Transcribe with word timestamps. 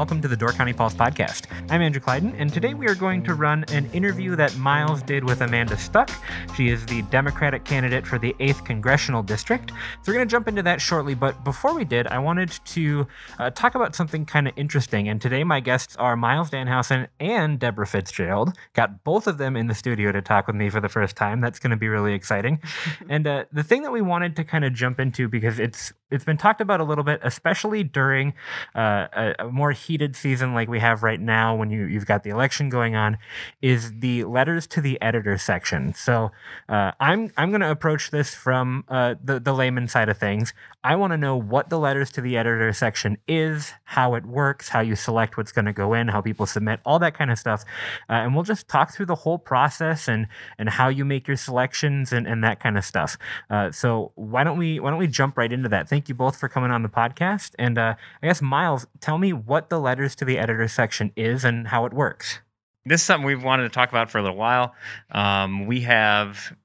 welcome 0.00 0.22
to 0.22 0.28
the 0.28 0.36
Door 0.36 0.52
County 0.52 0.72
Pulse 0.72 0.94
podcast. 0.94 1.44
I'm 1.68 1.82
Andrew 1.82 2.00
Clyden, 2.00 2.34
and 2.38 2.50
today 2.50 2.72
we 2.72 2.86
are 2.86 2.94
going 2.94 3.22
to 3.24 3.34
run 3.34 3.66
an 3.68 3.84
interview 3.92 4.34
that 4.34 4.56
Myles 4.56 5.02
did 5.02 5.22
with 5.22 5.42
Amanda 5.42 5.76
Stuck. 5.76 6.10
She 6.56 6.70
is 6.70 6.86
the 6.86 7.02
Democratic 7.10 7.66
candidate 7.66 8.06
for 8.06 8.18
the 8.18 8.34
8th 8.40 8.64
Congressional 8.64 9.22
District. 9.22 9.68
So 9.68 9.76
we're 10.06 10.14
going 10.14 10.26
to 10.26 10.32
jump 10.32 10.48
into 10.48 10.62
that 10.62 10.80
shortly, 10.80 11.14
but 11.14 11.44
before 11.44 11.74
we 11.74 11.84
did, 11.84 12.06
I 12.06 12.18
wanted 12.18 12.48
to 12.48 13.06
uh, 13.38 13.50
talk 13.50 13.74
about 13.74 13.94
something 13.94 14.24
kind 14.24 14.48
of 14.48 14.54
interesting. 14.56 15.06
And 15.06 15.20
today 15.20 15.44
my 15.44 15.60
guests 15.60 15.96
are 15.96 16.16
Myles 16.16 16.48
Dannhausen 16.48 17.08
and 17.20 17.58
Deborah 17.58 17.86
Fitzgerald. 17.86 18.56
Got 18.72 19.04
both 19.04 19.26
of 19.26 19.36
them 19.36 19.54
in 19.54 19.66
the 19.66 19.74
studio 19.74 20.12
to 20.12 20.22
talk 20.22 20.46
with 20.46 20.56
me 20.56 20.70
for 20.70 20.80
the 20.80 20.88
first 20.88 21.14
time. 21.14 21.42
That's 21.42 21.58
going 21.58 21.72
to 21.72 21.76
be 21.76 21.88
really 21.88 22.14
exciting. 22.14 22.62
and 23.10 23.26
uh, 23.26 23.44
the 23.52 23.62
thing 23.62 23.82
that 23.82 23.92
we 23.92 24.00
wanted 24.00 24.34
to 24.36 24.44
kind 24.44 24.64
of 24.64 24.72
jump 24.72 24.98
into 24.98 25.28
because 25.28 25.58
it's 25.58 25.92
it's 26.10 26.24
been 26.24 26.36
talked 26.36 26.60
about 26.60 26.80
a 26.80 26.84
little 26.84 27.04
bit, 27.04 27.20
especially 27.22 27.84
during 27.84 28.34
uh, 28.74 29.06
a, 29.12 29.34
a, 29.40 29.44
more 29.48 29.72
heated 29.90 30.14
season 30.14 30.54
like 30.54 30.68
we 30.68 30.78
have 30.78 31.02
right 31.02 31.20
now 31.20 31.56
when 31.56 31.68
you, 31.68 31.84
you've 31.84 32.06
got 32.06 32.22
the 32.22 32.30
election 32.30 32.68
going 32.68 32.94
on, 32.94 33.18
is 33.60 33.98
the 33.98 34.22
letters 34.22 34.68
to 34.68 34.80
the 34.80 35.00
editor 35.02 35.36
section. 35.36 35.92
So 35.94 36.30
uh, 36.68 36.92
I'm 37.00 37.32
I'm 37.36 37.50
going 37.50 37.60
to 37.60 37.70
approach 37.70 38.12
this 38.12 38.32
from 38.32 38.84
uh, 38.88 39.16
the 39.22 39.40
the 39.40 39.52
layman 39.52 39.88
side 39.88 40.08
of 40.08 40.16
things. 40.16 40.54
I 40.84 40.94
want 40.96 41.12
to 41.12 41.18
know 41.18 41.36
what 41.36 41.68
the 41.68 41.78
letters 41.78 42.10
to 42.12 42.20
the 42.20 42.38
editor 42.38 42.72
section 42.72 43.18
is, 43.28 43.74
how 43.84 44.14
it 44.14 44.24
works, 44.24 44.70
how 44.70 44.80
you 44.80 44.96
select 44.96 45.36
what's 45.36 45.52
going 45.52 45.66
to 45.66 45.74
go 45.74 45.92
in, 45.92 46.08
how 46.08 46.22
people 46.22 46.46
submit, 46.46 46.80
all 46.86 46.98
that 47.00 47.12
kind 47.12 47.30
of 47.30 47.38
stuff, 47.38 47.64
uh, 48.08 48.12
and 48.12 48.34
we'll 48.34 48.44
just 48.44 48.66
talk 48.68 48.94
through 48.94 49.06
the 49.06 49.16
whole 49.16 49.38
process 49.38 50.06
and 50.06 50.28
and 50.56 50.68
how 50.68 50.88
you 50.88 51.04
make 51.04 51.26
your 51.26 51.36
selections 51.36 52.12
and, 52.12 52.28
and 52.28 52.44
that 52.44 52.60
kind 52.60 52.78
of 52.78 52.84
stuff. 52.84 53.18
Uh, 53.50 53.72
so 53.72 54.12
why 54.14 54.44
don't 54.44 54.56
we 54.56 54.78
why 54.78 54.90
don't 54.90 55.00
we 55.00 55.08
jump 55.08 55.36
right 55.36 55.52
into 55.52 55.68
that? 55.68 55.88
Thank 55.88 56.08
you 56.08 56.14
both 56.14 56.38
for 56.38 56.48
coming 56.48 56.70
on 56.70 56.82
the 56.84 56.88
podcast. 56.88 57.54
And 57.58 57.76
uh, 57.76 57.96
I 58.22 58.26
guess 58.26 58.40
Myles, 58.40 58.86
tell 59.00 59.18
me 59.18 59.32
what 59.32 59.68
the 59.68 59.79
letters 59.80 60.14
to 60.16 60.24
the 60.24 60.38
editor 60.38 60.68
section 60.68 61.12
is 61.16 61.44
and 61.44 61.66
how 61.68 61.84
it 61.86 61.92
works. 61.92 62.40
This 62.86 63.00
is 63.00 63.06
something 63.06 63.26
we've 63.26 63.42
wanted 63.42 63.64
to 63.64 63.68
talk 63.68 63.90
about 63.90 64.10
for 64.10 64.18
a 64.18 64.22
little 64.22 64.36
while. 64.36 64.74
Um, 65.10 65.66
we 65.66 65.80
have 65.82 66.56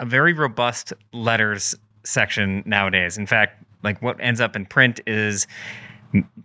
a 0.00 0.06
very 0.06 0.32
robust 0.32 0.92
letters 1.12 1.74
section 2.04 2.62
nowadays. 2.66 3.18
In 3.18 3.26
fact, 3.26 3.62
like 3.82 4.00
what 4.00 4.16
ends 4.20 4.40
up 4.40 4.56
in 4.56 4.66
print 4.66 5.00
is 5.06 5.46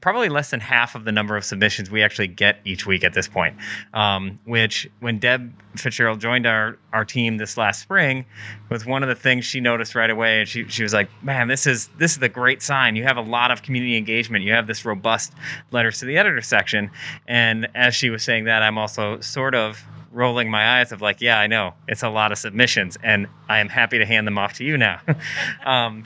probably 0.01 0.29
less 0.29 0.51
than 0.51 0.59
half 0.59 0.95
of 0.95 1.03
the 1.03 1.11
number 1.11 1.35
of 1.35 1.43
submissions 1.43 1.91
we 1.91 2.01
actually 2.01 2.27
get 2.27 2.59
each 2.65 2.85
week 2.85 3.03
at 3.03 3.13
this 3.13 3.27
point. 3.27 3.55
Um, 3.93 4.39
which, 4.45 4.89
when 4.99 5.19
Deb 5.19 5.51
Fitzgerald 5.75 6.19
joined 6.19 6.45
our 6.45 6.77
our 6.93 7.05
team 7.05 7.37
this 7.37 7.57
last 7.57 7.81
spring, 7.81 8.25
was 8.69 8.85
one 8.85 9.03
of 9.03 9.09
the 9.09 9.15
things 9.15 9.45
she 9.45 9.59
noticed 9.59 9.95
right 9.95 10.09
away, 10.09 10.39
and 10.39 10.49
she 10.49 10.67
she 10.67 10.83
was 10.83 10.93
like, 10.93 11.09
"Man, 11.23 11.47
this 11.47 11.67
is 11.67 11.89
this 11.97 12.15
is 12.15 12.21
a 12.21 12.29
great 12.29 12.61
sign. 12.61 12.95
You 12.95 13.03
have 13.03 13.17
a 13.17 13.21
lot 13.21 13.51
of 13.51 13.61
community 13.61 13.97
engagement. 13.97 14.43
You 14.43 14.53
have 14.53 14.67
this 14.67 14.85
robust 14.85 15.33
letters 15.71 15.99
to 15.99 16.05
the 16.05 16.17
editor 16.17 16.41
section." 16.41 16.89
And 17.27 17.67
as 17.75 17.95
she 17.95 18.09
was 18.09 18.23
saying 18.23 18.45
that, 18.45 18.63
I'm 18.63 18.77
also 18.77 19.19
sort 19.19 19.55
of 19.55 19.83
rolling 20.11 20.49
my 20.49 20.79
eyes 20.79 20.91
of 20.91 21.01
like, 21.01 21.21
yeah, 21.21 21.39
I 21.39 21.47
know 21.47 21.73
it's 21.87 22.03
a 22.03 22.09
lot 22.09 22.31
of 22.31 22.37
submissions, 22.37 22.97
and 23.03 23.27
I 23.49 23.59
am 23.59 23.69
happy 23.69 23.99
to 23.99 24.05
hand 24.05 24.25
them 24.25 24.37
off 24.37 24.53
to 24.53 24.63
you 24.63 24.77
now. 24.77 24.99
um, 25.65 26.03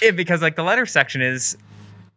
it, 0.00 0.16
because 0.16 0.42
like 0.42 0.56
the 0.56 0.62
letter 0.62 0.86
section 0.86 1.20
is 1.20 1.56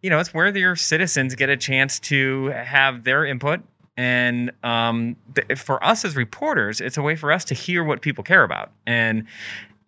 you 0.02 0.10
know, 0.10 0.20
it's 0.20 0.34
where 0.34 0.56
your 0.56 0.76
citizens 0.76 1.36
get 1.36 1.50
a 1.50 1.58
chance 1.58 2.00
to 2.00 2.48
have 2.48 3.04
their 3.04 3.26
input. 3.26 3.62
And 3.96 4.52
um, 4.64 5.16
th- 5.34 5.60
for 5.60 5.84
us 5.84 6.06
as 6.06 6.16
reporters, 6.16 6.82
it's 6.82 6.98
a 6.98 7.02
way 7.02 7.16
for 7.16 7.32
us 7.32 7.44
to 7.46 7.56
hear 7.56 7.84
what 7.84 8.02
people 8.02 8.24
care 8.24 8.44
about. 8.44 8.72
And 8.86 9.26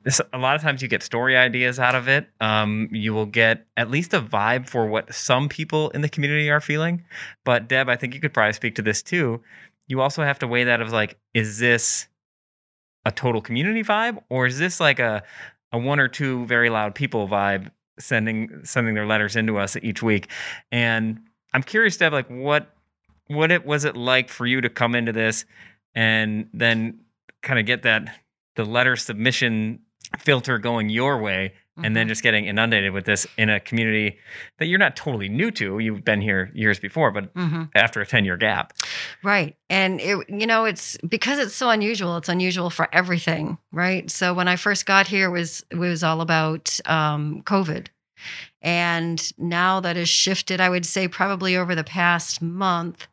this, 0.03 0.19
a 0.33 0.37
lot 0.39 0.55
of 0.55 0.61
times 0.61 0.81
you 0.81 0.87
get 0.87 1.03
story 1.03 1.37
ideas 1.37 1.79
out 1.79 1.93
of 1.93 2.07
it. 2.07 2.27
Um, 2.41 2.89
you 2.91 3.13
will 3.13 3.27
get 3.27 3.67
at 3.77 3.91
least 3.91 4.13
a 4.13 4.21
vibe 4.21 4.67
for 4.67 4.87
what 4.87 5.13
some 5.13 5.47
people 5.47 5.89
in 5.91 6.01
the 6.01 6.09
community 6.09 6.49
are 6.49 6.61
feeling. 6.61 7.03
But 7.45 7.67
Deb, 7.67 7.87
I 7.87 7.95
think 7.95 8.15
you 8.15 8.19
could 8.19 8.33
probably 8.33 8.53
speak 8.53 8.75
to 8.75 8.81
this 8.81 9.03
too. 9.03 9.41
You 9.87 10.01
also 10.01 10.23
have 10.23 10.39
to 10.39 10.47
weigh 10.47 10.63
that 10.63 10.81
of 10.81 10.91
like, 10.91 11.19
is 11.33 11.59
this 11.59 12.07
a 13.05 13.11
total 13.11 13.41
community 13.41 13.83
vibe 13.83 14.21
or 14.29 14.45
is 14.45 14.57
this 14.57 14.79
like 14.79 14.99
a 14.99 15.23
a 15.71 15.77
one 15.77 15.99
or 15.99 16.07
two 16.07 16.45
very 16.45 16.69
loud 16.69 16.95
people 16.95 17.27
vibe 17.27 17.69
sending 17.99 18.61
sending 18.63 18.95
their 18.95 19.05
letters 19.05 19.35
into 19.35 19.57
us 19.57 19.75
each 19.81 20.01
week. 20.01 20.29
And 20.71 21.19
I'm 21.53 21.63
curious, 21.63 21.97
Deb, 21.97 22.13
like 22.13 22.27
what 22.29 22.73
what 23.27 23.51
it 23.51 23.65
was 23.65 23.85
it 23.85 23.95
like 23.95 24.29
for 24.29 24.45
you 24.45 24.61
to 24.61 24.69
come 24.69 24.95
into 24.95 25.11
this 25.11 25.45
and 25.95 26.49
then 26.53 26.99
kind 27.41 27.59
of 27.59 27.65
get 27.65 27.83
that 27.83 28.19
the 28.55 28.65
letter 28.65 28.95
submission 28.95 29.79
filter 30.17 30.57
going 30.57 30.89
your 30.89 31.21
way 31.21 31.53
mm-hmm. 31.79 31.85
and 31.85 31.95
then 31.95 32.03
mm-hmm. 32.03 32.09
just 32.09 32.23
getting 32.23 32.45
inundated 32.45 32.91
with 32.91 33.05
this 33.05 33.25
in 33.37 33.49
a 33.49 33.59
community 33.59 34.17
that 34.57 34.67
you're 34.67 34.79
not 34.79 34.95
totally 34.95 35.29
new 35.29 35.49
to 35.51 35.79
you've 35.79 36.03
been 36.03 36.21
here 36.21 36.51
years 36.53 36.79
before 36.79 37.11
but 37.11 37.33
mm-hmm. 37.33 37.63
after 37.75 38.01
a 38.01 38.05
10 38.05 38.25
year 38.25 38.37
gap 38.37 38.73
right 39.23 39.55
and 39.69 39.99
it 40.01 40.17
you 40.29 40.45
know 40.45 40.65
it's 40.65 40.97
because 41.07 41.39
it's 41.39 41.55
so 41.55 41.69
unusual 41.69 42.17
it's 42.17 42.29
unusual 42.29 42.69
for 42.69 42.87
everything 42.93 43.57
right 43.71 44.11
so 44.11 44.33
when 44.33 44.47
i 44.47 44.55
first 44.55 44.85
got 44.85 45.07
here 45.07 45.27
it 45.27 45.31
was 45.31 45.65
it 45.71 45.77
was 45.77 46.03
all 46.03 46.21
about 46.21 46.79
um, 46.85 47.41
covid 47.43 47.87
and 48.61 49.31
now 49.37 49.79
that 49.79 49.95
has 49.95 50.09
shifted 50.09 50.59
i 50.59 50.69
would 50.69 50.85
say 50.85 51.07
probably 51.07 51.55
over 51.55 51.75
the 51.75 51.83
past 51.83 52.41
month 52.41 53.07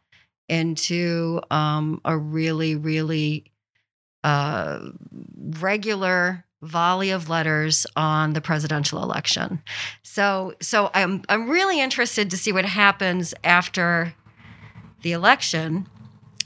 into 0.49 1.41
um, 1.51 2.01
a 2.05 2.17
really 2.17 2.75
really 2.75 3.45
uh, 4.27 4.81
regular 5.61 6.46
volley 6.63 7.11
of 7.11 7.29
letters 7.29 7.87
on 7.97 8.33
the 8.33 8.41
presidential 8.41 9.03
election. 9.03 9.63
So 10.03 10.55
so 10.61 10.91
I'm 10.95 11.23
I'm 11.29 11.49
really 11.49 11.81
interested 11.81 12.31
to 12.31 12.37
see 12.37 12.53
what 12.53 12.65
happens 12.65 13.35
after 13.45 14.15
the 15.03 15.13
election 15.13 15.87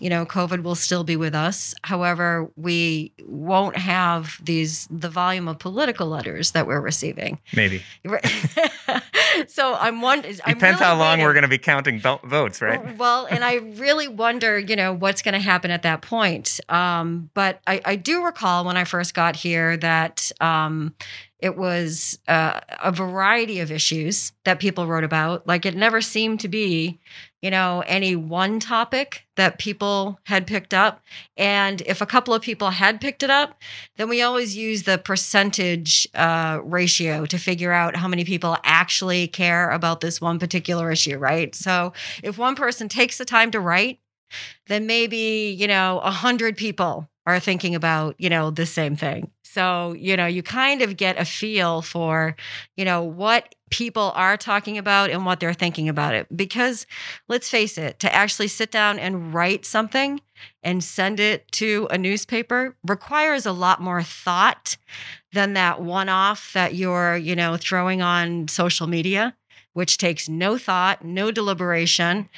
you 0.01 0.09
know, 0.09 0.25
COVID 0.25 0.63
will 0.63 0.75
still 0.75 1.05
be 1.05 1.15
with 1.15 1.35
us. 1.35 1.75
However, 1.83 2.51
we 2.57 3.13
won't 3.27 3.77
have 3.77 4.41
these 4.43 4.89
the 4.91 5.11
volume 5.11 5.47
of 5.47 5.59
political 5.59 6.09
letters 6.09 6.53
that 6.53 6.67
we're 6.67 6.81
receiving. 6.81 7.39
Maybe. 7.55 7.83
so 9.49 9.75
I'm 9.75 10.01
wondering. 10.01 10.35
Depends 10.35 10.63
really 10.63 10.75
how 10.77 10.97
long 10.97 11.11
waiting. 11.11 11.25
we're 11.25 11.33
going 11.33 11.43
to 11.43 11.49
be 11.49 11.59
counting 11.59 12.01
votes, 12.01 12.61
right? 12.61 12.97
Well, 12.97 13.27
and 13.27 13.45
I 13.45 13.57
really 13.57 14.09
wonder, 14.09 14.59
you 14.59 14.77
know, 14.77 14.93
what's 14.93 15.23
going 15.23 15.35
to 15.35 15.41
happen 15.41 15.71
at 15.71 15.83
that 15.83 16.03
point. 16.03 16.61
Um, 16.69 17.31
but 17.35 17.61
I, 17.67 17.81
I, 17.85 17.97
do 17.97 18.25
recall 18.25 18.65
when 18.65 18.77
I 18.77 18.85
first 18.85 19.15
got 19.15 19.37
here 19.37 19.77
that. 19.79 20.31
Um, 20.41 20.95
it 21.43 21.57
was 21.57 22.19
uh, 22.29 22.61
a 22.83 22.93
variety 22.93 23.61
of 23.61 23.73
issues 23.73 24.33
that 24.45 24.61
people 24.61 24.87
wrote 24.87 25.05
about. 25.05 25.47
Like 25.47 25.65
it 25.65 25.75
never 25.75 26.03
seemed 26.03 26.41
to 26.41 26.49
be 26.49 27.01
you 27.43 27.51
know, 27.51 27.83
any 27.87 28.15
one 28.15 28.61
topic 28.61 29.27
that 29.37 29.59
people 29.59 30.19
had 30.25 30.47
picked 30.47 30.75
up. 30.75 31.03
And 31.37 31.81
if 31.83 32.01
a 32.01 32.07
couple 32.07 32.35
of 32.35 32.43
people 32.43 32.71
had 32.71 33.01
picked 33.01 33.23
it 33.23 33.31
up, 33.31 33.61
then 33.97 34.09
we 34.09 34.21
always 34.21 34.57
use 34.57 34.83
the 34.83 34.99
percentage 34.99 36.07
uh, 36.15 36.61
ratio 36.63 37.25
to 37.27 37.39
figure 37.39 37.73
out 37.73 37.97
how 37.97 38.09
many 38.09 38.25
people 38.25 38.57
actually 38.65 39.27
care 39.29 39.71
about 39.71 40.01
this 40.01 40.21
one 40.21 40.39
particular 40.39 40.91
issue, 40.91 41.17
right? 41.17 41.55
So 41.55 41.93
if 42.23 42.37
one 42.37 42.57
person 42.57 42.89
takes 42.89 43.17
the 43.17 43.25
time 43.25 43.51
to 43.53 43.61
write, 43.61 44.01
then 44.67 44.87
maybe, 44.87 45.57
you 45.59 45.67
know, 45.67 45.99
a 46.01 46.11
hundred 46.11 46.57
people 46.57 47.09
are 47.27 47.41
thinking 47.41 47.75
about, 47.75 48.15
you 48.19 48.29
know, 48.29 48.51
the 48.51 48.67
same 48.67 48.97
thing. 48.97 49.31
So, 49.43 49.95
you 49.95 50.17
know, 50.17 50.27
you 50.27 50.43
kind 50.45 50.81
of 50.81 50.97
get 50.97 51.19
a 51.19 51.25
feel 51.25 51.83
for, 51.83 52.37
you 52.77 52.85
know, 52.85 53.03
what 53.03 53.53
people 53.71 54.13
are 54.15 54.37
talking 54.37 54.77
about 54.77 55.11
and 55.11 55.25
what 55.25 55.41
they're 55.41 55.55
thinking 55.55 55.89
about 55.89 56.15
it. 56.15 56.27
Because 56.37 56.87
let's 57.29 57.49
face 57.49 57.79
it, 57.79 57.99
to 58.01 58.13
actually 58.15 58.49
sit 58.49 58.71
down 58.71 58.99
and 58.99 59.33
write 59.33 59.65
something 59.65 60.21
and 60.63 60.83
send 60.83 61.21
it 61.21 61.51
to 61.53 61.87
a 61.91 61.97
newspaper 61.97 62.77
requires 62.87 63.47
a 63.47 63.53
lot 63.53 63.81
more 63.81 64.03
thought 64.03 64.77
than 65.33 65.55
that 65.55 65.81
one 65.81 66.09
off 66.09 66.53
that 66.53 66.75
you're, 66.75 67.17
you 67.17 67.37
know, 67.37 67.57
throwing 67.57 68.03
on 68.03 68.49
social 68.49 68.87
media, 68.87 69.37
which 69.73 69.99
takes 69.99 70.29
no 70.29 70.59
thought, 70.59 71.05
no 71.05 71.31
deliberation 71.31 72.29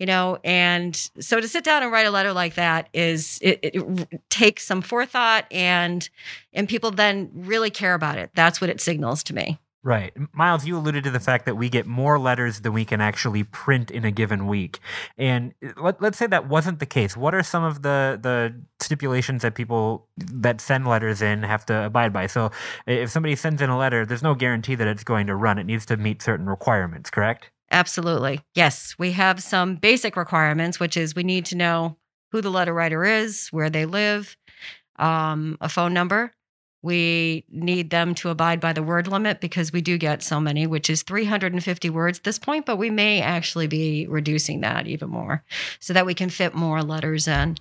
you 0.00 0.06
know 0.06 0.38
and 0.42 1.08
so 1.20 1.40
to 1.40 1.46
sit 1.46 1.62
down 1.62 1.82
and 1.82 1.92
write 1.92 2.06
a 2.06 2.10
letter 2.10 2.32
like 2.32 2.54
that 2.54 2.88
is 2.92 3.38
it, 3.40 3.60
it, 3.62 3.76
it, 3.76 4.20
takes 4.28 4.64
some 4.64 4.82
forethought 4.82 5.46
and 5.50 6.08
and 6.52 6.68
people 6.68 6.90
then 6.90 7.30
really 7.32 7.70
care 7.70 7.94
about 7.94 8.18
it 8.18 8.28
that's 8.34 8.60
what 8.60 8.68
it 8.68 8.80
signals 8.80 9.22
to 9.22 9.34
me 9.34 9.58
Right. 9.84 10.14
Myles, 10.32 10.64
you 10.64 10.78
alluded 10.78 11.04
to 11.04 11.10
the 11.10 11.20
fact 11.20 11.44
that 11.44 11.56
we 11.58 11.68
get 11.68 11.86
more 11.86 12.18
letters 12.18 12.60
than 12.60 12.72
we 12.72 12.86
can 12.86 13.02
actually 13.02 13.44
print 13.44 13.90
in 13.90 14.06
a 14.06 14.10
given 14.10 14.46
week. 14.46 14.80
And 15.18 15.52
let, 15.76 16.00
let's 16.00 16.16
say 16.16 16.26
that 16.26 16.48
wasn't 16.48 16.78
the 16.78 16.86
case. 16.86 17.18
What 17.18 17.34
are 17.34 17.42
some 17.42 17.62
of 17.62 17.82
the, 17.82 18.18
the 18.20 18.58
stipulations 18.80 19.42
that 19.42 19.54
people 19.54 20.08
that 20.16 20.62
send 20.62 20.88
letters 20.88 21.20
in 21.20 21.42
have 21.42 21.66
to 21.66 21.84
abide 21.84 22.14
by? 22.14 22.28
So 22.28 22.50
if 22.86 23.10
somebody 23.10 23.36
sends 23.36 23.60
in 23.60 23.68
a 23.68 23.76
letter, 23.76 24.06
there's 24.06 24.22
no 24.22 24.34
guarantee 24.34 24.74
that 24.74 24.88
it's 24.88 25.04
going 25.04 25.26
to 25.26 25.36
run. 25.36 25.58
It 25.58 25.64
needs 25.64 25.84
to 25.86 25.98
meet 25.98 26.22
certain 26.22 26.46
requirements, 26.46 27.10
correct? 27.10 27.50
Absolutely. 27.70 28.40
Yes. 28.54 28.94
We 28.98 29.12
have 29.12 29.42
some 29.42 29.76
basic 29.76 30.16
requirements, 30.16 30.80
which 30.80 30.96
is 30.96 31.14
we 31.14 31.24
need 31.24 31.44
to 31.46 31.56
know 31.56 31.98
who 32.32 32.40
the 32.40 32.50
letter 32.50 32.72
writer 32.72 33.04
is, 33.04 33.48
where 33.48 33.68
they 33.68 33.84
live, 33.84 34.38
um, 34.96 35.58
a 35.60 35.68
phone 35.68 35.92
number 35.92 36.32
we 36.84 37.46
need 37.50 37.88
them 37.88 38.14
to 38.14 38.28
abide 38.28 38.60
by 38.60 38.74
the 38.74 38.82
word 38.82 39.08
limit 39.08 39.40
because 39.40 39.72
we 39.72 39.80
do 39.80 39.96
get 39.96 40.22
so 40.22 40.38
many, 40.38 40.66
which 40.66 40.90
is 40.90 41.02
350 41.02 41.88
words 41.88 42.18
at 42.18 42.24
this 42.24 42.38
point, 42.38 42.66
but 42.66 42.76
we 42.76 42.90
may 42.90 43.22
actually 43.22 43.66
be 43.66 44.06
reducing 44.06 44.60
that 44.60 44.86
even 44.86 45.08
more 45.08 45.42
so 45.80 45.94
that 45.94 46.04
we 46.04 46.12
can 46.12 46.28
fit 46.28 46.54
more 46.54 46.82
letters 46.82 47.26
in. 47.26 47.56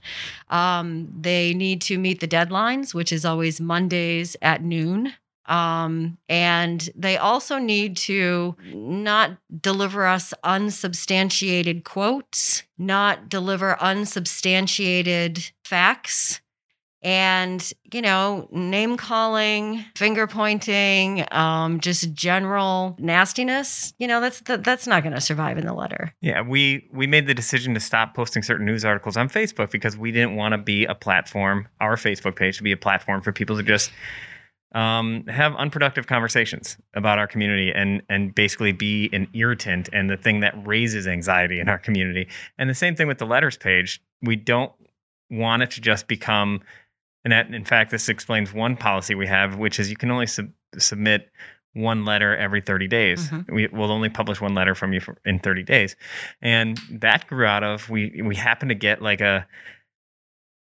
Um, 0.49 1.07
they 1.17 1.53
need 1.53 1.81
to 1.83 1.97
meet 1.97 2.19
the 2.19 2.27
deadlines, 2.27 2.93
which 2.93 3.13
is 3.13 3.23
always 3.23 3.61
Mondays 3.61 4.35
at 4.41 4.61
noon. 4.61 5.13
Um, 5.45 6.17
and 6.27 6.89
they 6.93 7.15
also 7.15 7.59
need 7.59 7.95
to 7.97 8.57
not 8.73 9.37
deliver 9.61 10.05
us 10.05 10.33
unsubstantiated 10.43 11.85
quotes, 11.85 12.63
not 12.77 13.29
deliver 13.29 13.81
unsubstantiated 13.81 15.51
facts 15.63 16.41
and 17.03 17.73
you 17.91 18.01
know 18.01 18.47
name 18.51 18.97
calling 18.97 19.83
finger 19.95 20.25
pointing 20.25 21.25
um, 21.31 21.79
just 21.79 22.13
general 22.13 22.95
nastiness 23.00 23.94
you 24.00 24.07
know 24.07 24.21
that's 24.21 24.39
that, 24.41 24.63
that's 24.63 24.88
not 24.88 25.03
going 25.03 25.13
to 25.13 25.21
survive 25.21 25.57
in 25.57 25.65
the 25.65 25.73
letter. 25.73 26.13
Yeah 26.21 26.41
we 26.41 26.88
we 26.91 27.07
made 27.07 27.27
the 27.27 27.33
decision 27.33 27.73
to 27.73 27.79
stop 27.79 28.15
posting 28.15 28.44
certain 28.44 28.65
news 28.65 28.85
articles 28.85 29.17
on 29.17 29.29
facebook 29.29 29.71
because 29.71 29.97
we 29.97 30.11
didn't 30.11 30.35
want 30.35 30.53
to 30.53 30.57
be 30.57 30.85
a 30.85 30.95
platform 30.95 31.67
our 31.81 31.95
facebook 31.95 32.35
page 32.35 32.57
to 32.57 32.63
be 32.63 32.71
a 32.71 32.77
platform 32.77 33.21
for 33.21 33.31
people 33.31 33.57
to 33.57 33.63
just 33.63 33.91
um, 34.73 35.25
have 35.27 35.55
unproductive 35.55 36.07
conversations 36.07 36.77
about 36.95 37.19
our 37.19 37.27
community 37.27 37.71
and 37.71 38.01
and 38.09 38.33
basically 38.33 38.71
be 38.71 39.09
an 39.13 39.27
irritant 39.33 39.89
and 39.94 40.09
the 40.09 40.17
thing 40.17 40.39
that 40.39 40.55
raises 40.65 41.07
anxiety 41.07 41.59
in 41.59 41.69
our 41.69 41.77
community. 41.77 42.27
And 42.57 42.69
the 42.69 42.75
same 42.75 42.95
thing 42.95 43.07
with 43.07 43.19
the 43.19 43.25
letters 43.25 43.57
page. 43.57 44.01
We 44.21 44.35
don't 44.35 44.71
want 45.29 45.63
it 45.63 45.71
to 45.71 45.81
just 45.81 46.07
become 46.07 46.61
and 47.23 47.31
that, 47.31 47.53
in 47.53 47.65
fact, 47.65 47.91
this 47.91 48.09
explains 48.09 48.53
one 48.53 48.75
policy 48.75 49.15
we 49.15 49.27
have, 49.27 49.57
which 49.57 49.79
is 49.79 49.89
you 49.89 49.95
can 49.95 50.11
only 50.11 50.27
sub- 50.27 50.51
submit 50.77 51.29
one 51.73 52.05
letter 52.05 52.35
every 52.35 52.61
30 52.61 52.87
days. 52.87 53.29
Mm-hmm. 53.29 53.55
We 53.55 53.67
will 53.67 53.91
only 53.91 54.09
publish 54.09 54.39
one 54.39 54.53
letter 54.53 54.75
from 54.75 54.93
you 54.93 54.99
for, 54.99 55.17
in 55.25 55.39
30 55.39 55.63
days. 55.63 55.95
And 56.41 56.79
that 56.91 57.27
grew 57.27 57.45
out 57.45 57.63
of 57.63 57.89
we 57.89 58.21
we 58.23 58.35
happened 58.35 58.69
to 58.69 58.75
get 58.75 59.01
like 59.01 59.21
a 59.21 59.47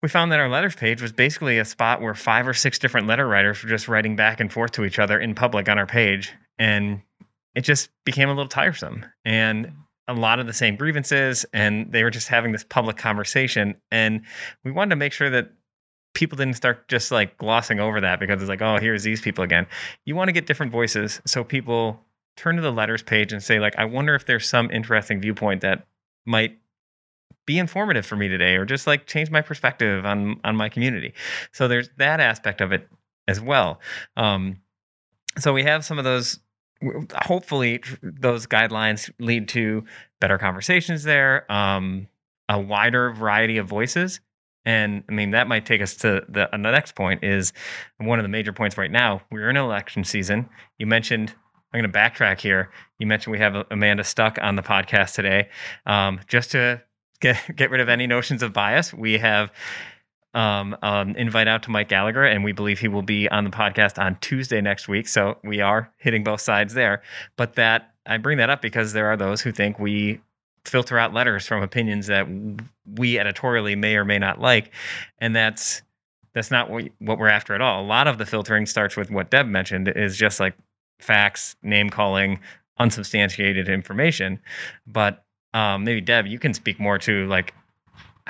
we 0.02 0.08
found 0.08 0.32
that 0.32 0.40
our 0.40 0.48
letters 0.48 0.74
page 0.74 1.02
was 1.02 1.12
basically 1.12 1.58
a 1.58 1.64
spot 1.64 2.00
where 2.00 2.14
five 2.14 2.46
or 2.46 2.54
six 2.54 2.78
different 2.78 3.06
letter 3.06 3.26
writers 3.26 3.62
were 3.62 3.68
just 3.68 3.88
writing 3.88 4.16
back 4.16 4.40
and 4.40 4.52
forth 4.52 4.72
to 4.72 4.84
each 4.84 4.98
other 4.98 5.18
in 5.18 5.34
public 5.34 5.68
on 5.68 5.78
our 5.78 5.86
page 5.86 6.32
and 6.58 7.00
it 7.54 7.62
just 7.62 7.90
became 8.04 8.28
a 8.28 8.32
little 8.32 8.48
tiresome 8.48 9.04
and 9.24 9.72
a 10.08 10.14
lot 10.14 10.40
of 10.40 10.46
the 10.46 10.52
same 10.52 10.76
grievances 10.76 11.44
and 11.52 11.92
they 11.92 12.02
were 12.02 12.10
just 12.10 12.28
having 12.28 12.52
this 12.52 12.64
public 12.64 12.96
conversation 12.96 13.74
and 13.90 14.22
we 14.64 14.70
wanted 14.70 14.90
to 14.90 14.96
make 14.96 15.12
sure 15.12 15.30
that 15.30 15.50
people 16.14 16.36
didn't 16.36 16.56
start 16.56 16.88
just 16.88 17.10
like 17.10 17.36
glossing 17.38 17.80
over 17.80 18.00
that 18.00 18.20
because 18.20 18.40
it's 18.40 18.48
like, 18.48 18.62
oh, 18.62 18.78
here's 18.78 19.02
these 19.02 19.20
people 19.20 19.44
again. 19.44 19.66
You 20.04 20.16
want 20.16 20.28
to 20.28 20.32
get 20.32 20.46
different 20.46 20.72
voices. 20.72 21.20
So 21.26 21.44
people 21.44 22.00
turn 22.36 22.56
to 22.56 22.62
the 22.62 22.72
letters 22.72 23.02
page 23.02 23.32
and 23.32 23.42
say, 23.42 23.60
like, 23.60 23.76
I 23.76 23.84
wonder 23.84 24.14
if 24.14 24.26
there's 24.26 24.48
some 24.48 24.70
interesting 24.70 25.20
viewpoint 25.20 25.60
that 25.60 25.86
might 26.26 26.58
be 27.46 27.58
informative 27.58 28.06
for 28.06 28.16
me 28.16 28.28
today 28.28 28.56
or 28.56 28.64
just 28.64 28.86
like 28.86 29.06
change 29.06 29.30
my 29.30 29.40
perspective 29.40 30.04
on 30.04 30.40
on 30.44 30.56
my 30.56 30.68
community. 30.68 31.14
So 31.52 31.68
there's 31.68 31.88
that 31.96 32.20
aspect 32.20 32.60
of 32.60 32.72
it 32.72 32.88
as 33.26 33.40
well. 33.40 33.80
Um, 34.16 34.60
so 35.38 35.52
we 35.52 35.64
have 35.64 35.84
some 35.84 35.98
of 35.98 36.04
those 36.04 36.38
hopefully 37.14 37.82
those 38.02 38.46
guidelines 38.46 39.10
lead 39.18 39.48
to 39.48 39.84
better 40.20 40.38
conversations 40.38 41.02
there 41.02 41.50
um, 41.52 42.08
a 42.48 42.58
wider 42.58 43.12
variety 43.12 43.58
of 43.58 43.66
voices 43.66 44.20
and 44.70 45.02
I 45.08 45.12
mean, 45.12 45.32
that 45.32 45.48
might 45.48 45.66
take 45.66 45.82
us 45.82 45.96
to 45.96 46.24
the, 46.28 46.48
the 46.52 46.58
next 46.58 46.94
point 46.94 47.24
is 47.24 47.52
one 47.98 48.20
of 48.20 48.22
the 48.22 48.28
major 48.28 48.52
points 48.52 48.78
right 48.78 48.90
now. 48.90 49.20
We're 49.28 49.50
in 49.50 49.56
election 49.56 50.04
season. 50.04 50.48
You 50.78 50.86
mentioned, 50.86 51.34
I'm 51.72 51.80
going 51.80 51.90
to 51.90 51.98
backtrack 51.98 52.38
here. 52.38 52.70
You 53.00 53.08
mentioned 53.08 53.32
we 53.32 53.40
have 53.40 53.66
Amanda 53.72 54.04
Stuck 54.04 54.38
on 54.40 54.54
the 54.54 54.62
podcast 54.62 55.14
today. 55.14 55.48
Um, 55.86 56.20
just 56.28 56.52
to 56.52 56.80
get, 57.20 57.36
get 57.56 57.72
rid 57.72 57.80
of 57.80 57.88
any 57.88 58.06
notions 58.06 58.44
of 58.44 58.52
bias, 58.52 58.94
we 58.94 59.18
have 59.18 59.50
um, 60.34 60.76
um, 60.82 61.16
invite 61.16 61.48
out 61.48 61.64
to 61.64 61.72
Mike 61.72 61.88
Gallagher, 61.88 62.22
and 62.22 62.44
we 62.44 62.52
believe 62.52 62.78
he 62.78 62.86
will 62.86 63.02
be 63.02 63.28
on 63.28 63.42
the 63.42 63.50
podcast 63.50 64.00
on 64.00 64.18
Tuesday 64.20 64.60
next 64.60 64.86
week. 64.86 65.08
So 65.08 65.38
we 65.42 65.60
are 65.60 65.92
hitting 65.96 66.22
both 66.22 66.42
sides 66.42 66.74
there. 66.74 67.02
But 67.36 67.54
that 67.54 67.92
I 68.06 68.18
bring 68.18 68.38
that 68.38 68.50
up 68.50 68.62
because 68.62 68.92
there 68.92 69.08
are 69.08 69.16
those 69.16 69.40
who 69.40 69.50
think 69.50 69.80
we 69.80 70.20
filter 70.64 70.98
out 70.98 71.14
letters 71.14 71.46
from 71.46 71.62
opinions 71.62 72.06
that 72.06 72.26
we 72.86 73.18
editorially 73.18 73.74
may 73.76 73.96
or 73.96 74.04
may 74.04 74.18
not 74.18 74.40
like 74.40 74.72
and 75.18 75.34
that's 75.34 75.82
that's 76.32 76.50
not 76.50 76.70
what, 76.70 76.90
we're 77.00 77.28
after 77.28 77.54
at 77.54 77.60
all. 77.60 77.82
A 77.82 77.86
lot 77.86 78.06
of 78.06 78.18
the 78.18 78.26
filtering 78.26 78.66
starts 78.66 78.96
with 78.96 79.10
what 79.10 79.30
deb 79.30 79.46
mentioned 79.46 79.88
is 79.88 80.16
just 80.16 80.38
like 80.38 80.54
facts 81.00 81.56
name 81.62 81.90
calling 81.90 82.38
unsubstantiated 82.78 83.68
information. 83.68 84.38
But 84.86 85.24
um, 85.54 85.84
maybe 85.84 86.00
deb 86.00 86.26
you 86.26 86.38
can 86.38 86.54
speak 86.54 86.78
more 86.78 86.98
to 86.98 87.26
like 87.26 87.54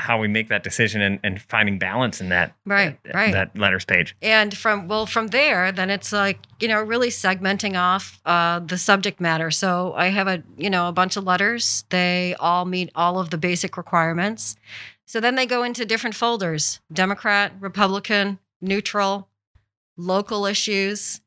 how 0.00 0.19
we 0.19 0.29
make 0.29 0.49
that 0.49 0.64
decision 0.64 1.00
and, 1.00 1.20
and 1.23 1.41
finding 1.43 1.79
balance 1.79 2.20
in 2.20 2.31
that 2.31 2.55
right 2.64 2.99
right. 3.14 3.32
that 3.32 3.56
letters 3.56 3.85
page. 3.85 4.17
And 4.23 4.56
from 4.56 4.88
well 4.88 5.06
from 5.06 5.29
there 5.29 5.70
then 5.73 5.91
it's 5.91 6.12
like 6.12 6.38
you 6.58 6.69
know 6.69 6.82
really 6.82 7.11
segmenting 7.11 7.79
off 7.79 8.20
uh, 8.25 8.61
the 8.61 8.79
subject 8.79 9.20
matter. 9.20 9.50
So 9.50 9.93
i 9.97 10.08
have 10.08 10.26
a 10.26 10.43
you 10.56 10.70
know 10.70 10.88
a 10.88 10.93
bunch 10.93 11.17
of 11.17 11.25
letters. 11.25 11.85
They 11.91 12.35
all 12.41 12.64
meet 12.64 12.91
all 12.94 13.19
of 13.19 13.31
the 13.31 13.38
basic 13.38 13.76
requirements. 13.76 14.56
So 15.06 15.20
then 15.20 15.35
they 15.35 15.47
go 15.47 15.62
into 15.62 15.85
different 15.85 16.17
folders 16.17 16.81
democrat 16.93 17.52
republican 17.61 18.38
neutral 18.61 19.29
local 19.97 20.47
issues. 20.47 21.20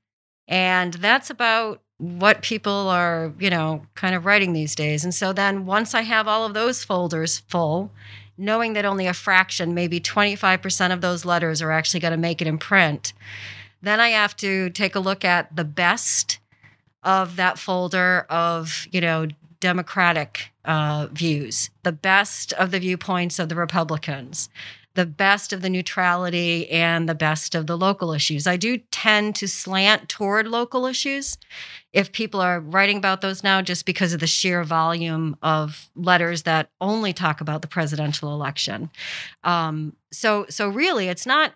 And 0.47 0.95
that's 0.95 1.29
about 1.29 1.81
what 1.97 2.41
people 2.41 2.89
are 2.89 3.33
you 3.39 3.49
know 3.49 3.85
kind 3.95 4.15
of 4.15 4.25
writing 4.25 4.53
these 4.53 4.75
days. 4.75 5.03
And 5.03 5.13
so 5.13 5.31
then 5.31 5.65
once 5.65 5.93
i 5.93 6.01
have 6.01 6.27
all 6.27 6.45
of 6.45 6.53
those 6.53 6.83
folders 6.83 7.39
full 7.39 7.91
knowing 8.37 8.73
that 8.73 8.85
only 8.85 9.07
a 9.07 9.13
fraction, 9.13 9.73
maybe 9.73 9.99
25% 9.99 10.91
of 10.93 11.01
those 11.01 11.25
letters 11.25 11.61
are 11.61 11.71
actually 11.71 11.99
going 11.99 12.11
to 12.11 12.17
make 12.17 12.41
it 12.41 12.47
in 12.47 12.57
print, 12.57 13.13
then 13.81 13.99
I 13.99 14.09
have 14.09 14.35
to 14.37 14.69
take 14.69 14.95
a 14.95 14.99
look 14.99 15.25
at 15.25 15.55
the 15.55 15.65
best 15.65 16.39
of 17.03 17.35
that 17.35 17.59
folder 17.59 18.25
of, 18.29 18.87
you 18.91 19.01
know, 19.01 19.27
Democratic 19.59 20.51
uh, 20.65 21.07
views, 21.11 21.69
the 21.83 21.91
best 21.91 22.53
of 22.53 22.71
the 22.71 22.79
viewpoints 22.79 23.39
of 23.39 23.49
the 23.49 23.55
Republicans, 23.55 24.49
the 24.95 25.05
best 25.05 25.53
of 25.53 25.61
the 25.61 25.69
neutrality 25.69 26.69
and 26.69 27.09
the 27.09 27.15
best 27.15 27.55
of 27.55 27.65
the 27.67 27.77
local 27.77 28.13
issues. 28.13 28.45
I 28.45 28.57
do 28.57 28.77
tend 28.91 29.35
to 29.37 29.47
slant 29.47 30.07
toward 30.07 30.47
local 30.47 30.85
issues 30.85 31.37
if 31.91 32.11
people 32.11 32.39
are 32.39 32.59
writing 32.59 32.97
about 32.97 33.21
those 33.21 33.43
now 33.43 33.61
just 33.61 33.85
because 33.85 34.13
of 34.13 34.19
the 34.19 34.27
sheer 34.27 34.63
volume 34.63 35.35
of 35.41 35.89
letters 35.95 36.43
that 36.43 36.69
only 36.79 37.11
talk 37.11 37.41
about 37.41 37.61
the 37.61 37.67
presidential 37.67 38.33
election. 38.33 38.91
Um, 39.43 39.95
so 40.11 40.45
so 40.49 40.69
really 40.69 41.07
it's 41.07 41.25
not 41.25 41.53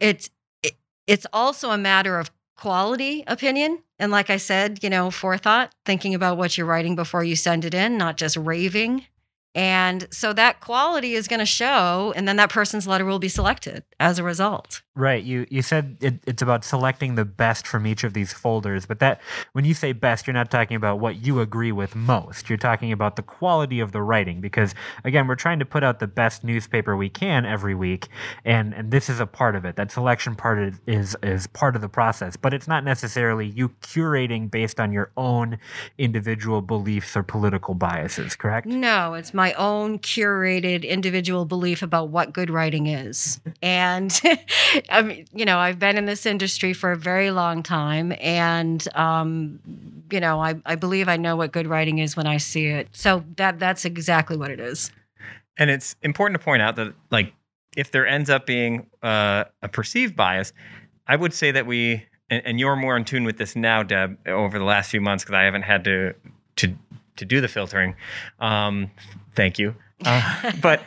it's 0.00 0.30
it, 0.62 0.72
it's 1.06 1.26
also 1.32 1.70
a 1.70 1.78
matter 1.78 2.18
of 2.18 2.30
quality 2.56 3.24
opinion 3.26 3.82
and 3.98 4.12
like 4.12 4.30
I 4.30 4.36
said, 4.36 4.82
you 4.82 4.90
know, 4.90 5.10
forethought, 5.10 5.72
thinking 5.84 6.14
about 6.14 6.36
what 6.38 6.56
you're 6.56 6.66
writing 6.66 6.94
before 6.94 7.24
you 7.24 7.34
send 7.34 7.64
it 7.64 7.74
in, 7.74 7.98
not 7.98 8.16
just 8.16 8.36
raving 8.36 9.04
and 9.54 10.06
so 10.10 10.32
that 10.32 10.60
quality 10.60 11.14
is 11.14 11.26
going 11.26 11.40
to 11.40 11.46
show, 11.46 12.12
and 12.14 12.28
then 12.28 12.36
that 12.36 12.50
person's 12.50 12.86
letter 12.86 13.04
will 13.04 13.18
be 13.18 13.28
selected 13.28 13.82
as 13.98 14.18
a 14.18 14.24
result. 14.24 14.82
Right. 14.94 15.22
You 15.22 15.46
you 15.48 15.62
said 15.62 15.96
it, 16.00 16.20
it's 16.26 16.42
about 16.42 16.64
selecting 16.64 17.14
the 17.14 17.24
best 17.24 17.68
from 17.68 17.86
each 17.86 18.02
of 18.02 18.14
these 18.14 18.32
folders, 18.32 18.84
but 18.84 18.98
that 18.98 19.20
when 19.52 19.64
you 19.64 19.72
say 19.72 19.92
best, 19.92 20.26
you're 20.26 20.34
not 20.34 20.50
talking 20.50 20.76
about 20.76 20.98
what 20.98 21.24
you 21.24 21.40
agree 21.40 21.70
with 21.70 21.94
most. 21.94 22.48
You're 22.50 22.58
talking 22.58 22.90
about 22.90 23.14
the 23.14 23.22
quality 23.22 23.78
of 23.78 23.92
the 23.92 24.02
writing, 24.02 24.40
because 24.40 24.74
again, 25.04 25.28
we're 25.28 25.36
trying 25.36 25.60
to 25.60 25.64
put 25.64 25.84
out 25.84 26.00
the 26.00 26.08
best 26.08 26.42
newspaper 26.42 26.96
we 26.96 27.08
can 27.08 27.46
every 27.46 27.76
week, 27.76 28.08
and 28.44 28.74
and 28.74 28.90
this 28.90 29.08
is 29.08 29.20
a 29.20 29.26
part 29.26 29.54
of 29.54 29.64
it. 29.64 29.76
That 29.76 29.92
selection 29.92 30.34
part 30.34 30.58
is 30.58 30.80
is, 30.86 31.16
is 31.22 31.46
part 31.46 31.76
of 31.76 31.80
the 31.80 31.88
process, 31.88 32.36
but 32.36 32.52
it's 32.52 32.66
not 32.66 32.82
necessarily 32.82 33.46
you 33.46 33.68
curating 33.80 34.50
based 34.50 34.80
on 34.80 34.90
your 34.90 35.12
own 35.16 35.58
individual 35.96 36.60
beliefs 36.60 37.16
or 37.16 37.22
political 37.22 37.74
biases. 37.74 38.34
Correct? 38.34 38.66
No, 38.66 39.14
it's 39.14 39.32
my 39.38 39.52
own 39.52 40.00
curated 40.00 40.82
individual 40.82 41.44
belief 41.44 41.80
about 41.80 42.08
what 42.08 42.32
good 42.32 42.50
writing 42.50 42.88
is. 42.88 43.40
And 43.60 44.18
I 44.90 45.02
mean, 45.02 45.26
you 45.32 45.44
know, 45.44 45.58
I've 45.58 45.78
been 45.78 45.96
in 45.96 46.06
this 46.06 46.26
industry 46.26 46.72
for 46.72 46.92
a 46.92 46.96
very 46.96 47.30
long 47.30 47.62
time, 47.62 48.12
and 48.20 48.86
um, 48.96 49.58
you 50.10 50.20
know, 50.20 50.40
I, 50.40 50.54
I 50.64 50.76
believe 50.76 51.08
I 51.08 51.16
know 51.16 51.36
what 51.36 51.52
good 51.52 51.66
writing 51.66 51.98
is 51.98 52.16
when 52.16 52.26
I 52.26 52.36
see 52.36 52.66
it. 52.66 52.88
So 52.92 53.24
that 53.36 53.58
that's 53.58 53.84
exactly 53.84 54.36
what 54.36 54.50
it 54.50 54.60
is. 54.60 54.92
And 55.58 55.70
it's 55.70 55.96
important 56.02 56.40
to 56.40 56.44
point 56.44 56.62
out 56.62 56.76
that, 56.76 56.94
like, 57.10 57.32
if 57.76 57.90
there 57.90 58.06
ends 58.06 58.30
up 58.30 58.46
being 58.46 58.86
uh, 59.02 59.44
a 59.60 59.68
perceived 59.68 60.14
bias, 60.16 60.52
I 61.06 61.16
would 61.16 61.34
say 61.34 61.50
that 61.50 61.66
we, 61.66 62.06
and, 62.30 62.42
and, 62.46 62.60
you're 62.60 62.76
more 62.76 62.96
in 62.96 63.04
tune 63.04 63.24
with 63.24 63.38
this 63.38 63.56
now, 63.56 63.82
Deb, 63.82 64.18
over 64.26 64.58
the 64.58 64.64
last 64.64 64.90
few 64.90 65.00
months 65.00 65.24
because 65.24 65.34
I 65.34 65.42
haven't 65.42 65.62
had 65.62 65.84
to 65.84 66.14
to 66.56 66.74
to 67.18 67.24
do 67.24 67.40
the 67.40 67.48
filtering. 67.48 67.94
Um, 68.40 68.90
thank 69.38 69.58
you. 69.58 69.74
Uh, 70.04 70.52
but 70.60 70.82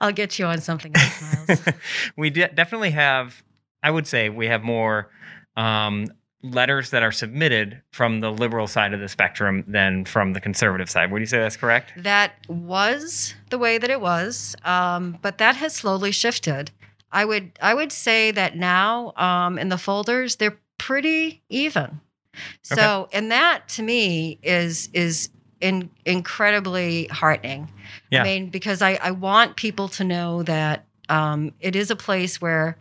I'll 0.00 0.12
get 0.12 0.38
you 0.38 0.46
on 0.46 0.60
something 0.60 0.92
else, 0.94 1.22
Myles. 1.48 1.60
we 2.16 2.30
de- 2.30 2.48
definitely 2.48 2.90
have. 2.90 3.42
I 3.82 3.90
would 3.90 4.06
say 4.06 4.28
we 4.28 4.48
have 4.48 4.64
more 4.64 5.08
um, 5.56 6.08
letters 6.42 6.90
that 6.90 7.02
are 7.04 7.12
submitted 7.12 7.80
from 7.92 8.20
the 8.20 8.30
liberal 8.30 8.66
side 8.66 8.92
of 8.92 8.98
the 9.00 9.08
spectrum 9.08 9.64
than 9.68 10.04
from 10.04 10.32
the 10.32 10.40
conservative 10.40 10.90
side. 10.90 11.12
Would 11.12 11.20
you 11.20 11.26
say 11.26 11.38
that's 11.38 11.56
correct? 11.56 11.92
That 11.96 12.34
was 12.48 13.34
the 13.50 13.58
way 13.58 13.78
that 13.78 13.88
it 13.88 14.00
was, 14.00 14.56
um, 14.64 15.16
but 15.22 15.38
that 15.38 15.56
has 15.56 15.74
slowly 15.74 16.10
shifted. 16.10 16.72
I 17.12 17.24
would 17.24 17.52
I 17.62 17.72
would 17.72 17.92
say 17.92 18.32
that 18.32 18.56
now 18.56 19.12
um, 19.16 19.58
in 19.58 19.68
the 19.68 19.78
folders 19.78 20.36
they're 20.36 20.58
pretty 20.76 21.42
even. 21.48 22.00
So, 22.62 23.02
okay. 23.02 23.18
and 23.18 23.30
that 23.30 23.68
to 23.70 23.82
me 23.82 24.38
is 24.42 24.90
is 24.92 25.30
in, 25.60 25.90
incredibly 26.04 27.06
heartening. 27.06 27.70
Yeah. 28.10 28.22
I 28.22 28.24
mean, 28.24 28.50
because 28.50 28.82
I, 28.82 28.98
I 29.02 29.10
want 29.10 29.56
people 29.56 29.88
to 29.88 30.04
know 30.04 30.42
that 30.44 30.84
um, 31.08 31.52
it 31.60 31.74
is 31.74 31.90
a 31.90 31.96
place 31.96 32.40
where 32.40 32.76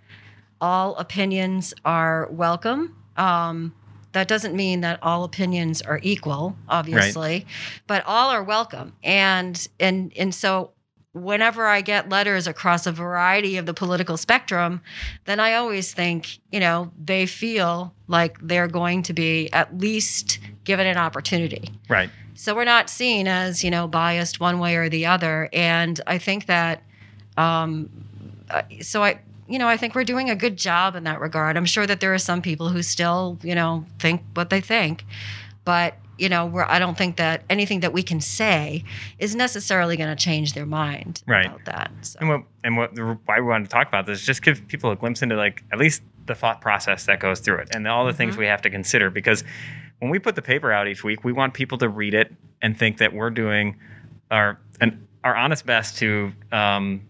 all 0.60 0.96
opinions 0.96 1.74
are 1.86 2.28
welcome. 2.32 2.96
Um, 3.16 3.74
that 4.14 4.28
doesn't 4.28 4.56
mean 4.56 4.82
that 4.82 5.00
all 5.04 5.24
opinions 5.24 5.82
are 5.82 6.00
equal, 6.02 6.56
obviously, 6.68 7.32
right. 7.32 7.46
but 7.86 8.04
all 8.06 8.30
are 8.30 8.44
welcome. 8.44 8.94
And 9.04 9.68
and 9.80 10.12
and 10.18 10.34
so 10.34 10.72
whenever 11.14 11.66
I 11.66 11.82
get 11.82 12.10
letters 12.10 12.48
across 12.48 12.86
a 12.86 12.92
variety 12.92 13.58
of 13.58 13.66
the 13.66 13.74
political 13.74 14.18
spectrum, 14.18 14.82
then 15.26 15.40
I 15.40 15.54
always 15.54 15.94
think, 15.94 16.40
you 16.52 16.60
know, 16.60 16.92
they 17.04 17.26
feel 17.26 17.94
like 18.08 18.38
they're 18.42 18.68
going 18.68 19.04
to 19.04 19.14
be 19.14 19.52
at 19.52 19.78
least 19.78 20.40
given 20.64 20.88
an 20.88 20.98
opportunity. 20.98 21.70
Right. 21.90 22.10
So 22.38 22.54
we're 22.54 22.66
not 22.66 22.88
seen 22.88 23.28
as, 23.28 23.64
you 23.64 23.72
know, 23.72 23.88
biased 23.88 24.40
one 24.40 24.60
way 24.60 24.76
or 24.76 24.90
the 24.90 25.08
other. 25.08 25.50
And 25.52 26.00
I 26.06 26.20
think 26.20 26.46
that, 26.46 26.84
um, 27.36 27.90
so 28.82 29.04
I, 29.04 29.20
you 29.48 29.58
know, 29.58 29.68
I 29.68 29.76
think 29.76 29.96
we're 29.96 30.04
doing 30.04 30.30
a 30.30 30.36
good 30.36 30.56
job 30.56 30.96
in 30.96 31.04
that 31.06 31.20
regard. 31.20 31.58
I'm 31.58 31.66
sure 31.66 31.88
that 31.88 32.00
there 32.00 32.14
are 32.14 32.20
some 32.20 32.44
people 32.44 32.70
who 32.70 32.84
still, 32.84 33.40
you 33.42 33.56
know, 33.56 33.86
think 33.98 34.22
what 34.36 34.52
they 34.52 34.62
think, 34.62 35.04
but 35.66 35.96
you 36.20 36.30
know, 36.30 36.46
where 36.46 36.70
I 36.70 36.80
don't 36.80 36.98
think 36.98 37.18
that 37.18 37.44
anything 37.50 37.82
that 37.82 37.94
we 37.94 38.04
can 38.04 38.22
say 38.22 38.84
is 39.20 39.36
necessarily 39.36 39.98
going 39.98 40.10
to 40.10 40.16
change 40.16 40.54
their 40.54 40.66
mind 40.66 41.24
right. 41.28 41.46
about 41.46 41.66
that. 41.66 41.92
So. 42.02 42.20
And 42.20 42.30
what 42.30 42.44
and 42.64 42.78
what 42.78 42.98
why 43.26 43.40
we 43.40 43.48
want 43.48 43.66
to 43.66 43.70
talk 43.70 43.88
about 43.88 44.06
this 44.06 44.24
just 44.24 44.42
give 44.42 44.68
people 44.68 44.92
a 44.92 44.96
glimpse 44.96 45.22
into 45.22 45.36
like 45.36 45.64
at 45.72 45.78
least 45.78 46.02
the 46.26 46.36
thought 46.36 46.62
process 46.62 47.06
that 47.06 47.20
goes 47.20 47.40
through 47.40 47.60
it 47.60 47.70
and 47.74 47.88
all 47.88 48.06
the 48.06 48.12
mm-hmm. 48.12 48.18
things 48.18 48.38
we 48.38 48.46
have 48.46 48.62
to 48.64 48.70
consider 48.70 49.10
because 49.10 49.44
when 50.00 50.12
we 50.12 50.20
put 50.20 50.36
the 50.36 50.42
paper 50.42 50.72
out 50.72 50.88
each 50.88 51.04
week, 51.04 51.24
we 51.24 51.34
want 51.34 51.54
people 51.54 51.78
to 51.80 51.90
read 51.90 52.14
it 52.14 52.34
and 52.62 52.78
think 52.78 52.98
that 52.98 53.14
we're 53.14 53.30
doing 53.30 53.78
our 54.32 54.60
an, 54.82 55.08
our 55.24 55.36
honest 55.36 55.66
best 55.66 55.98
to 55.98 56.32
um, 56.52 57.02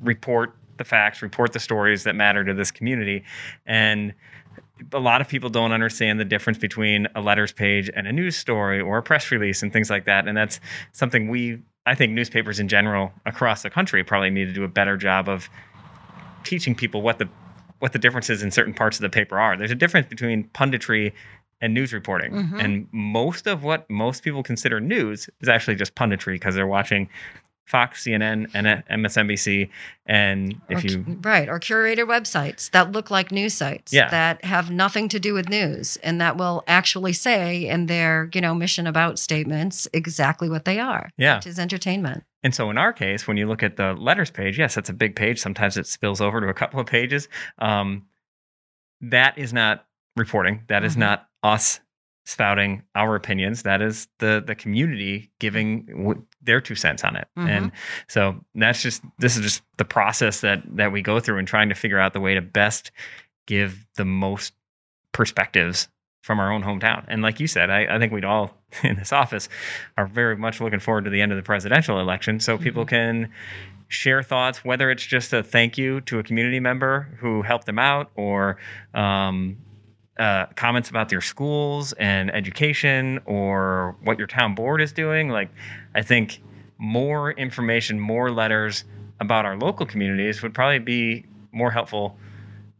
report 0.00 0.54
the 0.76 0.84
facts, 0.84 1.22
report 1.22 1.52
the 1.52 1.60
stories 1.60 2.04
that 2.04 2.14
matter 2.14 2.44
to 2.44 2.54
this 2.54 2.70
community, 2.70 3.24
and 3.66 4.14
a 4.92 4.98
lot 4.98 5.20
of 5.20 5.28
people 5.28 5.50
don't 5.50 5.72
understand 5.72 6.18
the 6.18 6.24
difference 6.24 6.58
between 6.58 7.06
a 7.14 7.20
letters 7.20 7.52
page 7.52 7.90
and 7.94 8.06
a 8.06 8.12
news 8.12 8.36
story 8.36 8.80
or 8.80 8.98
a 8.98 9.02
press 9.02 9.30
release 9.30 9.62
and 9.62 9.72
things 9.72 9.90
like 9.90 10.06
that. 10.06 10.26
And 10.26 10.36
that's 10.36 10.58
something 10.92 11.28
we, 11.28 11.60
I 11.86 11.94
think, 11.94 12.12
newspapers 12.12 12.58
in 12.58 12.68
general 12.68 13.12
across 13.26 13.62
the 13.62 13.70
country 13.70 14.02
probably 14.02 14.30
need 14.30 14.46
to 14.46 14.52
do 14.52 14.64
a 14.64 14.68
better 14.68 14.96
job 14.96 15.28
of 15.28 15.50
teaching 16.44 16.74
people 16.74 17.02
what 17.02 17.18
the 17.18 17.28
what 17.80 17.92
the 17.92 17.98
differences 17.98 18.42
in 18.42 18.50
certain 18.50 18.74
parts 18.74 18.98
of 18.98 19.02
the 19.02 19.08
paper 19.08 19.38
are. 19.38 19.56
There's 19.56 19.70
a 19.70 19.74
difference 19.74 20.06
between 20.06 20.44
punditry 20.50 21.12
and 21.60 21.74
news 21.74 21.92
reporting. 21.92 22.32
Mm-hmm. 22.32 22.60
And 22.60 22.88
most 22.92 23.46
of 23.46 23.62
what 23.62 23.88
most 23.90 24.22
people 24.22 24.42
consider 24.42 24.80
news 24.80 25.28
is 25.40 25.48
actually 25.48 25.76
just 25.76 25.94
punditry 25.94 26.34
because 26.34 26.54
they're 26.54 26.66
watching 26.66 27.08
Fox, 27.70 28.04
CNN, 28.04 28.50
and 28.52 28.66
MSNBC. 28.90 29.70
And 30.04 30.60
if 30.68 30.82
or, 30.82 30.88
you 30.88 31.18
right 31.22 31.48
or 31.48 31.60
curated 31.60 32.08
websites 32.08 32.68
that 32.72 32.90
look 32.90 33.12
like 33.12 33.30
news 33.30 33.54
sites 33.54 33.92
yeah. 33.92 34.08
that 34.10 34.44
have 34.44 34.72
nothing 34.72 35.08
to 35.10 35.20
do 35.20 35.34
with 35.34 35.48
news 35.48 35.96
and 35.98 36.20
that 36.20 36.36
will 36.36 36.64
actually 36.66 37.12
say 37.12 37.68
in 37.68 37.86
their 37.86 38.28
you 38.34 38.40
know 38.40 38.54
mission 38.54 38.88
about 38.88 39.20
statements 39.20 39.86
exactly 39.92 40.50
what 40.50 40.64
they 40.64 40.80
are. 40.80 41.10
Yeah, 41.16 41.36
which 41.36 41.46
is 41.46 41.60
entertainment. 41.60 42.24
And 42.42 42.52
so 42.52 42.70
in 42.70 42.78
our 42.78 42.92
case, 42.92 43.28
when 43.28 43.36
you 43.36 43.46
look 43.46 43.62
at 43.62 43.76
the 43.76 43.94
letters 43.94 44.30
page, 44.30 44.58
yes, 44.58 44.74
that's 44.74 44.90
a 44.90 44.94
big 44.94 45.14
page. 45.14 45.38
Sometimes 45.38 45.76
it 45.76 45.86
spills 45.86 46.20
over 46.20 46.40
to 46.40 46.48
a 46.48 46.54
couple 46.54 46.80
of 46.80 46.86
pages. 46.86 47.28
Um, 47.60 48.06
that 49.02 49.38
is 49.38 49.52
not 49.52 49.86
reporting. 50.16 50.64
That 50.68 50.82
is 50.84 50.92
mm-hmm. 50.92 51.00
not 51.00 51.29
us 51.42 51.80
spouting 52.24 52.82
our 52.94 53.14
opinions. 53.16 53.62
That 53.62 53.82
is 53.82 54.08
the 54.18 54.42
the 54.46 54.54
community 54.54 55.30
giving 55.38 55.86
w- 55.86 56.24
their 56.42 56.60
two 56.60 56.74
cents 56.74 57.02
on 57.04 57.16
it. 57.16 57.28
Mm-hmm. 57.36 57.48
And 57.48 57.72
so 58.08 58.36
that's 58.54 58.82
just 58.82 59.02
this 59.18 59.36
is 59.36 59.42
just 59.42 59.62
the 59.78 59.84
process 59.84 60.40
that 60.40 60.62
that 60.76 60.92
we 60.92 61.02
go 61.02 61.20
through 61.20 61.38
in 61.38 61.46
trying 61.46 61.68
to 61.68 61.74
figure 61.74 61.98
out 61.98 62.12
the 62.12 62.20
way 62.20 62.34
to 62.34 62.42
best 62.42 62.92
give 63.46 63.86
the 63.96 64.04
most 64.04 64.52
perspectives 65.12 65.88
from 66.22 66.38
our 66.38 66.52
own 66.52 66.62
hometown. 66.62 67.04
And 67.08 67.22
like 67.22 67.40
you 67.40 67.46
said, 67.46 67.70
I, 67.70 67.96
I 67.96 67.98
think 67.98 68.12
we'd 68.12 68.24
all 68.24 68.54
in 68.82 68.96
this 68.96 69.12
office 69.12 69.48
are 69.96 70.06
very 70.06 70.36
much 70.36 70.60
looking 70.60 70.80
forward 70.80 71.04
to 71.04 71.10
the 71.10 71.20
end 71.20 71.32
of 71.32 71.36
the 71.36 71.42
presidential 71.42 71.98
election 71.98 72.40
so 72.40 72.54
mm-hmm. 72.54 72.64
people 72.64 72.84
can 72.84 73.32
share 73.88 74.22
thoughts, 74.22 74.64
whether 74.64 74.90
it's 74.90 75.04
just 75.04 75.32
a 75.32 75.42
thank 75.42 75.76
you 75.76 76.00
to 76.02 76.20
a 76.20 76.22
community 76.22 76.60
member 76.60 77.08
who 77.18 77.42
helped 77.42 77.66
them 77.66 77.78
out 77.78 78.10
or 78.14 78.56
um, 78.94 79.56
uh, 80.20 80.46
comments 80.54 80.90
about 80.90 81.10
your 81.10 81.22
schools 81.22 81.94
and 81.94 82.32
education 82.34 83.18
or 83.24 83.96
what 84.04 84.18
your 84.18 84.26
town 84.26 84.54
board 84.54 84.82
is 84.82 84.92
doing. 84.92 85.30
Like, 85.30 85.48
I 85.94 86.02
think 86.02 86.42
more 86.76 87.32
information, 87.32 87.98
more 87.98 88.30
letters 88.30 88.84
about 89.18 89.46
our 89.46 89.56
local 89.56 89.86
communities 89.86 90.42
would 90.42 90.52
probably 90.52 90.78
be 90.78 91.24
more 91.52 91.70
helpful 91.70 92.18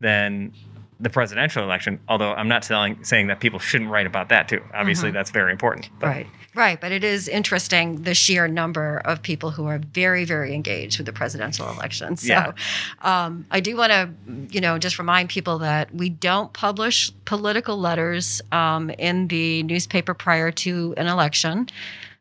than 0.01 0.53
the 1.01 1.11
presidential 1.11 1.63
election. 1.63 1.99
Although 2.09 2.33
I'm 2.35 2.49
not 2.49 2.63
telling, 2.63 3.03
saying 3.05 3.29
that 3.29 3.41
people 3.41 3.59
shouldn't 3.59 3.91
write 3.91 4.07
about 4.07 4.29
that 4.29 4.49
too. 4.49 4.63
Obviously, 4.75 5.09
mm-hmm. 5.09 5.17
that's 5.17 5.31
very 5.31 5.53
important. 5.53 5.89
But. 5.99 6.07
Right. 6.07 6.27
Right, 6.53 6.81
but 6.81 6.91
it 6.91 7.05
is 7.05 7.29
interesting 7.29 8.03
the 8.03 8.13
sheer 8.13 8.49
number 8.49 9.01
of 9.05 9.23
people 9.23 9.53
who 9.53 9.67
are 9.67 9.79
very, 9.79 10.25
very 10.25 10.53
engaged 10.53 10.99
with 10.99 11.07
the 11.07 11.13
presidential 11.13 11.69
election. 11.71 12.17
So, 12.17 12.27
yeah. 12.27 12.53
um, 13.03 13.47
I 13.53 13.61
do 13.61 13.77
want 13.77 13.93
to, 13.93 14.11
you 14.51 14.61
know, 14.61 14.77
just 14.77 14.99
remind 14.99 15.29
people 15.29 15.59
that 15.61 15.95
we 15.95 16.09
don't 16.09 16.53
publish 16.53 17.13
political 17.25 17.79
letters 17.79 18.43
um, 18.51 18.91
in 18.91 19.29
the 19.29 19.63
newspaper 19.63 20.13
prior 20.13 20.51
to 20.51 20.93
an 20.97 21.07
election. 21.07 21.69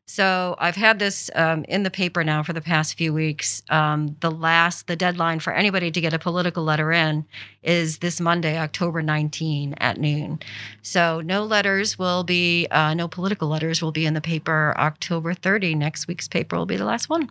So 0.09 0.55
I've 0.57 0.75
had 0.75 0.97
this 0.97 1.29
um, 1.35 1.63
in 1.65 1.83
the 1.83 1.91
paper 1.91 2.23
now 2.23 2.41
for 2.41 2.51
the 2.51 2.61
past 2.61 2.97
few 2.97 3.13
weeks. 3.13 3.61
Um, 3.69 4.17
the 4.21 4.31
last, 4.31 4.87
the 4.87 4.95
deadline 4.95 5.39
for 5.39 5.53
anybody 5.53 5.91
to 5.91 6.01
get 6.01 6.15
a 6.15 6.17
political 6.17 6.63
letter 6.63 6.91
in 6.91 7.27
is 7.61 7.99
this 7.99 8.19
Monday, 8.19 8.57
October 8.57 9.03
19 9.03 9.75
at 9.77 9.99
noon. 9.99 10.39
So 10.81 11.21
no 11.21 11.43
letters 11.43 11.99
will 11.99 12.23
be, 12.23 12.65
uh, 12.71 12.95
no 12.95 13.07
political 13.07 13.49
letters 13.49 13.83
will 13.83 13.91
be 13.91 14.07
in 14.07 14.15
the 14.15 14.19
paper 14.19 14.73
October 14.79 15.35
30. 15.35 15.75
Next 15.75 16.07
week's 16.07 16.27
paper 16.27 16.57
will 16.57 16.65
be 16.65 16.77
the 16.77 16.85
last 16.85 17.07
one. 17.07 17.29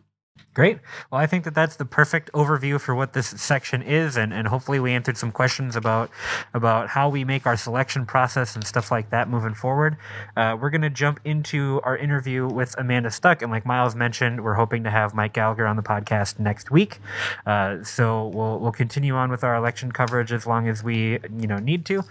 Great. 0.59 0.81
Well, 1.11 1.21
I 1.21 1.27
think 1.27 1.45
that 1.45 1.55
that's 1.55 1.77
the 1.77 1.85
perfect 1.85 2.33
overview 2.33 2.81
for 2.81 2.93
what 2.93 3.13
this 3.13 3.29
section 3.29 3.81
is, 3.81 4.17
and, 4.17 4.33
and 4.35 4.49
hopefully 4.49 4.81
we 4.81 4.93
answered 4.93 5.17
some 5.17 5.31
questions 5.31 5.77
about 5.77 6.11
about 6.53 6.89
how 6.89 7.09
we 7.09 7.25
make 7.25 7.47
our 7.47 7.57
selection 7.57 8.05
process 8.05 8.57
and 8.57 8.67
stuff 8.67 8.91
like 8.91 9.11
that 9.11 9.29
moving 9.29 9.55
forward. 9.55 9.97
Uh, 10.37 10.57
we're 10.61 10.71
going 10.71 10.83
to 10.83 10.91
jump 10.91 11.21
into 11.25 11.81
our 11.85 11.97
interview 11.97 12.49
with 12.49 12.75
Amanda 12.77 13.11
Stuck, 13.11 13.41
and 13.41 13.53
like 13.53 13.65
Myles 13.65 13.95
mentioned, 13.95 14.43
we're 14.43 14.55
hoping 14.55 14.83
to 14.83 14.91
have 14.91 15.15
Mike 15.15 15.33
Gallagher 15.33 15.65
on 15.65 15.77
the 15.77 15.83
podcast 15.83 16.41
next 16.41 16.73
week. 16.73 16.99
Uh, 17.47 17.85
so 17.85 18.27
we'll 18.27 18.59
we'll 18.59 18.73
continue 18.73 19.15
on 19.15 19.31
with 19.31 19.45
our 19.45 19.55
election 19.55 19.93
coverage 19.93 20.33
as 20.33 20.45
long 20.45 20.67
as 20.69 20.83
we 20.83 21.21
you 21.39 21.47
know 21.47 21.59
need 21.59 21.85
to, 21.87 22.01
uh, 22.01 22.03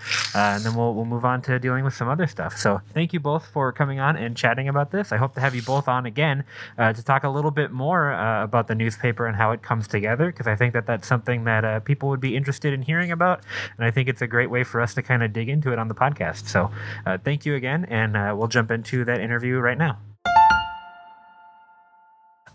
and 0.56 0.64
then 0.64 0.74
we'll 0.74 0.94
we'll 0.94 1.04
move 1.04 1.26
on 1.26 1.42
to 1.42 1.60
dealing 1.60 1.84
with 1.84 1.94
some 1.94 2.08
other 2.08 2.28
stuff. 2.28 2.58
So 2.58 2.80
thank 2.94 3.12
you 3.12 3.20
both 3.20 3.46
for 3.48 3.74
coming 3.74 4.00
on 4.00 4.16
and 4.16 4.38
chatting 4.38 4.70
about 4.70 4.92
this. 4.92 5.12
I 5.12 5.18
hope 5.18 5.34
to 5.34 5.42
have 5.42 5.54
you 5.54 5.62
both 5.62 5.90
on 5.90 6.06
again 6.06 6.46
uh, 6.78 6.94
to 6.94 7.04
talk 7.04 7.26
a 7.26 7.30
little 7.30 7.52
bit 7.52 7.72
more 7.72 8.14
uh, 8.18 8.44
about 8.44 8.68
the 8.68 8.76
newspaper 8.76 9.26
and 9.28 9.36
how 9.36 9.52
it 9.52 9.62
comes 9.62 9.88
together 9.88 10.28
because 10.28 10.48
I 10.48 10.56
think 10.56 10.74
that 10.74 10.86
that's 10.86 11.08
something 11.08 11.44
that 11.46 11.64
uh, 11.64 11.80
people 11.82 12.10
would 12.10 12.20
be 12.20 12.36
interested 12.36 12.74
in 12.74 12.82
hearing 12.82 13.12
about, 13.12 13.42
and 13.78 13.86
I 13.86 13.92
think 13.92 14.10
it's 14.10 14.22
a 14.22 14.28
great 14.28 14.50
way 14.50 14.64
for 14.64 14.82
us 14.82 14.94
to 14.96 15.02
kind 15.02 15.24
of 15.24 15.34
dig 15.34 15.50
into 15.50 15.72
it 15.72 15.80
on 15.80 15.88
the 15.88 15.96
podcast. 15.96 16.48
So, 16.48 16.72
uh, 17.06 17.18
thank 17.18 17.46
you 17.46 17.56
again, 17.56 17.86
and 17.86 18.18
uh, 18.18 18.34
we'll 18.38 18.48
jump 18.48 18.72
into 18.72 19.06
that 19.06 19.20
interview 19.20 19.60
right 19.60 19.78
now. 19.78 20.00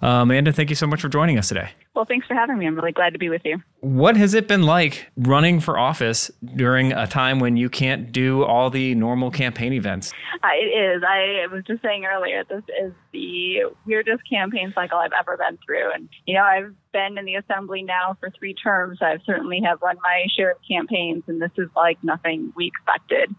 Uh, 0.02 0.23
Amanda, 0.23 0.52
thank 0.52 0.68
you 0.68 0.75
so 0.75 0.87
much 0.87 1.00
for 1.00 1.09
joining 1.09 1.38
us 1.38 1.47
today. 1.47 1.71
Well, 1.94 2.04
thanks 2.04 2.26
for 2.26 2.35
having 2.35 2.59
me. 2.59 2.66
I'm 2.66 2.75
really 2.75 2.90
glad 2.90 3.12
to 3.12 3.21
be 3.21 3.28
with 3.28 3.42
you. 3.44 3.62
What 3.80 4.16
has 4.16 4.35
it 4.35 4.49
been 4.49 4.62
like 4.62 5.06
running 5.16 5.61
for 5.61 5.78
office 5.78 6.28
during 6.56 6.92
a 6.92 7.06
time 7.06 7.38
when 7.38 7.56
you 7.56 7.71
can't 7.71 8.11
do 8.11 8.42
all 8.42 8.68
the 8.68 8.97
normal 8.97 9.30
campaign 9.30 9.73
events? 9.73 10.12
Uh, 10.42 10.49
it 10.54 10.66
is. 10.66 11.02
I 11.06 11.47
was 11.52 11.62
just 11.64 11.82
saying 11.82 12.04
earlier, 12.04 12.42
this 12.49 12.64
is 12.82 12.92
the 13.12 13.66
weirdest 13.87 14.28
campaign 14.28 14.73
cycle 14.75 14.99
I've 14.99 15.12
ever 15.16 15.37
been 15.37 15.56
through. 15.64 15.92
And, 15.94 16.09
you 16.26 16.35
know, 16.35 16.42
I've 16.42 16.75
been 16.92 17.16
in 17.16 17.25
the 17.25 17.37
assembly 17.37 17.82
now 17.82 18.16
for 18.18 18.30
three 18.30 18.54
terms. 18.54 18.99
I've 19.00 19.21
certainly 19.25 19.61
have 19.64 19.82
run 19.82 19.99
my 20.02 20.26
share 20.37 20.50
of 20.50 20.56
campaigns, 20.68 21.23
and 21.28 21.40
this 21.40 21.52
is 21.56 21.68
like 21.76 22.02
nothing 22.02 22.52
we 22.56 22.66
expected 22.66 23.32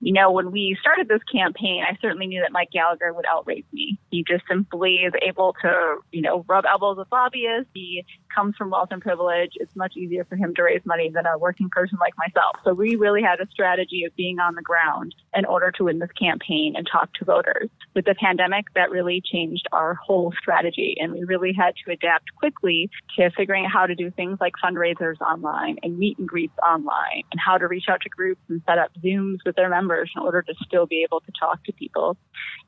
you 0.00 0.12
know, 0.12 0.30
when 0.30 0.50
we 0.50 0.76
started 0.80 1.08
this 1.08 1.22
campaign, 1.30 1.84
I 1.86 1.96
certainly 2.00 2.26
knew 2.26 2.40
that 2.40 2.52
Mike 2.52 2.70
Gallagher 2.72 3.12
would 3.12 3.26
outrace 3.26 3.64
me. 3.72 3.98
He 4.10 4.24
just 4.26 4.44
simply 4.48 4.96
is 4.96 5.12
able 5.22 5.54
to, 5.62 5.98
you 6.10 6.22
know, 6.22 6.44
rub 6.48 6.64
elbows 6.64 6.96
with 6.96 7.08
lobbyists. 7.12 7.70
He 7.74 8.04
comes 8.34 8.56
from 8.56 8.70
wealth 8.70 8.88
and 8.90 9.02
privilege. 9.02 9.52
It's 9.54 9.74
much 9.76 9.96
easier 9.96 10.24
for 10.24 10.36
him 10.36 10.54
to 10.54 10.62
raise 10.62 10.84
money 10.84 11.10
than 11.10 11.26
a 11.26 11.38
working 11.38 11.68
person 11.68 11.98
like 12.00 12.14
myself. 12.16 12.56
So 12.64 12.74
we 12.74 12.96
really 12.96 13.22
had 13.22 13.40
a 13.40 13.50
strategy 13.50 14.04
of 14.04 14.14
being 14.16 14.38
on 14.38 14.54
the 14.54 14.62
ground 14.62 15.14
in 15.34 15.44
order 15.44 15.70
to 15.72 15.84
win 15.84 15.98
this 15.98 16.10
campaign 16.12 16.74
and 16.76 16.86
talk 16.90 17.12
to 17.14 17.24
voters. 17.24 17.68
With 17.94 18.04
the 18.04 18.14
pandemic, 18.14 18.66
that 18.74 18.90
really 18.90 19.20
changed 19.20 19.66
our 19.72 19.94
whole 19.94 20.32
strategy. 20.40 20.96
And 20.98 21.12
we 21.12 21.24
really 21.24 21.52
had 21.52 21.74
to 21.84 21.92
adapt 21.92 22.34
quickly 22.36 22.90
to 23.16 23.30
figuring 23.36 23.66
out 23.66 23.72
how 23.72 23.86
to 23.86 23.94
do 23.94 24.10
things 24.10 24.38
like 24.40 24.54
fundraisers 24.62 25.20
online 25.20 25.76
and 25.82 25.98
meet 25.98 26.18
and 26.18 26.28
greets 26.28 26.56
online 26.66 27.22
and 27.32 27.40
how 27.44 27.58
to 27.58 27.66
reach 27.66 27.84
out 27.88 28.00
to 28.02 28.08
groups 28.08 28.40
and 28.48 28.62
set 28.66 28.78
up 28.78 28.90
Zooms 29.02 29.38
with 29.44 29.56
their 29.56 29.68
members 29.68 30.10
in 30.14 30.22
order 30.22 30.42
to 30.42 30.54
still 30.64 30.86
be 30.86 31.02
able 31.02 31.20
to 31.20 31.32
talk 31.38 31.62
to 31.64 31.72
people. 31.72 32.16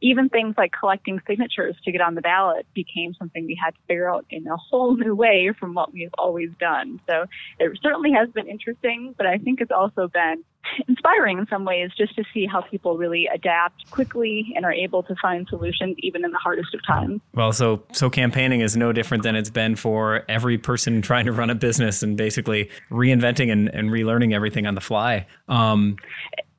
Even 0.01 0.29
things 0.29 0.55
like 0.59 0.73
collecting 0.79 1.21
signatures 1.27 1.77
to 1.85 1.93
get 1.93 2.01
on 2.01 2.15
the 2.15 2.21
ballot 2.21 2.67
became 2.75 3.15
something 3.15 3.47
we 3.47 3.59
had 3.63 3.75
to 3.75 3.81
figure 3.87 4.13
out 4.13 4.25
in 4.31 4.47
a 4.47 4.57
whole 4.57 4.97
new 4.97 5.15
way 5.15 5.52
from 5.55 5.75
what 5.75 5.93
we've 5.93 6.15
always 6.19 6.51
done. 6.59 7.01
So 7.09 7.27
it 7.59 7.79
certainly 7.83 8.13
has 8.13 8.29
been 8.31 8.49
interesting, 8.49 9.15
but 9.17 9.27
I 9.27 9.39
think 9.39 9.61
it's 9.61 9.73
also 9.73 10.09
been 10.09 10.45
inspiring 10.89 11.39
in 11.39 11.47
some 11.49 11.65
ways 11.65 11.91
just 11.97 12.15
to 12.17 12.25
see 12.33 12.47
how 12.47 12.61
people 12.61 12.97
really 12.97 13.29
adapt 13.33 13.91
quickly 13.91 14.53
and 14.57 14.65
are 14.65 14.73
able 14.73 15.03
to 15.03 15.15
find 15.21 15.47
solutions 15.49 15.97
even 15.99 16.25
in 16.25 16.31
the 16.31 16.39
hardest 16.39 16.75
of 16.75 16.81
times. 16.87 17.21
Well, 17.35 17.53
so 17.53 17.83
so 17.93 18.09
campaigning 18.09 18.61
is 18.61 18.77
no 18.77 18.93
different 18.93 19.23
than 19.23 19.37
it's 19.37 19.51
been 19.51 19.77
for 19.77 20.25
every 20.29 20.59
person 20.59 21.03
trying 21.03 21.27
to 21.27 21.33
run 21.33 21.51
a 21.51 21.55
business 21.55 22.03
and 22.03 22.17
basically 22.17 22.71
reinventing 22.91 23.51
and, 23.51 23.69
and 23.69 23.91
relearning 23.91 24.35
everything 24.35 24.67
on 24.67 24.75
the 24.75 24.81
fly. 24.81 25.27
Um, 25.49 25.97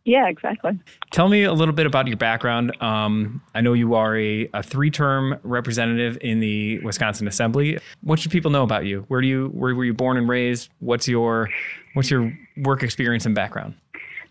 yeah, 0.06 0.28
exactly. 0.28 0.72
Tell 1.12 1.30
me 1.30 1.44
a 1.44 1.54
little 1.54 1.74
bit 1.74 1.86
about 1.86 2.08
your 2.08 2.18
background. 2.18 2.76
Um, 2.82 3.42
I 3.56 3.62
know 3.62 3.74
you 3.74 3.94
are 3.96 4.18
a, 4.18 4.50
a 4.54 4.62
three-term 4.62 5.40
representative 5.44 6.18
in 6.22 6.42
the 6.42 6.80
Wisconsin 6.80 7.28
Assembly. 7.28 7.80
What 8.02 8.20
should 8.20 8.32
people 8.32 8.52
know 8.52 8.64
about 8.64 8.86
you? 8.86 9.06
Where 9.08 9.22
do 9.22 9.28
you 9.28 9.48
where 9.50 9.74
were 9.74 9.86
you 9.86 9.94
born 9.94 10.18
and 10.18 10.28
raised? 10.28 10.70
What's 10.80 11.08
your 11.08 11.50
what's 11.94 12.10
your 12.10 12.38
work 12.58 12.84
experience 12.84 13.26
and 13.26 13.34
background? 13.34 13.76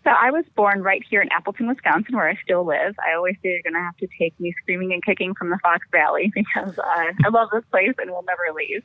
So 0.03 0.09
I 0.09 0.31
was 0.31 0.43
born 0.55 0.83
right 0.83 1.01
here 1.09 1.21
in 1.21 1.29
Appleton, 1.31 1.67
Wisconsin, 1.67 2.15
where 2.15 2.27
I 2.27 2.37
still 2.43 2.65
live. 2.65 2.93
I 2.99 3.15
always 3.15 3.35
say 3.35 3.49
you're 3.49 3.61
going 3.63 3.73
to 3.73 3.79
have 3.79 3.95
to 3.97 4.07
take 4.19 4.37
me 4.37 4.53
screaming 4.61 4.91
and 4.91 5.03
kicking 5.03 5.33
from 5.33 5.49
the 5.49 5.57
Fox 5.63 5.87
Valley 5.93 6.29
because 6.35 6.77
uh, 6.77 6.83
I 7.25 7.29
love 7.31 7.49
this 7.53 7.63
place 7.71 7.93
and 7.97 8.11
will 8.11 8.25
never 8.27 8.53
leave. 8.53 8.83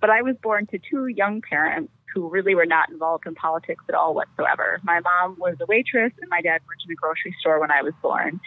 But 0.00 0.10
I 0.10 0.22
was 0.22 0.36
born 0.42 0.66
to 0.68 0.78
two 0.78 1.08
young 1.08 1.40
parents 1.40 1.92
who 2.16 2.30
really 2.30 2.54
were 2.54 2.66
not 2.66 2.88
involved 2.88 3.26
in 3.26 3.34
politics 3.34 3.84
at 3.90 3.94
all 3.94 4.14
whatsoever. 4.14 4.80
My 4.82 5.00
mom 5.00 5.36
was 5.38 5.56
a 5.60 5.66
waitress 5.66 6.12
and 6.18 6.30
my 6.30 6.40
dad 6.40 6.62
worked 6.66 6.82
in 6.86 6.90
a 6.90 6.94
grocery 6.94 7.36
store 7.38 7.60
when 7.60 7.70
I 7.70 7.82
was 7.82 7.92
born. 8.00 8.40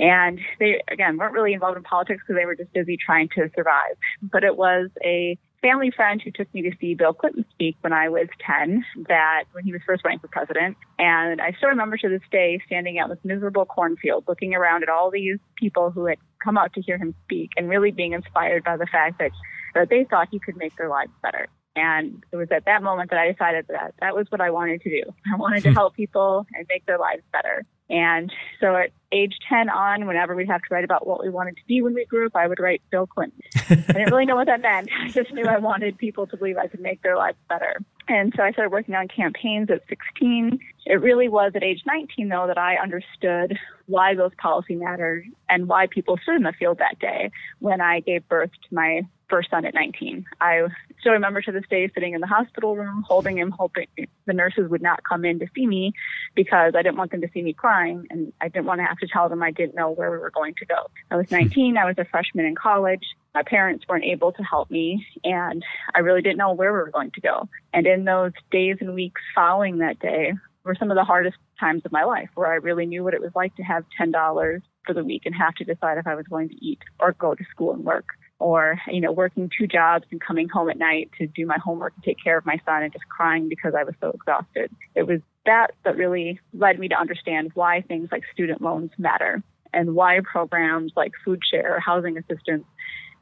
And 0.00 0.40
they, 0.58 0.82
again, 0.90 1.16
weren't 1.16 1.32
really 1.32 1.52
involved 1.52 1.76
in 1.76 1.84
politics 1.84 2.24
because 2.26 2.36
they 2.40 2.44
were 2.44 2.56
just 2.56 2.72
busy 2.72 2.96
trying 2.96 3.28
to 3.36 3.48
survive. 3.54 3.96
But 4.20 4.42
it 4.42 4.56
was 4.56 4.90
a 5.04 5.38
family 5.62 5.92
friend 5.94 6.20
who 6.20 6.32
took 6.32 6.52
me 6.52 6.62
to 6.62 6.72
see 6.80 6.96
Bill 6.96 7.12
Clinton 7.12 7.44
speak 7.52 7.76
when 7.82 7.92
I 7.92 8.08
was 8.08 8.26
10, 8.44 8.84
that 9.06 9.44
when 9.52 9.62
he 9.62 9.72
was 9.72 9.80
first 9.86 10.04
running 10.04 10.18
for 10.18 10.26
president. 10.26 10.76
And 10.98 11.40
I 11.40 11.52
still 11.52 11.68
remember 11.68 11.96
to 11.98 12.08
this 12.08 12.28
day 12.32 12.58
standing 12.66 12.98
out 12.98 13.08
in 13.08 13.14
this 13.14 13.24
miserable 13.24 13.64
cornfield, 13.64 14.24
looking 14.26 14.54
around 14.54 14.82
at 14.82 14.88
all 14.88 15.12
these 15.12 15.38
people 15.56 15.92
who 15.92 16.06
had 16.06 16.18
come 16.42 16.58
out 16.58 16.72
to 16.72 16.82
hear 16.82 16.98
him 16.98 17.14
speak 17.22 17.50
and 17.56 17.68
really 17.68 17.92
being 17.92 18.12
inspired 18.12 18.64
by 18.64 18.76
the 18.76 18.86
fact 18.86 19.20
that, 19.20 19.30
that 19.74 19.88
they 19.88 20.02
thought 20.02 20.26
he 20.32 20.40
could 20.40 20.56
make 20.56 20.74
their 20.76 20.88
lives 20.88 21.12
better. 21.22 21.46
And 21.76 22.22
it 22.30 22.36
was 22.36 22.48
at 22.52 22.66
that 22.66 22.82
moment 22.82 23.10
that 23.10 23.18
I 23.18 23.32
decided 23.32 23.66
that 23.68 23.94
that 24.00 24.14
was 24.14 24.26
what 24.30 24.40
I 24.40 24.50
wanted 24.50 24.80
to 24.82 24.90
do. 24.90 25.02
I 25.32 25.36
wanted 25.36 25.62
to 25.64 25.70
hmm. 25.70 25.74
help 25.74 25.94
people 25.94 26.46
and 26.54 26.66
make 26.68 26.86
their 26.86 26.98
lives 26.98 27.22
better. 27.32 27.64
And 27.90 28.32
so 28.60 28.76
at 28.76 28.90
age 29.12 29.36
10 29.48 29.68
on, 29.68 30.06
whenever 30.06 30.34
we'd 30.34 30.48
have 30.48 30.62
to 30.62 30.68
write 30.70 30.84
about 30.84 31.06
what 31.06 31.22
we 31.22 31.28
wanted 31.28 31.56
to 31.56 31.62
be 31.66 31.82
when 31.82 31.94
we 31.94 32.06
grew 32.06 32.26
up, 32.26 32.34
I 32.34 32.46
would 32.46 32.58
write 32.58 32.80
Bill 32.90 33.06
Clinton. 33.06 33.40
I 33.68 33.74
didn't 33.74 34.10
really 34.10 34.24
know 34.24 34.36
what 34.36 34.46
that 34.46 34.62
meant. 34.62 34.88
I 35.02 35.08
just 35.08 35.32
knew 35.32 35.44
I 35.44 35.58
wanted 35.58 35.98
people 35.98 36.26
to 36.28 36.36
believe 36.36 36.56
I 36.56 36.66
could 36.66 36.80
make 36.80 37.02
their 37.02 37.16
lives 37.16 37.36
better. 37.48 37.76
And 38.08 38.32
so 38.36 38.42
I 38.42 38.52
started 38.52 38.70
working 38.70 38.94
on 38.94 39.08
campaigns 39.08 39.70
at 39.70 39.82
16. 39.88 40.58
It 40.86 41.00
really 41.00 41.28
was 41.28 41.52
at 41.54 41.62
age 41.62 41.82
19, 41.86 42.28
though, 42.28 42.46
that 42.46 42.58
I 42.58 42.76
understood 42.76 43.58
why 43.86 44.14
those 44.14 44.32
policy 44.36 44.76
mattered 44.76 45.24
and 45.48 45.66
why 45.66 45.86
people 45.86 46.18
stood 46.22 46.36
in 46.36 46.42
the 46.42 46.52
field 46.52 46.78
that 46.78 46.98
day 46.98 47.30
when 47.58 47.80
I 47.80 48.00
gave 48.00 48.28
birth 48.28 48.50
to 48.68 48.74
my 48.74 49.02
first 49.30 49.50
son 49.50 49.64
at 49.64 49.74
19. 49.74 50.24
I 50.40 50.62
still 51.00 51.12
remember 51.12 51.40
to 51.42 51.52
this 51.52 51.64
day 51.70 51.90
sitting 51.94 52.14
in 52.14 52.20
the 52.20 52.26
hospital 52.26 52.76
room, 52.76 53.02
holding 53.06 53.38
him, 53.38 53.50
hoping 53.50 53.86
the 54.26 54.32
nurses 54.32 54.68
would 54.68 54.82
not 54.82 55.02
come 55.08 55.24
in 55.24 55.38
to 55.38 55.46
see 55.54 55.66
me 55.66 55.92
because 56.34 56.74
I 56.76 56.82
didn't 56.82 56.98
want 56.98 57.10
them 57.10 57.22
to 57.22 57.30
see 57.32 57.42
me 57.42 57.52
crying 57.52 58.06
and 58.10 58.32
I 58.40 58.48
didn't 58.48 58.66
want 58.66 58.80
to 58.80 58.84
have 58.84 58.98
to 58.98 59.06
tell 59.06 59.28
them 59.28 59.42
I 59.42 59.50
didn't 59.50 59.74
know 59.74 59.90
where 59.90 60.10
we 60.10 60.18
were 60.18 60.30
going 60.30 60.54
to 60.58 60.66
go. 60.66 60.90
I 61.10 61.16
was 61.16 61.30
19. 61.30 61.76
I 61.76 61.86
was 61.86 61.96
a 61.98 62.04
freshman 62.04 62.44
in 62.44 62.54
college. 62.54 63.04
My 63.34 63.42
parents 63.42 63.86
weren't 63.88 64.04
able 64.04 64.32
to 64.32 64.42
help 64.42 64.70
me 64.70 65.06
and 65.24 65.64
I 65.94 66.00
really 66.00 66.22
didn't 66.22 66.38
know 66.38 66.52
where 66.52 66.72
we 66.72 66.78
were 66.78 66.90
going 66.90 67.10
to 67.12 67.20
go. 67.20 67.48
And 67.72 67.86
in 67.86 68.04
those 68.04 68.32
days 68.50 68.76
and 68.80 68.94
weeks 68.94 69.22
following 69.34 69.78
that 69.78 69.98
day 69.98 70.34
were 70.64 70.74
some 70.74 70.90
of 70.90 70.96
the 70.96 71.04
hardest 71.04 71.36
times 71.60 71.82
of 71.84 71.92
my 71.92 72.04
life 72.04 72.30
where 72.34 72.52
I 72.52 72.56
really 72.56 72.86
knew 72.86 73.04
what 73.04 73.14
it 73.14 73.20
was 73.20 73.32
like 73.34 73.54
to 73.56 73.62
have 73.62 73.84
$10 74.00 74.62
for 74.86 74.94
the 74.94 75.04
week 75.04 75.22
and 75.24 75.34
have 75.34 75.54
to 75.54 75.64
decide 75.64 75.98
if 75.98 76.06
I 76.06 76.14
was 76.14 76.26
going 76.26 76.48
to 76.48 76.64
eat 76.64 76.80
or 77.00 77.12
go 77.12 77.34
to 77.34 77.44
school 77.50 77.72
and 77.72 77.84
work 77.84 78.06
or 78.40 78.80
you 78.88 79.00
know 79.00 79.12
working 79.12 79.48
two 79.56 79.66
jobs 79.66 80.04
and 80.10 80.20
coming 80.20 80.48
home 80.48 80.68
at 80.68 80.76
night 80.76 81.10
to 81.18 81.26
do 81.28 81.46
my 81.46 81.56
homework 81.64 81.92
and 81.94 82.04
take 82.04 82.16
care 82.22 82.36
of 82.36 82.44
my 82.44 82.58
son 82.66 82.82
and 82.82 82.92
just 82.92 83.04
crying 83.08 83.48
because 83.48 83.74
I 83.78 83.84
was 83.84 83.94
so 84.00 84.10
exhausted. 84.10 84.70
It 84.94 85.06
was 85.06 85.20
that 85.46 85.68
that 85.84 85.96
really 85.96 86.40
led 86.52 86.78
me 86.78 86.88
to 86.88 86.96
understand 86.98 87.52
why 87.54 87.82
things 87.82 88.08
like 88.10 88.22
student 88.32 88.60
loans 88.60 88.90
matter 88.98 89.42
and 89.72 89.94
why 89.94 90.20
programs 90.24 90.92
like 90.96 91.12
food 91.24 91.40
share 91.48 91.76
or 91.76 91.80
housing 91.80 92.16
assistance 92.16 92.64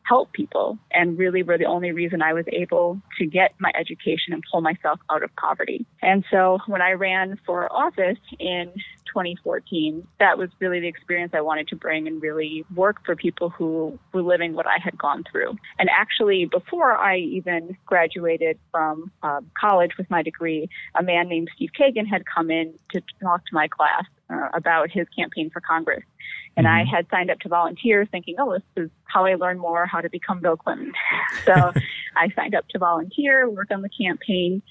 help 0.04 0.32
people 0.32 0.78
and 0.92 1.18
really 1.18 1.42
were 1.42 1.58
the 1.58 1.64
only 1.64 1.92
reason 1.92 2.22
I 2.22 2.32
was 2.32 2.44
able 2.52 3.00
to 3.18 3.26
get 3.26 3.54
my 3.58 3.70
education 3.78 4.32
and 4.32 4.42
pull 4.50 4.60
myself 4.60 5.00
out 5.10 5.22
of 5.22 5.34
poverty. 5.36 5.86
And 6.00 6.24
so 6.30 6.58
when 6.66 6.82
I 6.82 6.92
ran 6.92 7.38
for 7.46 7.72
office 7.72 8.18
in 8.38 8.72
2014, 9.06 10.06
that 10.18 10.38
was 10.38 10.50
really 10.58 10.80
the 10.80 10.88
experience 10.88 11.32
I 11.34 11.40
wanted 11.40 11.68
to 11.68 11.76
bring 11.76 12.06
and 12.06 12.20
really 12.20 12.64
work 12.74 13.04
for 13.04 13.14
people 13.14 13.50
who 13.50 13.98
were 14.12 14.22
living 14.22 14.54
what 14.54 14.66
I 14.66 14.78
had 14.82 14.98
gone 14.98 15.24
through. 15.30 15.56
And 15.78 15.88
actually, 15.90 16.46
before 16.46 16.96
I 16.96 17.18
even 17.18 17.76
graduated 17.86 18.58
from 18.70 19.10
uh, 19.22 19.40
college 19.58 19.92
with 19.98 20.10
my 20.10 20.22
degree, 20.22 20.68
a 20.98 21.02
man 21.02 21.28
named 21.28 21.48
Steve 21.54 21.70
Kagen 21.78 22.06
had 22.06 22.24
come 22.26 22.50
in 22.50 22.74
to 22.92 23.02
talk 23.22 23.44
to 23.46 23.54
my 23.54 23.68
class 23.68 24.04
uh, 24.30 24.48
about 24.54 24.90
his 24.90 25.06
campaign 25.16 25.50
for 25.50 25.60
Congress. 25.60 26.02
And 26.56 26.66
mm-hmm. 26.66 26.90
I 26.90 26.96
had 26.96 27.06
signed 27.10 27.30
up 27.30 27.40
to 27.40 27.48
volunteer 27.48 28.06
thinking, 28.06 28.36
oh, 28.38 28.52
this 28.52 28.84
is 28.84 28.90
how 29.04 29.24
I 29.24 29.34
learn 29.34 29.58
more 29.58 29.86
how 29.86 30.00
to 30.00 30.10
become 30.10 30.40
Bill 30.40 30.56
Clinton. 30.56 30.92
so 31.44 31.52
I 32.16 32.28
signed 32.36 32.54
up 32.54 32.68
to 32.68 32.78
volunteer, 32.78 33.48
work 33.48 33.70
on 33.70 33.82
the 33.82 33.88
campaign, 33.88 34.62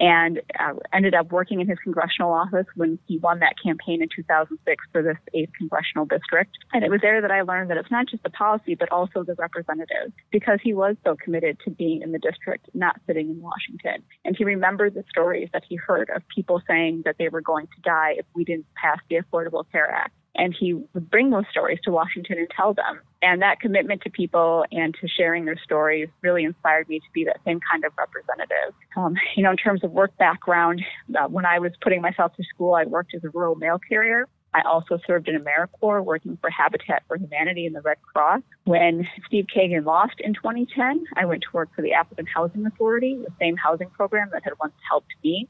and 0.00 0.40
uh, 0.58 0.72
ended 0.92 1.14
up 1.14 1.30
working 1.30 1.60
in 1.60 1.68
his 1.68 1.78
congressional 1.78 2.32
office 2.32 2.66
when 2.74 2.98
he 3.06 3.18
won 3.18 3.38
that 3.38 3.54
campaign 3.62 4.02
in 4.02 4.08
2006 4.14 4.84
for 4.90 5.00
this 5.00 5.16
8th 5.32 5.52
congressional 5.56 6.06
district. 6.06 6.58
And 6.72 6.82
it 6.82 6.90
was 6.90 7.00
there 7.02 7.20
that 7.20 7.30
I 7.30 7.42
learned 7.42 7.70
that 7.70 7.76
it's 7.76 7.90
not 7.90 8.08
just 8.08 8.24
the 8.24 8.30
policy, 8.30 8.74
but 8.74 8.90
also 8.90 9.22
the 9.22 9.34
representatives, 9.34 10.12
because 10.32 10.58
he 10.60 10.74
was 10.74 10.96
so 11.04 11.14
committed 11.14 11.58
to 11.64 11.70
being 11.70 12.02
in 12.02 12.10
the 12.10 12.18
district, 12.18 12.68
not 12.74 13.00
sitting 13.06 13.30
in 13.30 13.40
Washington. 13.40 14.02
And 14.24 14.34
he 14.36 14.44
remembered 14.44 14.94
the 14.94 15.04
stories 15.08 15.50
that 15.52 15.62
he 15.68 15.76
heard 15.76 16.10
of 16.14 16.22
people 16.34 16.60
saying 16.66 17.02
that 17.04 17.16
they 17.18 17.28
were 17.28 17.40
going 17.40 17.66
to 17.66 17.80
die 17.84 18.14
if 18.18 18.26
we 18.34 18.42
didn't 18.42 18.66
pass 18.74 18.98
the 19.08 19.20
Affordable 19.20 19.64
Care 19.70 19.88
Act 19.88 20.14
and 20.34 20.54
he 20.58 20.74
would 20.74 21.10
bring 21.10 21.30
those 21.30 21.44
stories 21.50 21.78
to 21.84 21.90
Washington 21.90 22.38
and 22.38 22.48
tell 22.56 22.74
them. 22.74 23.00
And 23.20 23.42
that 23.42 23.60
commitment 23.60 24.02
to 24.02 24.10
people 24.10 24.64
and 24.72 24.94
to 25.00 25.08
sharing 25.08 25.44
their 25.44 25.58
stories 25.62 26.08
really 26.22 26.44
inspired 26.44 26.88
me 26.88 26.98
to 26.98 27.06
be 27.14 27.24
that 27.24 27.38
same 27.44 27.60
kind 27.70 27.84
of 27.84 27.92
representative. 27.96 28.74
Um, 28.96 29.14
you 29.36 29.42
know, 29.42 29.50
in 29.50 29.56
terms 29.56 29.84
of 29.84 29.92
work 29.92 30.16
background, 30.18 30.82
uh, 31.16 31.28
when 31.28 31.46
I 31.46 31.58
was 31.58 31.72
putting 31.80 32.00
myself 32.00 32.34
to 32.36 32.44
school, 32.54 32.74
I 32.74 32.84
worked 32.84 33.14
as 33.14 33.24
a 33.24 33.30
rural 33.30 33.54
mail 33.54 33.78
carrier. 33.88 34.26
I 34.54 34.60
also 34.62 34.98
served 35.06 35.28
in 35.28 35.42
AmeriCorps 35.42 36.04
working 36.04 36.36
for 36.40 36.50
Habitat 36.50 37.04
for 37.08 37.16
Humanity 37.16 37.64
and 37.66 37.74
the 37.74 37.80
Red 37.80 37.96
Cross. 38.02 38.42
When 38.64 39.08
Steve 39.26 39.46
Kagen 39.54 39.84
lost 39.84 40.16
in 40.18 40.34
2010, 40.34 41.04
I 41.16 41.24
went 41.24 41.42
to 41.42 41.48
work 41.52 41.70
for 41.74 41.80
the 41.80 41.92
Appleton 41.94 42.26
Housing 42.26 42.66
Authority, 42.66 43.16
the 43.16 43.32
same 43.40 43.56
housing 43.56 43.88
program 43.90 44.28
that 44.32 44.42
had 44.44 44.52
once 44.60 44.74
helped 44.88 45.12
me. 45.24 45.48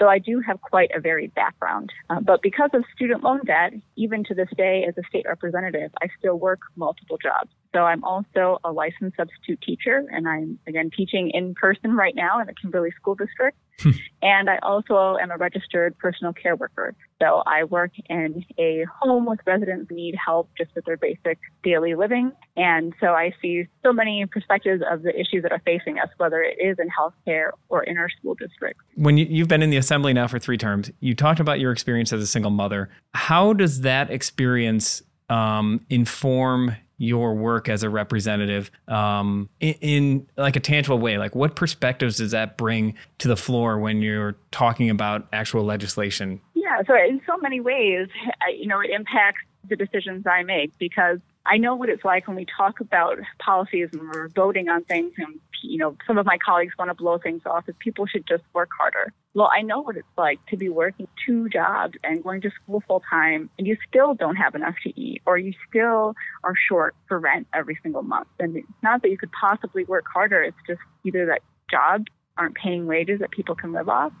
So 0.00 0.08
I 0.08 0.18
do 0.18 0.40
have 0.40 0.60
quite 0.62 0.90
a 0.94 1.00
varied 1.00 1.34
background. 1.34 1.92
Uh, 2.08 2.20
but 2.20 2.40
because 2.40 2.70
of 2.72 2.84
student 2.94 3.22
loan 3.22 3.40
debt, 3.44 3.74
even 3.96 4.24
to 4.24 4.34
this 4.34 4.48
day 4.56 4.86
as 4.88 4.96
a 4.96 5.06
state 5.08 5.26
representative, 5.28 5.90
I 6.00 6.08
still 6.18 6.36
work 6.36 6.60
multiple 6.74 7.18
jobs 7.22 7.50
So 7.74 7.80
I'm 7.80 8.02
also 8.02 8.58
a 8.64 8.72
licensed 8.72 9.16
substitute 9.18 9.60
teacher, 9.60 10.06
and 10.10 10.26
I'm 10.26 10.58
again 10.66 10.90
teaching 10.96 11.30
in 11.30 11.54
person 11.54 11.94
right 11.94 12.14
now 12.14 12.40
in 12.40 12.46
the 12.46 12.54
Kimberly 12.54 12.90
School 12.96 13.14
District. 13.14 13.56
Hmm. 13.80 13.90
and 14.20 14.50
I 14.50 14.58
also 14.62 15.16
am 15.16 15.30
a 15.30 15.38
registered 15.38 15.96
personal 15.98 16.34
care 16.34 16.54
worker. 16.54 16.94
So 17.20 17.42
I 17.46 17.64
work 17.64 17.92
in 18.08 18.44
a 18.58 18.84
home 19.00 19.26
with 19.26 19.40
residents 19.46 19.88
who 19.90 19.96
need 19.96 20.14
help 20.14 20.48
just 20.56 20.74
with 20.74 20.86
their 20.86 20.96
basic 20.96 21.38
daily 21.62 21.94
living. 21.94 22.32
And 22.56 22.94
so 22.98 23.08
I 23.08 23.32
see 23.42 23.66
so 23.82 23.92
many 23.92 24.24
perspectives 24.26 24.82
of 24.90 25.02
the 25.02 25.10
issues 25.18 25.42
that 25.42 25.52
are 25.52 25.62
facing 25.64 25.98
us, 25.98 26.08
whether 26.16 26.42
it 26.42 26.56
is 26.58 26.78
in 26.78 26.88
healthcare 26.88 27.50
or 27.68 27.82
in 27.82 27.98
our 27.98 28.08
school 28.08 28.34
districts. 28.34 28.82
When 28.94 29.18
you, 29.18 29.26
you've 29.28 29.48
been 29.48 29.62
in 29.62 29.70
the 29.70 29.76
assembly 29.76 30.14
now 30.14 30.28
for 30.28 30.38
three 30.38 30.58
terms, 30.58 30.90
you 31.00 31.14
talked 31.14 31.40
about 31.40 31.60
your 31.60 31.72
experience 31.72 32.12
as 32.12 32.22
a 32.22 32.26
single 32.26 32.50
mother. 32.50 32.88
How 33.14 33.52
does 33.52 33.82
that 33.82 34.10
experience 34.10 35.02
um, 35.28 35.84
inform 35.90 36.74
your 37.00 37.34
work 37.34 37.70
as 37.70 37.82
a 37.82 37.88
representative 37.88 38.70
um, 38.86 39.48
in, 39.58 39.74
in, 39.80 40.26
like 40.36 40.54
a 40.54 40.60
tangible 40.60 40.98
way? 40.98 41.16
Like, 41.16 41.34
what 41.34 41.56
perspectives 41.56 42.18
does 42.18 42.32
that 42.32 42.58
bring 42.58 42.94
to 43.18 43.26
the 43.26 43.38
floor 43.38 43.78
when 43.78 44.02
you're 44.02 44.36
talking 44.50 44.90
about 44.90 45.26
actual 45.32 45.64
legislation? 45.64 46.42
Yeah, 46.70 46.82
so 46.86 46.94
in 46.94 47.20
so 47.26 47.36
many 47.38 47.60
ways, 47.60 48.08
you 48.56 48.66
know, 48.66 48.80
it 48.80 48.90
impacts 48.90 49.42
the 49.68 49.76
decisions 49.76 50.26
I 50.26 50.42
make 50.42 50.76
because 50.78 51.18
I 51.46 51.56
know 51.56 51.74
what 51.74 51.88
it's 51.88 52.04
like 52.04 52.26
when 52.26 52.36
we 52.36 52.46
talk 52.56 52.80
about 52.80 53.18
policies 53.38 53.88
and 53.92 54.02
we're 54.02 54.28
voting 54.28 54.68
on 54.68 54.84
things 54.84 55.12
and 55.18 55.40
you 55.62 55.76
know 55.76 55.96
some 56.06 56.16
of 56.16 56.24
my 56.24 56.38
colleagues 56.38 56.72
want 56.78 56.90
to 56.90 56.94
blow 56.94 57.18
things 57.18 57.42
off 57.44 57.64
as 57.68 57.74
people 57.78 58.06
should 58.06 58.26
just 58.26 58.42
work 58.54 58.70
harder. 58.78 59.12
Well, 59.34 59.50
I 59.54 59.62
know 59.62 59.80
what 59.80 59.96
it's 59.96 60.08
like 60.16 60.44
to 60.46 60.56
be 60.56 60.68
working 60.68 61.06
two 61.26 61.48
jobs 61.48 61.94
and 62.02 62.22
going 62.22 62.40
to 62.42 62.50
school 62.50 62.82
full 62.86 63.02
time 63.08 63.50
and 63.58 63.66
you 63.66 63.76
still 63.88 64.14
don't 64.14 64.36
have 64.36 64.54
enough 64.54 64.74
to 64.84 65.00
eat 65.00 65.22
or 65.26 65.38
you 65.38 65.52
still 65.68 66.14
are 66.44 66.54
short 66.68 66.94
for 67.08 67.18
rent 67.18 67.46
every 67.52 67.78
single 67.82 68.02
month. 68.02 68.28
And 68.38 68.56
it's 68.56 68.66
not 68.82 69.02
that 69.02 69.10
you 69.10 69.18
could 69.18 69.32
possibly 69.32 69.84
work 69.84 70.06
harder, 70.12 70.42
it's 70.42 70.56
just 70.66 70.80
either 71.04 71.26
that 71.26 71.42
jobs 71.70 72.06
aren't 72.40 72.56
paying 72.56 72.86
wages 72.86 73.20
that 73.20 73.30
people 73.30 73.54
can 73.54 73.72
live 73.72 73.88
off 73.88 74.12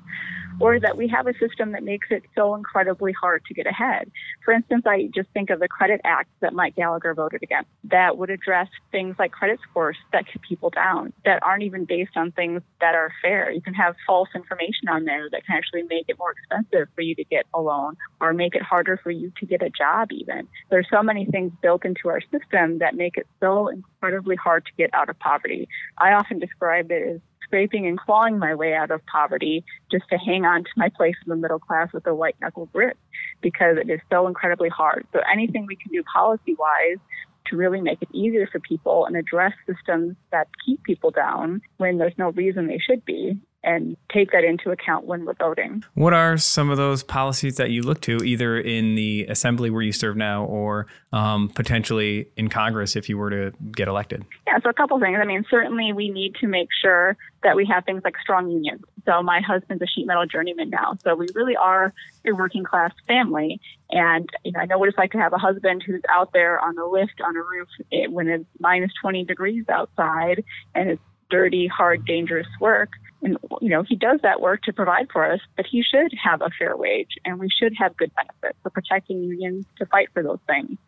or 0.60 0.78
that 0.78 0.96
we 0.96 1.08
have 1.08 1.26
a 1.26 1.32
system 1.38 1.72
that 1.72 1.82
makes 1.82 2.08
it 2.10 2.22
so 2.34 2.54
incredibly 2.54 3.12
hard 3.12 3.42
to 3.46 3.54
get 3.54 3.66
ahead. 3.66 4.10
For 4.44 4.52
instance, 4.52 4.84
I 4.86 5.08
just 5.14 5.30
think 5.30 5.48
of 5.48 5.58
the 5.58 5.68
Credit 5.68 6.00
Act 6.04 6.28
that 6.40 6.52
Mike 6.52 6.76
Gallagher 6.76 7.14
voted 7.14 7.42
against 7.42 7.70
that 7.84 8.18
would 8.18 8.28
address 8.28 8.68
things 8.92 9.16
like 9.18 9.32
credit 9.32 9.58
scores 9.68 9.96
that 10.12 10.26
keep 10.30 10.42
people 10.42 10.68
down, 10.70 11.12
that 11.24 11.42
aren't 11.42 11.62
even 11.62 11.86
based 11.86 12.16
on 12.16 12.30
things 12.32 12.60
that 12.80 12.94
are 12.94 13.10
fair. 13.22 13.50
You 13.50 13.62
can 13.62 13.74
have 13.74 13.96
false 14.06 14.28
information 14.34 14.88
on 14.88 15.04
there 15.04 15.28
that 15.30 15.46
can 15.46 15.56
actually 15.56 15.82
make 15.84 16.06
it 16.08 16.18
more 16.18 16.32
expensive 16.32 16.88
for 16.94 17.00
you 17.00 17.14
to 17.14 17.24
get 17.24 17.46
a 17.54 17.60
loan 17.60 17.96
or 18.20 18.34
make 18.34 18.54
it 18.54 18.62
harder 18.62 19.00
for 19.02 19.10
you 19.10 19.32
to 19.40 19.46
get 19.46 19.62
a 19.62 19.70
job 19.70 20.12
even. 20.12 20.46
There's 20.68 20.86
so 20.90 21.02
many 21.02 21.24
things 21.24 21.52
built 21.62 21.86
into 21.86 22.08
our 22.08 22.20
system 22.20 22.78
that 22.80 22.94
make 22.94 23.16
it 23.16 23.26
so 23.40 23.68
incredibly 23.68 24.36
hard 24.36 24.66
to 24.66 24.72
get 24.76 24.90
out 24.92 25.08
of 25.08 25.18
poverty. 25.18 25.68
I 25.96 26.12
often 26.12 26.38
describe 26.38 26.90
it 26.90 27.14
as 27.14 27.20
scraping 27.50 27.86
and 27.86 27.98
clawing 27.98 28.38
my 28.38 28.54
way 28.54 28.74
out 28.74 28.92
of 28.92 29.00
poverty 29.06 29.64
just 29.90 30.04
to 30.08 30.16
hang 30.16 30.44
on 30.44 30.62
to 30.62 30.70
my 30.76 30.88
place 30.88 31.16
in 31.26 31.30
the 31.30 31.36
middle 31.36 31.58
class 31.58 31.92
with 31.92 32.06
a 32.06 32.14
white 32.14 32.36
knuckle 32.40 32.66
grip 32.66 32.96
because 33.42 33.76
it 33.76 33.90
is 33.90 33.98
so 34.08 34.28
incredibly 34.28 34.68
hard. 34.68 35.04
So 35.12 35.20
anything 35.30 35.66
we 35.66 35.74
can 35.74 35.90
do 35.90 36.02
policy 36.04 36.54
wise 36.56 36.98
to 37.46 37.56
really 37.56 37.80
make 37.80 38.00
it 38.00 38.08
easier 38.12 38.46
for 38.46 38.60
people 38.60 39.06
and 39.06 39.16
address 39.16 39.52
systems 39.66 40.14
that 40.30 40.46
keep 40.64 40.82
people 40.84 41.10
down 41.10 41.60
when 41.78 41.98
there's 41.98 42.16
no 42.16 42.30
reason 42.30 42.68
they 42.68 42.78
should 42.78 43.04
be 43.04 43.40
and 43.62 43.96
take 44.12 44.32
that 44.32 44.44
into 44.44 44.70
account 44.70 45.06
when 45.06 45.24
we're 45.24 45.34
voting. 45.34 45.84
What 45.94 46.14
are 46.14 46.38
some 46.38 46.70
of 46.70 46.76
those 46.76 47.02
policies 47.02 47.56
that 47.56 47.70
you 47.70 47.82
look 47.82 48.00
to, 48.02 48.18
either 48.24 48.58
in 48.58 48.94
the 48.94 49.26
assembly 49.28 49.70
where 49.70 49.82
you 49.82 49.92
serve 49.92 50.16
now 50.16 50.44
or 50.44 50.86
um, 51.12 51.48
potentially 51.50 52.28
in 52.36 52.48
Congress 52.48 52.96
if 52.96 53.08
you 53.08 53.18
were 53.18 53.30
to 53.30 53.52
get 53.72 53.88
elected? 53.88 54.24
Yeah, 54.46 54.58
so 54.62 54.70
a 54.70 54.72
couple 54.72 54.98
things. 54.98 55.18
I 55.20 55.26
mean, 55.26 55.44
certainly 55.50 55.92
we 55.92 56.08
need 56.08 56.36
to 56.36 56.46
make 56.46 56.68
sure 56.80 57.16
that 57.42 57.56
we 57.56 57.66
have 57.66 57.84
things 57.84 58.02
like 58.04 58.16
strong 58.22 58.50
unions. 58.50 58.82
So 59.06 59.22
my 59.22 59.40
husband's 59.40 59.82
a 59.82 59.86
sheet 59.86 60.06
metal 60.06 60.26
journeyman 60.26 60.70
now. 60.70 60.96
So 61.02 61.14
we 61.14 61.26
really 61.34 61.56
are 61.56 61.92
a 62.26 62.32
working 62.32 62.64
class 62.64 62.92
family. 63.06 63.60
And 63.90 64.28
you 64.44 64.52
know, 64.52 64.60
I 64.60 64.66
know 64.66 64.78
what 64.78 64.88
it's 64.88 64.98
like 64.98 65.12
to 65.12 65.18
have 65.18 65.32
a 65.32 65.38
husband 65.38 65.82
who's 65.86 66.02
out 66.10 66.32
there 66.32 66.60
on 66.60 66.74
the 66.74 66.84
lift 66.84 67.20
on 67.24 67.36
a 67.36 67.42
roof 67.42 67.68
when 68.10 68.28
it's 68.28 68.44
minus 68.58 68.92
20 69.00 69.24
degrees 69.24 69.64
outside 69.68 70.44
and 70.74 70.90
it's 70.90 71.02
dirty, 71.30 71.66
hard, 71.66 72.04
dangerous 72.04 72.48
work 72.60 72.90
and 73.22 73.36
you 73.60 73.68
know 73.68 73.82
he 73.82 73.96
does 73.96 74.20
that 74.22 74.40
work 74.40 74.62
to 74.62 74.72
provide 74.72 75.08
for 75.12 75.30
us 75.30 75.40
but 75.56 75.66
he 75.66 75.82
should 75.82 76.12
have 76.22 76.40
a 76.42 76.50
fair 76.58 76.76
wage 76.76 77.18
and 77.24 77.38
we 77.38 77.48
should 77.48 77.74
have 77.78 77.96
good 77.96 78.10
benefits 78.14 78.58
for 78.62 78.70
protecting 78.70 79.22
unions 79.22 79.66
to 79.78 79.86
fight 79.86 80.08
for 80.12 80.22
those 80.22 80.40
things. 80.46 80.78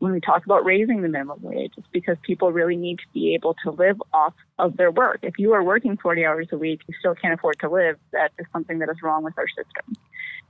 When 0.00 0.12
we 0.12 0.20
talk 0.20 0.44
about 0.44 0.64
raising 0.64 1.02
the 1.02 1.08
minimum 1.08 1.42
wage 1.42 1.72
it's 1.76 1.86
because 1.92 2.16
people 2.22 2.52
really 2.52 2.76
need 2.76 2.98
to 2.98 3.06
be 3.12 3.34
able 3.34 3.54
to 3.64 3.70
live 3.70 4.00
off 4.12 4.34
of 4.58 4.76
their 4.76 4.90
work. 4.90 5.20
If 5.22 5.38
you 5.38 5.54
are 5.54 5.62
working 5.62 5.96
40 5.96 6.24
hours 6.24 6.48
a 6.52 6.58
week 6.58 6.80
you 6.86 6.94
still 6.98 7.14
can't 7.14 7.34
afford 7.34 7.58
to 7.60 7.68
live. 7.68 7.96
That 8.12 8.32
is 8.38 8.46
something 8.52 8.78
that 8.80 8.88
is 8.90 9.02
wrong 9.02 9.24
with 9.24 9.34
our 9.38 9.48
system. 9.48 9.96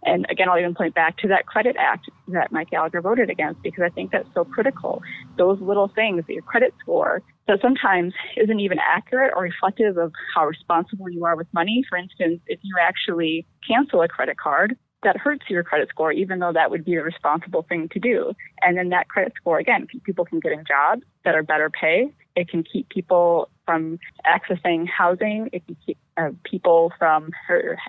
And 0.05 0.27
again, 0.31 0.49
I'll 0.49 0.59
even 0.59 0.75
point 0.75 0.95
back 0.95 1.17
to 1.19 1.29
that 1.29 1.47
credit 1.47 1.77
act 1.79 2.09
that 2.29 2.53
Mike 2.53 2.71
Gallagher 2.71 3.01
voted 3.01 3.31
against 3.31 3.63
because 3.63 3.83
I 3.83 3.89
think 3.89 4.13
that's 4.13 4.29
so 4.33 4.45
critical. 4.45 5.03
Those 5.37 5.61
little 5.61 5.89
things, 5.89 6.25
your 6.29 6.43
credit 6.43 6.73
score, 6.81 7.23
that 7.49 7.61
sometimes 7.61 8.13
isn't 8.37 8.61
even 8.61 8.79
accurate 8.79 9.33
or 9.35 9.43
reflective 9.43 9.97
of 9.97 10.13
how 10.35 10.47
responsible 10.47 11.11
you 11.11 11.25
are 11.25 11.35
with 11.35 11.49
money. 11.53 11.83
For 11.89 11.97
instance, 11.97 12.41
if 12.47 12.61
you 12.63 12.77
actually 12.81 13.47
cancel 13.67 14.03
a 14.03 14.09
credit 14.09 14.39
card, 14.39 14.77
that 15.03 15.17
hurts 15.17 15.45
your 15.49 15.63
credit 15.63 15.89
score, 15.89 16.13
even 16.13 16.41
though 16.41 16.53
that 16.53 16.71
would 16.71 16.85
be 16.85 16.95
a 16.95 17.03
responsible 17.03 17.65
thing 17.69 17.89
to 17.93 18.01
do. 18.01 18.33
And 18.63 18.77
then 18.77 18.89
that 18.89 19.09
credit 19.09 19.33
score, 19.41 19.59
again, 19.59 19.87
people 20.05 20.25
can 20.25 20.41
get 20.41 20.53
in 20.53 20.65
jobs 20.67 21.03
that 21.25 21.35
are 21.35 21.43
better 21.43 21.71
pay. 21.71 22.13
It 22.35 22.49
can 22.49 22.65
keep 22.65 22.89
people 22.89 23.49
from 23.65 23.99
accessing 24.27 24.89
housing. 24.89 25.51
It 25.53 25.65
can 25.67 25.77
keep 25.87 25.99
uh, 26.17 26.31
people 26.45 26.93
from 26.99 27.31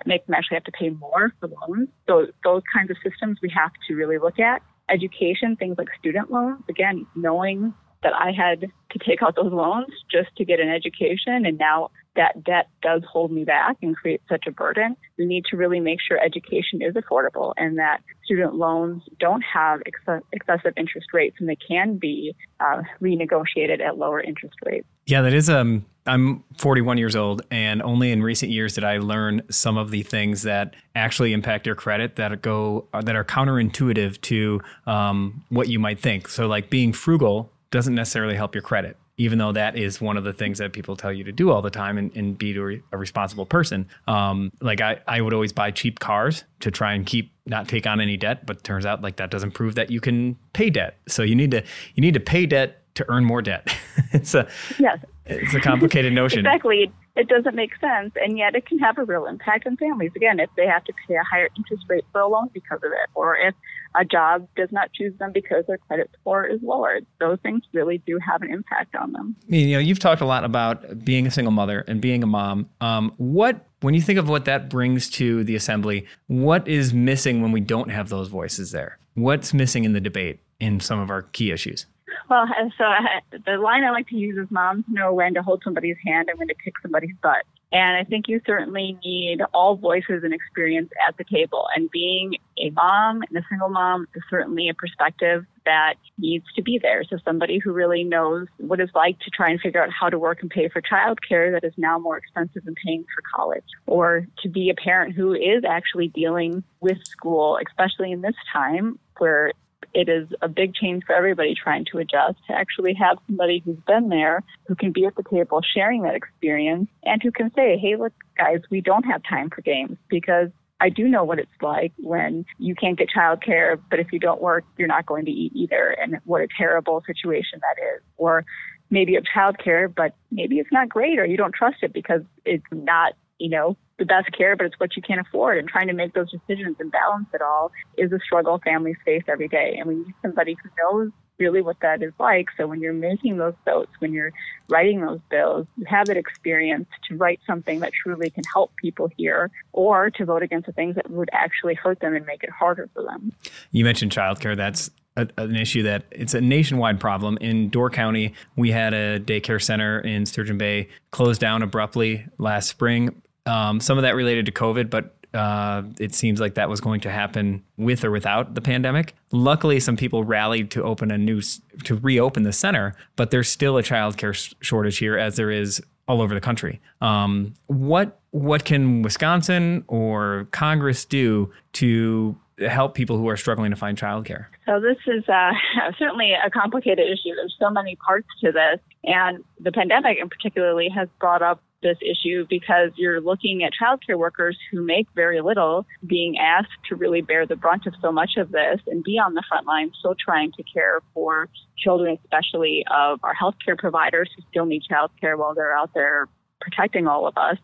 make 0.06 0.24
them 0.26 0.34
actually 0.34 0.56
have 0.56 0.64
to 0.64 0.72
pay 0.72 0.90
more 0.90 1.32
for 1.40 1.48
loans. 1.48 1.88
So 2.08 2.26
those 2.44 2.62
kinds 2.72 2.90
of 2.90 2.96
systems 3.02 3.38
we 3.42 3.50
have 3.50 3.72
to 3.88 3.94
really 3.94 4.18
look 4.18 4.38
at. 4.38 4.62
Education, 4.88 5.56
things 5.56 5.78
like 5.78 5.88
student 5.98 6.30
loans. 6.30 6.62
Again, 6.68 7.06
knowing 7.16 7.74
that 8.02 8.12
I 8.14 8.32
had 8.32 8.60
to 8.60 8.98
take 9.06 9.22
out 9.22 9.36
those 9.36 9.52
loans 9.52 9.92
just 10.10 10.34
to 10.36 10.44
get 10.44 10.60
an 10.60 10.68
education, 10.68 11.44
and 11.46 11.58
now 11.58 11.90
that 12.16 12.42
debt 12.44 12.68
does 12.82 13.02
hold 13.10 13.30
me 13.30 13.44
back 13.44 13.76
and 13.82 13.96
create 13.96 14.20
such 14.28 14.44
a 14.46 14.50
burden. 14.50 14.96
We 15.16 15.26
need 15.26 15.44
to 15.46 15.56
really 15.56 15.80
make 15.80 16.00
sure 16.00 16.18
education 16.18 16.82
is 16.82 16.94
affordable 16.94 17.54
and 17.56 17.78
that 17.78 18.00
student 18.24 18.56
loans 18.56 19.02
don't 19.18 19.42
have 19.42 19.80
ex- 19.86 20.24
excessive 20.32 20.72
interest 20.76 21.08
rates 21.12 21.36
and 21.38 21.48
they 21.48 21.56
can 21.56 21.98
be 21.98 22.34
uh, 22.58 22.82
renegotiated 23.00 23.80
at 23.80 23.96
lower 23.96 24.20
interest 24.20 24.56
rates. 24.66 24.86
Yeah, 25.06 25.22
that 25.22 25.32
is 25.32 25.48
um 25.48 25.86
I'm 26.06 26.42
41 26.58 26.96
years 26.98 27.14
old, 27.14 27.42
and 27.50 27.82
only 27.82 28.10
in 28.10 28.22
recent 28.22 28.50
years 28.50 28.74
did 28.74 28.84
I 28.84 28.98
learn 28.98 29.42
some 29.50 29.76
of 29.76 29.90
the 29.90 30.02
things 30.02 30.42
that 30.42 30.74
actually 30.96 31.34
impact 31.34 31.66
your 31.66 31.74
credit 31.74 32.16
that 32.16 32.40
go 32.40 32.88
that 32.92 33.14
are 33.14 33.22
counterintuitive 33.22 34.20
to 34.22 34.60
um, 34.86 35.44
what 35.50 35.68
you 35.68 35.78
might 35.78 36.00
think. 36.00 36.26
So, 36.28 36.46
like 36.46 36.70
being 36.70 36.92
frugal 36.92 37.52
doesn't 37.70 37.94
necessarily 37.94 38.34
help 38.34 38.54
your 38.54 38.62
credit 38.62 38.96
even 39.20 39.36
though 39.36 39.52
that 39.52 39.76
is 39.76 40.00
one 40.00 40.16
of 40.16 40.24
the 40.24 40.32
things 40.32 40.56
that 40.56 40.72
people 40.72 40.96
tell 40.96 41.12
you 41.12 41.22
to 41.24 41.30
do 41.30 41.50
all 41.50 41.60
the 41.60 41.70
time 41.70 41.98
and, 41.98 42.10
and 42.16 42.38
be 42.38 42.56
a 42.56 42.96
responsible 42.96 43.44
person. 43.44 43.86
Um, 44.08 44.50
like 44.62 44.80
I, 44.80 44.98
I 45.06 45.20
would 45.20 45.34
always 45.34 45.52
buy 45.52 45.72
cheap 45.72 46.00
cars 46.00 46.44
to 46.60 46.70
try 46.70 46.94
and 46.94 47.04
keep 47.04 47.30
not 47.44 47.68
take 47.68 47.86
on 47.86 48.00
any 48.00 48.16
debt, 48.16 48.46
but 48.46 48.64
turns 48.64 48.86
out 48.86 49.02
like 49.02 49.16
that 49.16 49.30
doesn't 49.30 49.50
prove 49.50 49.74
that 49.74 49.90
you 49.90 50.00
can 50.00 50.38
pay 50.54 50.70
debt. 50.70 50.96
So 51.06 51.22
you 51.22 51.34
need 51.34 51.50
to 51.50 51.62
you 51.94 52.00
need 52.00 52.14
to 52.14 52.20
pay 52.20 52.46
debt 52.46 52.82
to 52.94 53.04
earn 53.10 53.26
more 53.26 53.42
debt. 53.42 53.68
it's 54.12 54.34
a 54.34 54.48
yes. 54.78 54.98
it's 55.26 55.52
a 55.52 55.60
complicated 55.60 56.12
notion. 56.14 56.38
exactly 56.38 56.90
it 57.16 57.28
doesn't 57.28 57.54
make 57.54 57.72
sense, 57.78 58.14
and 58.16 58.38
yet 58.38 58.54
it 58.54 58.64
can 58.64 58.78
have 58.78 58.96
a 58.96 59.04
real 59.04 59.26
impact 59.26 59.66
on 59.66 59.76
families. 59.76 60.12
Again, 60.16 60.40
if 60.40 60.48
they 60.56 60.66
have 60.66 60.84
to 60.84 60.92
pay 61.06 61.16
a 61.16 61.24
higher 61.24 61.50
interest 61.56 61.84
rate 61.88 62.04
for 62.12 62.22
a 62.22 62.26
loan 62.26 62.48
because 62.54 62.78
of 62.82 62.92
it, 62.92 63.10
or 63.14 63.36
if 63.36 63.54
a 63.94 64.04
job 64.04 64.46
does 64.56 64.70
not 64.70 64.92
choose 64.92 65.16
them 65.18 65.32
because 65.32 65.64
their 65.66 65.78
credit 65.78 66.10
score 66.20 66.46
is 66.46 66.60
lowered, 66.62 67.06
those 67.18 67.38
things 67.42 67.62
really 67.72 67.98
do 67.98 68.18
have 68.18 68.42
an 68.42 68.50
impact 68.50 68.94
on 68.94 69.12
them. 69.12 69.36
I 69.48 69.50
mean, 69.50 69.68
you 69.68 69.76
know, 69.76 69.80
you've 69.80 69.98
talked 69.98 70.20
a 70.20 70.26
lot 70.26 70.44
about 70.44 71.04
being 71.04 71.26
a 71.26 71.30
single 71.30 71.52
mother 71.52 71.84
and 71.86 72.00
being 72.00 72.22
a 72.22 72.26
mom. 72.26 72.68
Um, 72.80 73.12
what 73.16 73.66
when 73.80 73.94
you 73.94 74.02
think 74.02 74.18
of 74.18 74.28
what 74.28 74.44
that 74.44 74.68
brings 74.68 75.08
to 75.10 75.42
the 75.44 75.56
assembly, 75.56 76.06
what 76.26 76.68
is 76.68 76.92
missing 76.92 77.40
when 77.40 77.50
we 77.50 77.60
don't 77.60 77.90
have 77.90 78.10
those 78.10 78.28
voices 78.28 78.72
there? 78.72 78.98
What's 79.14 79.54
missing 79.54 79.84
in 79.84 79.92
the 79.92 80.00
debate 80.00 80.40
in 80.60 80.80
some 80.80 80.98
of 80.98 81.10
our 81.10 81.22
key 81.22 81.50
issues? 81.50 81.86
Well, 82.28 82.46
so 82.78 82.84
I, 82.84 83.20
the 83.46 83.56
line 83.56 83.84
I 83.84 83.90
like 83.90 84.08
to 84.08 84.16
use 84.16 84.36
is 84.38 84.50
moms 84.50 84.84
know 84.88 85.12
when 85.12 85.34
to 85.34 85.42
hold 85.42 85.62
somebody's 85.64 85.96
hand 86.04 86.28
and 86.28 86.38
when 86.38 86.48
to 86.48 86.54
kick 86.54 86.74
somebody's 86.82 87.14
butt. 87.22 87.44
And 87.72 87.96
I 87.96 88.02
think 88.02 88.26
you 88.26 88.40
certainly 88.44 88.98
need 89.04 89.42
all 89.54 89.76
voices 89.76 90.24
and 90.24 90.34
experience 90.34 90.90
at 91.06 91.16
the 91.16 91.24
table. 91.24 91.68
And 91.74 91.88
being 91.90 92.36
a 92.58 92.70
mom 92.70 93.22
and 93.28 93.38
a 93.38 93.46
single 93.48 93.68
mom 93.68 94.08
is 94.14 94.22
certainly 94.28 94.68
a 94.68 94.74
perspective 94.74 95.46
that 95.64 95.94
needs 96.18 96.44
to 96.56 96.62
be 96.62 96.78
there. 96.78 97.04
So 97.04 97.18
somebody 97.24 97.58
who 97.58 97.72
really 97.72 98.02
knows 98.02 98.48
what 98.56 98.80
it's 98.80 98.94
like 98.94 99.20
to 99.20 99.30
try 99.30 99.50
and 99.50 99.60
figure 99.60 99.82
out 99.82 99.90
how 99.92 100.08
to 100.08 100.18
work 100.18 100.42
and 100.42 100.50
pay 100.50 100.68
for 100.68 100.82
childcare 100.82 101.52
that 101.52 101.64
is 101.64 101.74
now 101.76 101.98
more 101.98 102.16
expensive 102.16 102.64
than 102.64 102.74
paying 102.84 103.04
for 103.14 103.22
college, 103.36 103.64
or 103.86 104.26
to 104.42 104.48
be 104.48 104.70
a 104.70 104.74
parent 104.74 105.14
who 105.14 105.32
is 105.32 105.62
actually 105.64 106.08
dealing 106.08 106.64
with 106.80 106.98
school, 107.04 107.58
especially 107.68 108.10
in 108.10 108.20
this 108.20 108.34
time 108.52 108.98
where 109.18 109.52
it 109.94 110.08
is 110.08 110.28
a 110.42 110.48
big 110.48 110.74
change 110.74 111.04
for 111.04 111.14
everybody 111.14 111.54
trying 111.54 111.84
to 111.92 111.98
adjust 111.98 112.38
to 112.46 112.54
actually 112.54 112.94
have 112.94 113.18
somebody 113.26 113.62
who's 113.64 113.78
been 113.86 114.08
there 114.08 114.42
who 114.66 114.74
can 114.74 114.92
be 114.92 115.04
at 115.04 115.16
the 115.16 115.24
table 115.30 115.60
sharing 115.74 116.02
that 116.02 116.14
experience 116.14 116.88
and 117.04 117.22
who 117.22 117.30
can 117.30 117.50
say, 117.54 117.76
hey, 117.78 117.96
look, 117.96 118.12
guys, 118.36 118.60
we 118.70 118.80
don't 118.80 119.04
have 119.04 119.22
time 119.28 119.50
for 119.50 119.62
games 119.62 119.96
because 120.08 120.48
I 120.80 120.88
do 120.88 121.08
know 121.08 121.24
what 121.24 121.38
it's 121.38 121.50
like 121.60 121.92
when 121.98 122.46
you 122.58 122.74
can't 122.74 122.98
get 122.98 123.08
childcare, 123.14 123.78
but 123.90 123.98
if 123.98 124.12
you 124.12 124.18
don't 124.18 124.40
work, 124.40 124.64
you're 124.78 124.88
not 124.88 125.06
going 125.06 125.26
to 125.26 125.30
eat 125.30 125.52
either. 125.54 125.90
And 126.00 126.18
what 126.24 126.40
a 126.40 126.48
terrible 126.56 127.02
situation 127.06 127.60
that 127.60 127.82
is. 127.82 128.02
Or 128.16 128.44
maybe 128.88 129.12
you 129.12 129.20
have 129.22 129.54
childcare, 129.54 129.92
but 129.94 130.14
maybe 130.30 130.58
it's 130.58 130.72
not 130.72 130.88
great 130.88 131.18
or 131.18 131.26
you 131.26 131.36
don't 131.36 131.54
trust 131.54 131.78
it 131.82 131.92
because 131.92 132.22
it's 132.44 132.64
not, 132.72 133.12
you 133.38 133.50
know, 133.50 133.76
the 134.00 134.06
best 134.06 134.32
care, 134.32 134.56
but 134.56 134.66
it's 134.66 134.80
what 134.80 134.96
you 134.96 135.02
can't 135.02 135.20
afford. 135.20 135.58
And 135.58 135.68
trying 135.68 135.86
to 135.86 135.92
make 135.92 136.14
those 136.14 136.32
decisions 136.32 136.76
and 136.80 136.90
balance 136.90 137.28
it 137.32 137.42
all 137.42 137.70
is 137.96 138.10
a 138.10 138.18
struggle 138.18 138.58
families 138.64 138.96
face 139.04 139.22
every 139.28 139.46
day. 139.46 139.76
And 139.78 139.86
we 139.86 139.94
need 139.96 140.14
somebody 140.22 140.56
who 140.60 140.70
knows 140.82 141.12
really 141.38 141.62
what 141.62 141.76
that 141.80 142.02
is 142.02 142.12
like. 142.18 142.46
So 142.56 142.66
when 142.66 142.80
you're 142.80 142.92
making 142.92 143.36
those 143.38 143.54
votes, 143.64 143.92
when 143.98 144.12
you're 144.12 144.32
writing 144.68 145.00
those 145.00 145.20
bills, 145.30 145.66
you 145.76 145.84
have 145.86 146.06
that 146.06 146.16
experience 146.16 146.88
to 147.08 147.16
write 147.16 147.40
something 147.46 147.80
that 147.80 147.92
truly 147.92 148.30
can 148.30 148.44
help 148.52 148.72
people 148.76 149.08
here 149.16 149.50
or 149.72 150.10
to 150.10 150.24
vote 150.24 150.42
against 150.42 150.66
the 150.66 150.72
things 150.72 150.96
that 150.96 151.10
would 151.10 151.30
actually 151.32 151.74
hurt 151.74 152.00
them 152.00 152.14
and 152.14 152.26
make 152.26 152.42
it 152.42 152.50
harder 152.50 152.88
for 152.92 153.02
them. 153.02 153.32
You 153.70 153.84
mentioned 153.84 154.12
childcare. 154.12 154.56
That's 154.56 154.90
an 155.16 155.56
issue 155.56 155.82
that 155.82 156.04
it's 156.10 156.34
a 156.34 156.40
nationwide 156.40 157.00
problem. 157.00 157.36
In 157.38 157.68
Door 157.68 157.90
County, 157.90 158.34
we 158.56 158.70
had 158.70 158.94
a 158.94 159.18
daycare 159.20 159.62
center 159.62 160.00
in 160.00 160.24
Sturgeon 160.24 160.56
Bay 160.56 160.88
closed 161.10 161.40
down 161.40 161.62
abruptly 161.62 162.26
last 162.38 162.68
spring. 162.68 163.20
Um, 163.50 163.80
some 163.80 163.98
of 163.98 164.02
that 164.02 164.14
related 164.14 164.46
to 164.46 164.52
COVID, 164.52 164.90
but 164.90 165.16
uh, 165.34 165.82
it 165.98 166.14
seems 166.14 166.40
like 166.40 166.54
that 166.54 166.68
was 166.68 166.80
going 166.80 167.00
to 167.00 167.10
happen 167.10 167.62
with 167.76 168.04
or 168.04 168.10
without 168.10 168.54
the 168.54 168.60
pandemic. 168.60 169.14
Luckily, 169.32 169.80
some 169.80 169.96
people 169.96 170.24
rallied 170.24 170.70
to 170.72 170.82
open 170.82 171.10
a 171.10 171.18
new 171.18 171.40
to 171.84 171.94
reopen 171.96 172.42
the 172.42 172.52
center, 172.52 172.94
but 173.16 173.30
there's 173.30 173.48
still 173.48 173.78
a 173.78 173.82
childcare 173.82 174.54
shortage 174.60 174.98
here, 174.98 175.16
as 175.16 175.36
there 175.36 175.50
is 175.50 175.82
all 176.08 176.20
over 176.20 176.34
the 176.34 176.40
country. 176.40 176.80
Um, 177.00 177.54
what 177.66 178.20
what 178.30 178.64
can 178.64 179.02
Wisconsin 179.02 179.84
or 179.88 180.46
Congress 180.50 181.04
do 181.04 181.52
to 181.74 182.36
help 182.68 182.94
people 182.94 183.16
who 183.16 183.28
are 183.28 183.36
struggling 183.36 183.70
to 183.70 183.76
find 183.76 183.96
childcare? 183.96 184.46
So 184.66 184.80
this 184.80 184.98
is 185.06 185.28
uh, 185.28 185.52
certainly 185.98 186.32
a 186.32 186.50
complicated 186.50 187.06
issue. 187.06 187.34
There's 187.34 187.56
so 187.58 187.70
many 187.70 187.96
parts 187.96 188.28
to 188.42 188.52
this, 188.52 188.80
and 189.04 189.44
the 189.60 189.72
pandemic, 189.72 190.18
in 190.20 190.28
particularly, 190.28 190.88
has 190.88 191.08
brought 191.20 191.42
up 191.42 191.62
this 191.82 191.98
issue 192.02 192.46
because 192.48 192.90
you're 192.96 193.20
looking 193.20 193.62
at 193.64 193.72
childcare 193.72 194.18
workers 194.18 194.56
who 194.70 194.82
make 194.82 195.06
very 195.14 195.40
little 195.40 195.86
being 196.06 196.38
asked 196.38 196.68
to 196.88 196.94
really 196.94 197.22
bear 197.22 197.46
the 197.46 197.56
brunt 197.56 197.86
of 197.86 197.94
so 198.00 198.12
much 198.12 198.36
of 198.36 198.50
this 198.50 198.80
and 198.86 199.02
be 199.02 199.18
on 199.18 199.34
the 199.34 199.42
front 199.48 199.66
line 199.66 199.90
still 199.98 200.14
trying 200.14 200.52
to 200.52 200.62
care 200.62 201.00
for 201.14 201.48
children, 201.78 202.18
especially 202.24 202.84
of 202.90 203.20
our 203.22 203.34
healthcare 203.34 203.78
providers 203.78 204.30
who 204.36 204.42
still 204.50 204.66
need 204.66 204.82
childcare 204.90 205.38
while 205.38 205.54
they're 205.54 205.76
out 205.76 205.90
there 205.94 206.28
protecting 206.60 207.06
all 207.06 207.26
of 207.26 207.36
us. 207.38 207.56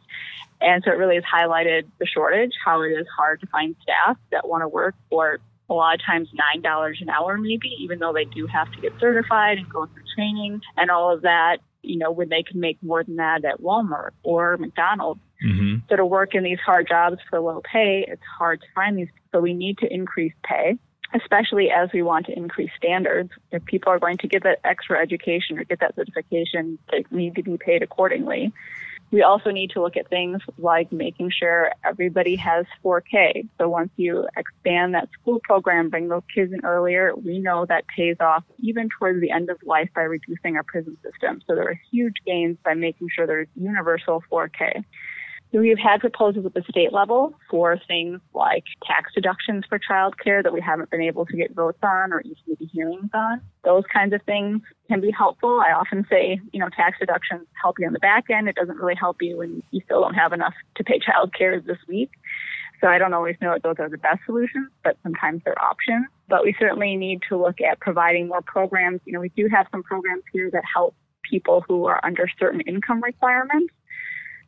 And 0.61 0.83
so 0.85 0.91
it 0.91 0.95
really 0.97 1.17
has 1.17 1.25
highlighted 1.25 1.85
the 1.99 2.07
shortage, 2.07 2.53
how 2.65 2.81
it 2.83 2.89
is 2.89 3.07
hard 3.15 3.41
to 3.41 3.47
find 3.49 3.77
staff 3.83 4.17
that 4.33 4.49
want 4.49 4.63
to 4.63 4.69
work 4.69 4.95
for 5.11 5.39
a 5.69 5.75
lot 5.75 5.97
of 5.97 6.01
times 6.07 6.29
$9 6.57 7.03
an 7.03 7.09
hour, 7.11 7.37
maybe, 7.37 7.69
even 7.81 7.99
though 7.99 8.13
they 8.13 8.25
do 8.25 8.47
have 8.47 8.71
to 8.73 8.81
get 8.81 8.93
certified 8.99 9.59
and 9.59 9.69
go 9.69 9.87
through 9.87 10.05
training 10.15 10.61
and 10.77 10.91
all 10.91 11.13
of 11.13 11.23
that 11.23 11.59
you 11.87 11.99
know, 11.99 12.11
when 12.11 12.29
they 12.29 12.43
can 12.43 12.61
make 12.61 12.83
more 12.83 13.03
than 13.05 13.17
that 13.17 13.45
at 13.45 13.61
Walmart 13.61 14.11
or 14.23 14.57
McDonald's. 14.57 15.21
Mm-hmm. 15.45 15.87
So 15.89 15.97
to 15.97 16.07
work 16.07 16.35
in 16.35 16.43
these 16.43 16.59
hard 16.59 16.89
jobs 16.89 17.19
for 17.29 17.41
low 17.41 17.61
pay, 17.61 18.05
it's 18.09 18.23
hard 18.39 18.61
to 18.61 18.67
find 18.75 18.99
these. 18.99 19.09
So 19.33 19.41
we 19.41 19.55
need 19.55 19.79
to 19.79 19.93
increase 19.93 20.33
pay, 20.43 20.79
especially 21.15 21.71
as 21.71 21.91
we 21.93 22.03
want 22.03 22.27
to 22.27 22.33
increase 22.37 22.71
standards. 22.77 23.31
If 23.53 23.65
people 23.65 23.93
are 23.93 23.99
going 23.99 24.17
to 24.19 24.29
get 24.29 24.43
that 24.45 24.61
extra 24.65 24.99
education 24.99 25.59
or 25.59 25.65
get 25.65 25.81
that 25.81 25.95
certification, 25.95 26.79
they 26.91 27.05
need 27.11 27.37
to 27.37 27.43
be 27.43 27.59
paid 27.59 27.83
accordingly. 27.83 28.53
We 29.13 29.23
also 29.23 29.51
need 29.51 29.71
to 29.71 29.83
look 29.83 29.97
at 29.97 30.09
things 30.09 30.43
like 30.59 30.91
making 30.91 31.31
sure 31.31 31.71
everybody 31.85 32.37
has 32.37 32.67
4K. 32.85 33.49
So 33.59 33.69
once 33.69 33.91
you 33.97 34.27
expand 34.37 34.95
that 34.95 35.09
school 35.21 35.41
program, 35.45 35.91
bring 35.91 36.09
those 36.09 36.23
kids 36.35 36.53
in 36.53 36.65
earlier, 36.65 37.15
we 37.15 37.39
know 37.39 37.67
that 37.67 37.85
pays 37.87 38.17
off 38.21 38.43
even 38.59 38.89
towards 38.99 39.21
the 39.21 39.31
end 39.31 39.49
of 39.49 39.59
life 39.65 39.89
by 39.95 40.03
reducing 40.03 40.57
our 40.57 40.65
prison 40.65 40.97
system. 41.03 41.41
So 41.47 41.55
there 41.55 41.69
are 41.69 41.81
huge 41.91 42.17
gains 42.27 42.59
by 42.65 42.75
making 42.75 43.09
sure 43.15 43.27
there's 43.27 43.49
universal 43.55 44.23
4K. 44.31 44.85
We've 45.59 45.79
had 45.79 46.01
proposals 46.01 46.45
at 46.45 46.53
the 46.53 46.63
state 46.69 46.93
level 46.93 47.35
for 47.51 47.81
things 47.89 48.21
like 48.35 48.65
tax 48.87 49.13
deductions 49.15 49.65
for 49.67 49.79
childcare 49.79 50.43
that 50.43 50.53
we 50.53 50.61
haven't 50.61 50.91
been 50.91 51.01
able 51.01 51.25
to 51.25 51.37
get 51.37 51.55
votes 51.55 51.79
on 51.83 52.13
or 52.13 52.21
even 52.21 52.37
maybe 52.47 52.67
hearings 52.67 53.09
on. 53.15 53.41
Those 53.65 53.85
kinds 53.91 54.13
of 54.13 54.21
things 54.25 54.61
can 54.89 55.01
be 55.01 55.11
helpful. 55.11 55.61
I 55.67 55.73
often 55.73 56.07
say, 56.11 56.39
you 56.53 56.61
know, 56.61 56.69
tax 56.77 56.99
deductions 56.99 57.47
help 57.61 57.79
you 57.79 57.87
on 57.87 57.95
the 57.95 58.01
back 58.01 58.25
end. 58.29 58.49
It 58.49 58.57
doesn't 58.57 58.77
really 58.77 58.97
help 58.97 59.17
you 59.23 59.39
when 59.39 59.63
you 59.71 59.81
still 59.87 60.03
don't 60.03 60.15
have 60.15 60.35
enough 60.35 60.53
to 60.77 60.85
pay 60.85 61.01
childcare 61.01 61.65
this 61.65 61.79
week. 61.89 62.11
So 62.83 62.89
I 62.89 62.99
don't 62.99 63.15
always 63.15 63.37
know 63.41 63.53
if 63.53 63.63
those 63.63 63.77
are 63.79 63.89
the 63.89 63.97
best 63.97 64.21
solutions, 64.27 64.69
but 64.85 64.99
sometimes 65.03 65.41
they're 65.45 65.59
options. 65.63 66.07
But 66.29 66.45
we 66.45 66.55
certainly 66.59 66.97
need 66.97 67.21
to 67.31 67.41
look 67.41 67.63
at 67.63 67.81
providing 67.81 68.29
more 68.29 68.43
programs. 68.43 69.01
You 69.07 69.15
know, 69.15 69.21
we 69.21 69.31
do 69.31 69.49
have 69.51 69.67
some 69.71 69.83
programs 69.83 70.25
here 70.35 70.51
that 70.51 70.65
help 70.75 70.95
people 71.31 71.65
who 71.67 71.87
are 71.87 71.99
under 72.05 72.29
certain 72.39 72.61
income 72.63 73.03
requirements 73.03 73.73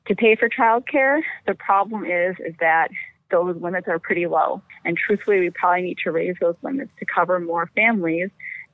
to 0.09 0.16
pay 0.16 0.35
for 0.37 0.49
childcare. 0.49 1.21
The 1.47 1.55
problem 1.55 2.05
is 2.05 2.37
is 2.44 2.55
that 2.61 2.88
those 3.31 3.57
limits 3.61 3.88
are 3.88 3.99
pretty 3.99 4.27
low. 4.27 4.62
And 4.85 4.97
truthfully, 4.97 5.40
we 5.40 5.51
probably 5.51 5.83
need 5.83 5.99
to 6.05 6.11
raise 6.11 6.37
those 6.40 6.57
limits 6.62 6.90
to 6.99 7.05
cover 7.05 7.38
more 7.38 7.71
families 7.75 8.31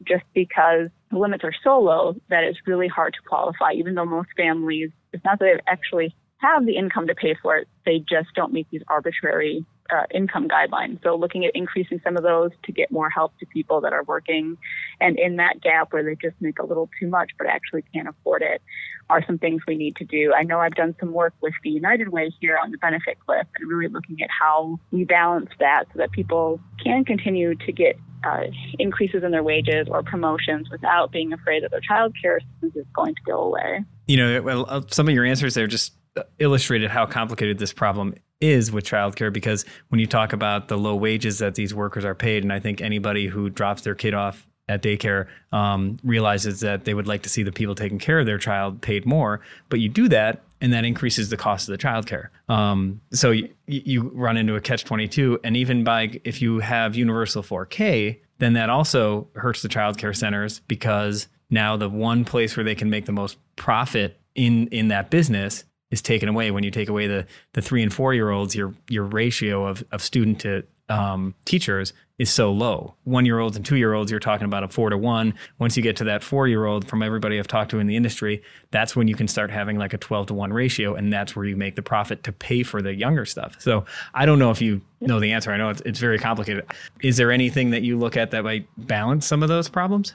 just 0.06 0.24
because 0.32 0.88
the 1.10 1.18
limits 1.18 1.44
are 1.44 1.54
so 1.62 1.80
low 1.80 2.14
that 2.30 2.44
it's 2.44 2.58
really 2.66 2.88
hard 2.88 3.14
to 3.14 3.28
qualify, 3.28 3.72
even 3.72 3.94
though 3.94 4.04
most 4.04 4.28
families, 4.36 4.90
it's 5.12 5.24
not 5.24 5.38
that 5.38 5.44
they 5.44 5.60
actually 5.70 6.14
have 6.38 6.66
the 6.66 6.76
income 6.76 7.06
to 7.06 7.14
pay 7.14 7.34
for 7.40 7.56
it, 7.56 7.68
they 7.86 7.98
just 7.98 8.28
don't 8.34 8.52
meet 8.52 8.66
these 8.70 8.82
arbitrary 8.88 9.64
uh, 9.90 10.04
income 10.12 10.48
guidelines. 10.48 11.02
So 11.02 11.14
looking 11.14 11.44
at 11.44 11.52
increasing 11.54 12.00
some 12.02 12.16
of 12.16 12.22
those 12.22 12.50
to 12.64 12.72
get 12.72 12.90
more 12.90 13.10
help 13.10 13.38
to 13.38 13.46
people 13.46 13.80
that 13.82 13.92
are 13.92 14.02
working 14.04 14.56
and 15.00 15.18
in 15.18 15.36
that 15.36 15.60
gap 15.60 15.92
where 15.92 16.02
they 16.02 16.14
just 16.14 16.36
make 16.40 16.58
a 16.58 16.64
little 16.64 16.88
too 16.98 17.08
much 17.08 17.30
but 17.38 17.46
actually 17.46 17.82
can't 17.92 18.08
afford 18.08 18.42
it 18.42 18.62
are 19.10 19.22
some 19.26 19.38
things 19.38 19.62
we 19.68 19.76
need 19.76 19.96
to 19.96 20.04
do. 20.04 20.32
I 20.34 20.42
know 20.42 20.60
I've 20.60 20.74
done 20.74 20.94
some 20.98 21.12
work 21.12 21.34
with 21.42 21.52
the 21.62 21.70
United 21.70 22.08
Way 22.08 22.30
here 22.40 22.58
on 22.62 22.70
the 22.70 22.78
benefit 22.78 23.18
cliff 23.26 23.46
and 23.58 23.68
really 23.68 23.88
looking 23.88 24.22
at 24.22 24.30
how 24.30 24.78
we 24.90 25.04
balance 25.04 25.50
that 25.60 25.84
so 25.92 25.98
that 25.98 26.10
people 26.12 26.60
can 26.82 27.04
continue 27.04 27.54
to 27.54 27.72
get 27.72 27.96
uh, 28.24 28.44
increases 28.78 29.22
in 29.22 29.30
their 29.30 29.42
wages 29.42 29.86
or 29.90 30.02
promotions 30.02 30.68
without 30.70 31.12
being 31.12 31.32
afraid 31.34 31.62
that 31.62 31.70
their 31.70 31.80
child 31.80 32.14
care 32.20 32.40
is 32.62 32.72
going 32.94 33.14
to 33.14 33.20
go 33.26 33.40
away. 33.40 33.84
You 34.06 34.16
know, 34.16 34.42
well, 34.42 34.64
uh, 34.68 34.80
some 34.88 35.08
of 35.08 35.14
your 35.14 35.26
answers 35.26 35.52
there 35.52 35.66
just 35.66 35.92
illustrated 36.38 36.90
how 36.90 37.06
complicated 37.06 37.58
this 37.58 37.72
problem 37.72 38.14
is 38.40 38.70
with 38.70 38.84
childcare 38.84 39.32
because 39.32 39.64
when 39.88 40.00
you 40.00 40.06
talk 40.06 40.32
about 40.32 40.68
the 40.68 40.76
low 40.76 40.94
wages 40.94 41.38
that 41.38 41.54
these 41.54 41.74
workers 41.74 42.04
are 42.04 42.14
paid, 42.14 42.42
and 42.42 42.52
I 42.52 42.60
think 42.60 42.80
anybody 42.80 43.26
who 43.26 43.50
drops 43.50 43.82
their 43.82 43.94
kid 43.94 44.14
off 44.14 44.46
at 44.68 44.82
daycare 44.82 45.26
um, 45.52 45.98
realizes 46.02 46.60
that 46.60 46.84
they 46.84 46.94
would 46.94 47.06
like 47.06 47.22
to 47.22 47.28
see 47.28 47.42
the 47.42 47.52
people 47.52 47.74
taking 47.74 47.98
care 47.98 48.20
of 48.20 48.26
their 48.26 48.38
child 48.38 48.80
paid 48.80 49.04
more, 49.04 49.40
but 49.68 49.80
you 49.80 49.88
do 49.88 50.08
that 50.08 50.42
and 50.60 50.72
that 50.72 50.84
increases 50.84 51.28
the 51.28 51.36
cost 51.36 51.68
of 51.68 51.78
the 51.78 51.86
childcare. 51.86 52.28
Um, 52.48 53.00
so 53.12 53.30
you, 53.30 53.50
you 53.66 54.10
run 54.14 54.38
into 54.38 54.56
a 54.56 54.60
catch 54.60 54.84
22. 54.84 55.40
And 55.44 55.56
even 55.56 55.84
by 55.84 56.20
if 56.24 56.40
you 56.40 56.60
have 56.60 56.94
universal 56.94 57.42
4K, 57.42 58.20
then 58.38 58.54
that 58.54 58.70
also 58.70 59.28
hurts 59.34 59.60
the 59.60 59.68
childcare 59.68 60.16
centers 60.16 60.60
because 60.60 61.28
now 61.50 61.76
the 61.76 61.90
one 61.90 62.24
place 62.24 62.56
where 62.56 62.64
they 62.64 62.74
can 62.74 62.88
make 62.88 63.04
the 63.04 63.12
most 63.12 63.36
profit 63.56 64.18
in 64.34 64.66
in 64.68 64.88
that 64.88 65.10
business 65.10 65.64
is 65.94 66.02
taken 66.02 66.28
away 66.28 66.50
when 66.50 66.64
you 66.64 66.70
take 66.70 66.88
away 66.88 67.06
the 67.06 67.26
the 67.54 67.62
three 67.62 67.82
and 67.82 67.94
four 67.94 68.12
year 68.12 68.30
olds 68.30 68.54
your 68.54 68.74
your 68.88 69.04
ratio 69.04 69.66
of 69.66 69.82
of 69.92 70.02
student 70.02 70.40
to 70.40 70.64
um, 70.88 71.34
teachers 71.44 71.94
is 72.18 72.30
so 72.30 72.52
low. 72.52 72.94
One 73.04 73.26
year 73.26 73.38
olds 73.40 73.56
and 73.56 73.64
two 73.64 73.76
year 73.76 73.94
olds, 73.94 74.10
you're 74.10 74.20
talking 74.20 74.44
about 74.44 74.62
a 74.62 74.68
four 74.68 74.90
to 74.90 74.98
one. 74.98 75.34
Once 75.58 75.76
you 75.76 75.82
get 75.82 75.96
to 75.96 76.04
that 76.04 76.22
four 76.22 76.46
year 76.46 76.66
old, 76.66 76.86
from 76.86 77.02
everybody 77.02 77.38
I've 77.38 77.48
talked 77.48 77.70
to 77.70 77.78
in 77.78 77.86
the 77.86 77.96
industry, 77.96 78.42
that's 78.70 78.94
when 78.94 79.08
you 79.08 79.14
can 79.14 79.26
start 79.26 79.50
having 79.50 79.78
like 79.78 79.94
a 79.94 79.98
12 79.98 80.28
to 80.28 80.34
one 80.34 80.52
ratio. 80.52 80.94
And 80.94 81.12
that's 81.12 81.34
where 81.34 81.44
you 81.44 81.56
make 81.56 81.74
the 81.74 81.82
profit 81.82 82.22
to 82.24 82.32
pay 82.32 82.62
for 82.62 82.82
the 82.82 82.94
younger 82.94 83.24
stuff. 83.24 83.56
So 83.58 83.84
I 84.12 84.26
don't 84.26 84.38
know 84.38 84.50
if 84.50 84.60
you 84.60 84.82
know 85.00 85.18
the 85.18 85.32
answer. 85.32 85.50
I 85.50 85.56
know 85.56 85.70
it's, 85.70 85.80
it's 85.84 85.98
very 85.98 86.18
complicated. 86.18 86.66
Is 87.02 87.16
there 87.16 87.32
anything 87.32 87.70
that 87.70 87.82
you 87.82 87.98
look 87.98 88.16
at 88.16 88.30
that 88.30 88.44
might 88.44 88.68
balance 88.76 89.26
some 89.26 89.42
of 89.42 89.48
those 89.48 89.68
problems? 89.68 90.14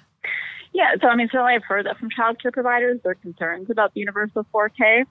Yeah, 0.73 0.95
so 1.01 1.07
I 1.07 1.15
mean, 1.15 1.27
certainly 1.31 1.53
I've 1.55 1.63
heard 1.63 1.85
that 1.85 1.97
from 1.97 2.09
childcare 2.09 2.53
providers. 2.53 2.99
Their 3.03 3.15
concerns 3.15 3.69
about 3.69 3.93
the 3.93 4.01
universal 4.01 4.45
4K. 4.53 5.05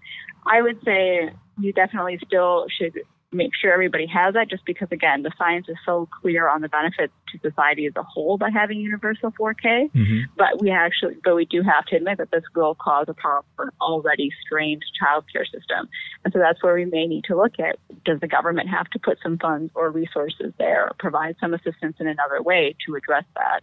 I 0.46 0.62
would 0.62 0.82
say 0.84 1.30
you 1.58 1.72
definitely 1.72 2.18
still 2.24 2.66
should 2.68 2.94
make 3.32 3.50
sure 3.60 3.72
everybody 3.72 4.06
has 4.06 4.34
that 4.34 4.48
just 4.48 4.64
because 4.64 4.88
again 4.90 5.22
the 5.22 5.30
science 5.36 5.66
is 5.68 5.76
so 5.84 6.08
clear 6.22 6.48
on 6.48 6.62
the 6.62 6.68
benefits 6.68 7.12
to 7.30 7.38
society 7.40 7.84
as 7.86 7.92
a 7.96 8.02
whole 8.02 8.38
by 8.38 8.48
having 8.50 8.80
universal 8.80 9.30
4k 9.32 9.58
Mm-hmm. 9.68 10.20
but 10.36 10.60
we 10.60 10.70
actually 10.70 11.16
but 11.22 11.34
we 11.34 11.44
do 11.44 11.62
have 11.62 11.84
to 11.86 11.96
admit 11.96 12.18
that 12.18 12.30
this 12.30 12.42
will 12.54 12.74
cause 12.74 13.06
a 13.08 13.14
problem 13.14 13.44
for 13.54 13.64
an 13.66 13.70
already 13.80 14.30
strained 14.44 14.82
childcare 15.00 15.44
system 15.44 15.88
and 16.24 16.32
so 16.32 16.38
that's 16.38 16.62
where 16.62 16.74
we 16.74 16.86
may 16.86 17.06
need 17.06 17.24
to 17.24 17.36
look 17.36 17.58
at 17.58 17.76
does 18.04 18.18
the 18.20 18.28
government 18.28 18.68
have 18.68 18.88
to 18.90 18.98
put 18.98 19.18
some 19.22 19.36
funds 19.38 19.70
or 19.74 19.90
resources 19.90 20.52
there 20.58 20.86
or 20.86 20.92
provide 20.98 21.36
some 21.38 21.52
assistance 21.52 21.96
in 22.00 22.06
another 22.06 22.42
way 22.42 22.74
to 22.86 22.94
address 22.94 23.24
that 23.34 23.60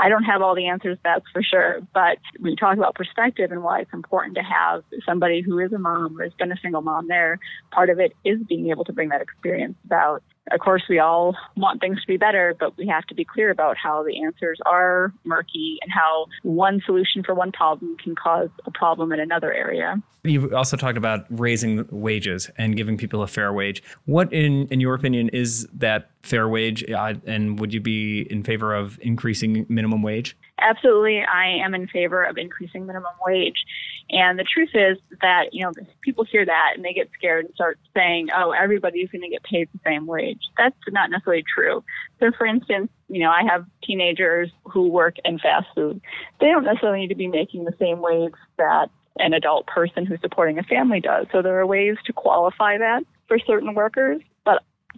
I 0.00 0.08
don't 0.08 0.24
have 0.24 0.40
all 0.40 0.54
the 0.54 0.66
answers, 0.66 0.96
that's 1.04 1.24
for 1.30 1.42
sure. 1.42 1.80
But 1.92 2.18
when 2.38 2.52
you 2.52 2.56
talk 2.56 2.78
about 2.78 2.94
perspective 2.94 3.52
and 3.52 3.62
why 3.62 3.80
it's 3.80 3.92
important 3.92 4.34
to 4.36 4.42
have 4.42 4.82
somebody 5.04 5.42
who 5.42 5.58
is 5.58 5.72
a 5.72 5.78
mom 5.78 6.18
or 6.18 6.24
has 6.24 6.32
been 6.38 6.50
a 6.50 6.56
single 6.62 6.80
mom 6.80 7.06
there, 7.06 7.38
part 7.70 7.90
of 7.90 8.00
it 8.00 8.12
is 8.24 8.38
being 8.48 8.70
able 8.70 8.84
to 8.84 8.94
bring 8.94 9.10
that 9.10 9.20
experience 9.20 9.76
about. 9.84 10.22
Of 10.50 10.60
course, 10.60 10.82
we 10.88 10.98
all 10.98 11.36
want 11.56 11.80
things 11.80 12.00
to 12.00 12.06
be 12.06 12.16
better, 12.16 12.54
but 12.58 12.76
we 12.76 12.86
have 12.88 13.04
to 13.06 13.14
be 13.14 13.24
clear 13.24 13.50
about 13.50 13.76
how 13.76 14.02
the 14.02 14.22
answers 14.22 14.58
are 14.66 15.12
murky 15.24 15.78
and 15.82 15.92
how 15.92 16.26
one 16.42 16.82
solution 16.84 17.22
for 17.22 17.34
one 17.34 17.52
problem 17.52 17.96
can 18.02 18.14
cause 18.14 18.48
a 18.66 18.70
problem 18.70 19.12
in 19.12 19.20
another 19.20 19.52
area. 19.52 20.02
You 20.22 20.54
also 20.54 20.76
talked 20.76 20.98
about 20.98 21.24
raising 21.30 21.86
wages 21.90 22.50
and 22.58 22.76
giving 22.76 22.98
people 22.98 23.22
a 23.22 23.26
fair 23.26 23.52
wage. 23.52 23.82
What, 24.04 24.30
in 24.32 24.68
in 24.68 24.80
your 24.80 24.94
opinion, 24.94 25.30
is 25.30 25.66
that 25.72 26.10
fair 26.22 26.46
wage? 26.48 26.88
Uh, 26.90 27.14
and 27.26 27.58
would 27.58 27.72
you 27.72 27.80
be 27.80 28.22
in 28.30 28.42
favor 28.42 28.74
of 28.74 28.98
increasing 29.00 29.64
minimum 29.70 30.02
wage? 30.02 30.36
Absolutely, 30.58 31.22
I 31.22 31.46
am 31.64 31.74
in 31.74 31.86
favor 31.86 32.22
of 32.22 32.36
increasing 32.36 32.86
minimum 32.86 33.14
wage. 33.24 33.64
And 34.10 34.38
the 34.38 34.44
truth 34.44 34.70
is 34.74 34.98
that, 35.22 35.52
you 35.52 35.64
know, 35.64 35.72
people 36.02 36.24
hear 36.24 36.44
that 36.44 36.72
and 36.74 36.84
they 36.84 36.92
get 36.92 37.08
scared 37.16 37.44
and 37.44 37.54
start 37.54 37.78
saying, 37.94 38.28
oh, 38.34 38.50
everybody's 38.50 39.08
going 39.10 39.22
to 39.22 39.28
get 39.28 39.44
paid 39.44 39.68
the 39.72 39.78
same 39.86 40.06
wage. 40.06 40.40
That's 40.58 40.74
not 40.88 41.10
necessarily 41.10 41.44
true. 41.54 41.84
So, 42.18 42.32
for 42.36 42.44
instance, 42.44 42.90
you 43.08 43.20
know, 43.20 43.30
I 43.30 43.42
have 43.48 43.66
teenagers 43.84 44.50
who 44.64 44.88
work 44.88 45.16
in 45.24 45.38
fast 45.38 45.68
food. 45.74 46.00
They 46.40 46.46
don't 46.46 46.64
necessarily 46.64 47.00
need 47.00 47.08
to 47.08 47.14
be 47.14 47.28
making 47.28 47.64
the 47.64 47.74
same 47.78 48.00
wage 48.00 48.34
that 48.58 48.90
an 49.18 49.32
adult 49.32 49.66
person 49.66 50.06
who's 50.06 50.20
supporting 50.20 50.58
a 50.58 50.62
family 50.64 51.00
does. 51.00 51.26
So, 51.30 51.40
there 51.40 51.58
are 51.60 51.66
ways 51.66 51.96
to 52.06 52.12
qualify 52.12 52.78
that 52.78 53.04
for 53.28 53.38
certain 53.38 53.74
workers. 53.74 54.20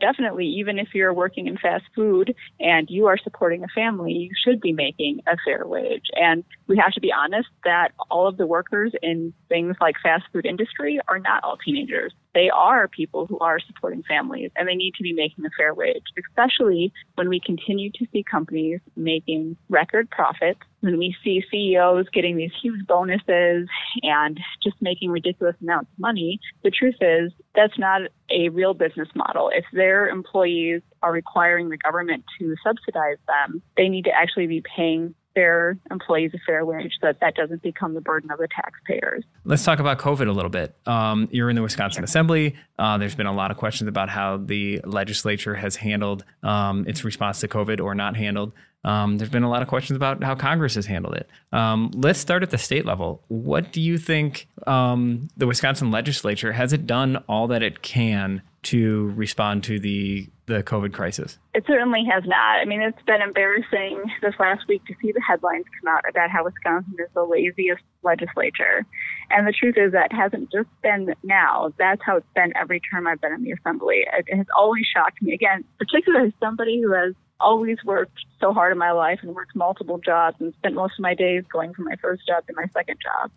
Definitely, 0.00 0.46
even 0.46 0.78
if 0.78 0.88
you're 0.94 1.12
working 1.12 1.46
in 1.46 1.56
fast 1.56 1.84
food 1.94 2.34
and 2.58 2.88
you 2.90 3.06
are 3.06 3.18
supporting 3.18 3.62
a 3.62 3.68
family, 3.68 4.12
you 4.12 4.30
should 4.44 4.60
be 4.60 4.72
making 4.72 5.20
a 5.26 5.36
fair 5.44 5.66
wage. 5.66 6.06
And 6.14 6.44
we 6.66 6.76
have 6.78 6.92
to 6.92 7.00
be 7.00 7.12
honest 7.12 7.48
that 7.64 7.92
all 8.10 8.26
of 8.26 8.36
the 8.36 8.46
workers 8.46 8.92
in 9.02 9.32
things 9.48 9.76
like 9.80 9.96
fast 10.02 10.24
food 10.32 10.46
industry 10.46 10.98
are 11.08 11.18
not 11.18 11.44
all 11.44 11.56
teenagers. 11.56 12.12
They 12.34 12.50
are 12.50 12.88
people 12.88 13.26
who 13.26 13.38
are 13.38 13.60
supporting 13.60 14.02
families 14.02 14.50
and 14.56 14.68
they 14.68 14.74
need 14.74 14.94
to 14.94 15.02
be 15.02 15.12
making 15.12 15.44
a 15.44 15.50
fair 15.56 15.74
wage, 15.74 16.02
especially 16.18 16.92
when 17.14 17.28
we 17.28 17.40
continue 17.40 17.90
to 17.92 18.06
see 18.12 18.22
companies 18.22 18.80
making 18.96 19.56
record 19.68 20.10
profits, 20.10 20.60
when 20.80 20.98
we 20.98 21.14
see 21.22 21.44
CEOs 21.50 22.08
getting 22.12 22.36
these 22.36 22.52
huge 22.62 22.86
bonuses 22.86 23.68
and 24.02 24.40
just 24.62 24.76
making 24.80 25.10
ridiculous 25.10 25.56
amounts 25.60 25.90
of 25.92 25.98
money. 25.98 26.40
The 26.62 26.70
truth 26.70 26.96
is 27.00 27.32
that's 27.54 27.78
not 27.78 28.02
a 28.30 28.48
real 28.48 28.74
business 28.74 29.08
model. 29.14 29.50
If 29.54 29.64
their 29.72 30.08
employees 30.08 30.82
are 31.02 31.12
requiring 31.12 31.68
the 31.68 31.76
government 31.76 32.24
to 32.38 32.54
subsidize 32.64 33.18
them, 33.26 33.62
they 33.76 33.88
need 33.88 34.04
to 34.04 34.10
actually 34.10 34.46
be 34.46 34.62
paying 34.76 35.14
their 35.34 35.78
employees 35.90 36.32
a 36.34 36.38
fair 36.46 36.64
wage 36.64 36.92
so 37.00 37.08
that 37.08 37.20
that 37.20 37.34
doesn't 37.34 37.62
become 37.62 37.94
the 37.94 38.00
burden 38.00 38.30
of 38.30 38.38
the 38.38 38.48
taxpayers. 38.48 39.24
Let's 39.44 39.64
talk 39.64 39.78
about 39.78 39.98
COVID 39.98 40.28
a 40.28 40.32
little 40.32 40.50
bit. 40.50 40.76
Um, 40.86 41.28
you're 41.30 41.50
in 41.50 41.56
the 41.56 41.62
Wisconsin 41.62 42.04
Assembly. 42.04 42.56
Uh, 42.78 42.98
there's 42.98 43.14
been 43.14 43.26
a 43.26 43.32
lot 43.32 43.50
of 43.50 43.56
questions 43.56 43.88
about 43.88 44.08
how 44.08 44.36
the 44.36 44.80
legislature 44.84 45.54
has 45.54 45.76
handled 45.76 46.24
um, 46.42 46.86
its 46.86 47.04
response 47.04 47.40
to 47.40 47.48
COVID 47.48 47.80
or 47.80 47.94
not 47.94 48.16
handled. 48.16 48.52
Um, 48.84 49.18
there's 49.18 49.30
been 49.30 49.44
a 49.44 49.50
lot 49.50 49.62
of 49.62 49.68
questions 49.68 49.96
about 49.96 50.22
how 50.22 50.34
Congress 50.34 50.74
has 50.74 50.86
handled 50.86 51.14
it. 51.14 51.28
Um, 51.52 51.90
let's 51.94 52.18
start 52.18 52.42
at 52.42 52.50
the 52.50 52.58
state 52.58 52.84
level. 52.84 53.22
What 53.28 53.72
do 53.72 53.80
you 53.80 53.98
think 53.98 54.48
um, 54.66 55.28
the 55.36 55.46
Wisconsin 55.46 55.90
legislature 55.90 56.52
has 56.52 56.72
it 56.72 56.86
done 56.86 57.22
all 57.28 57.46
that 57.48 57.62
it 57.62 57.82
can 57.82 58.42
to 58.62 59.12
respond 59.16 59.64
to 59.64 59.78
the 59.78 60.28
the 60.46 60.62
COVID 60.62 60.92
crisis? 60.92 61.38
It 61.54 61.64
certainly 61.66 62.04
has 62.10 62.24
not. 62.26 62.58
I 62.60 62.64
mean, 62.64 62.82
it's 62.82 63.00
been 63.06 63.22
embarrassing 63.22 64.02
this 64.20 64.34
last 64.38 64.66
week 64.68 64.84
to 64.86 64.94
see 65.00 65.12
the 65.12 65.22
headlines 65.26 65.64
come 65.80 65.94
out 65.94 66.02
about 66.08 66.30
how 66.30 66.44
Wisconsin 66.44 66.94
is 66.98 67.08
the 67.14 67.22
laziest 67.22 67.82
legislature. 68.02 68.84
And 69.30 69.46
the 69.46 69.52
truth 69.52 69.76
is 69.78 69.92
that 69.92 70.12
hasn't 70.12 70.50
just 70.52 70.68
been 70.82 71.14
now. 71.22 71.72
That's 71.78 72.02
how 72.04 72.16
it's 72.16 72.26
been 72.34 72.52
every 72.56 72.80
term 72.80 73.06
I've 73.06 73.20
been 73.20 73.32
in 73.32 73.44
the 73.44 73.52
assembly. 73.52 74.04
It, 74.12 74.24
it 74.28 74.36
has 74.36 74.46
always 74.56 74.84
shocked 74.92 75.22
me. 75.22 75.32
Again, 75.32 75.64
particularly 75.78 76.28
as 76.28 76.32
somebody 76.40 76.82
who 76.82 76.92
has 76.92 77.14
always 77.42 77.78
worked 77.84 78.18
so 78.40 78.52
hard 78.52 78.72
in 78.72 78.78
my 78.78 78.92
life 78.92 79.20
and 79.22 79.34
worked 79.34 79.54
multiple 79.54 79.98
jobs 79.98 80.36
and 80.40 80.54
spent 80.54 80.74
most 80.74 80.94
of 80.98 81.02
my 81.02 81.14
days 81.14 81.44
going 81.52 81.74
from 81.74 81.84
my 81.84 81.96
first 81.96 82.26
job 82.26 82.46
to 82.46 82.54
my 82.54 82.66
second 82.72 82.98
job 83.02 83.30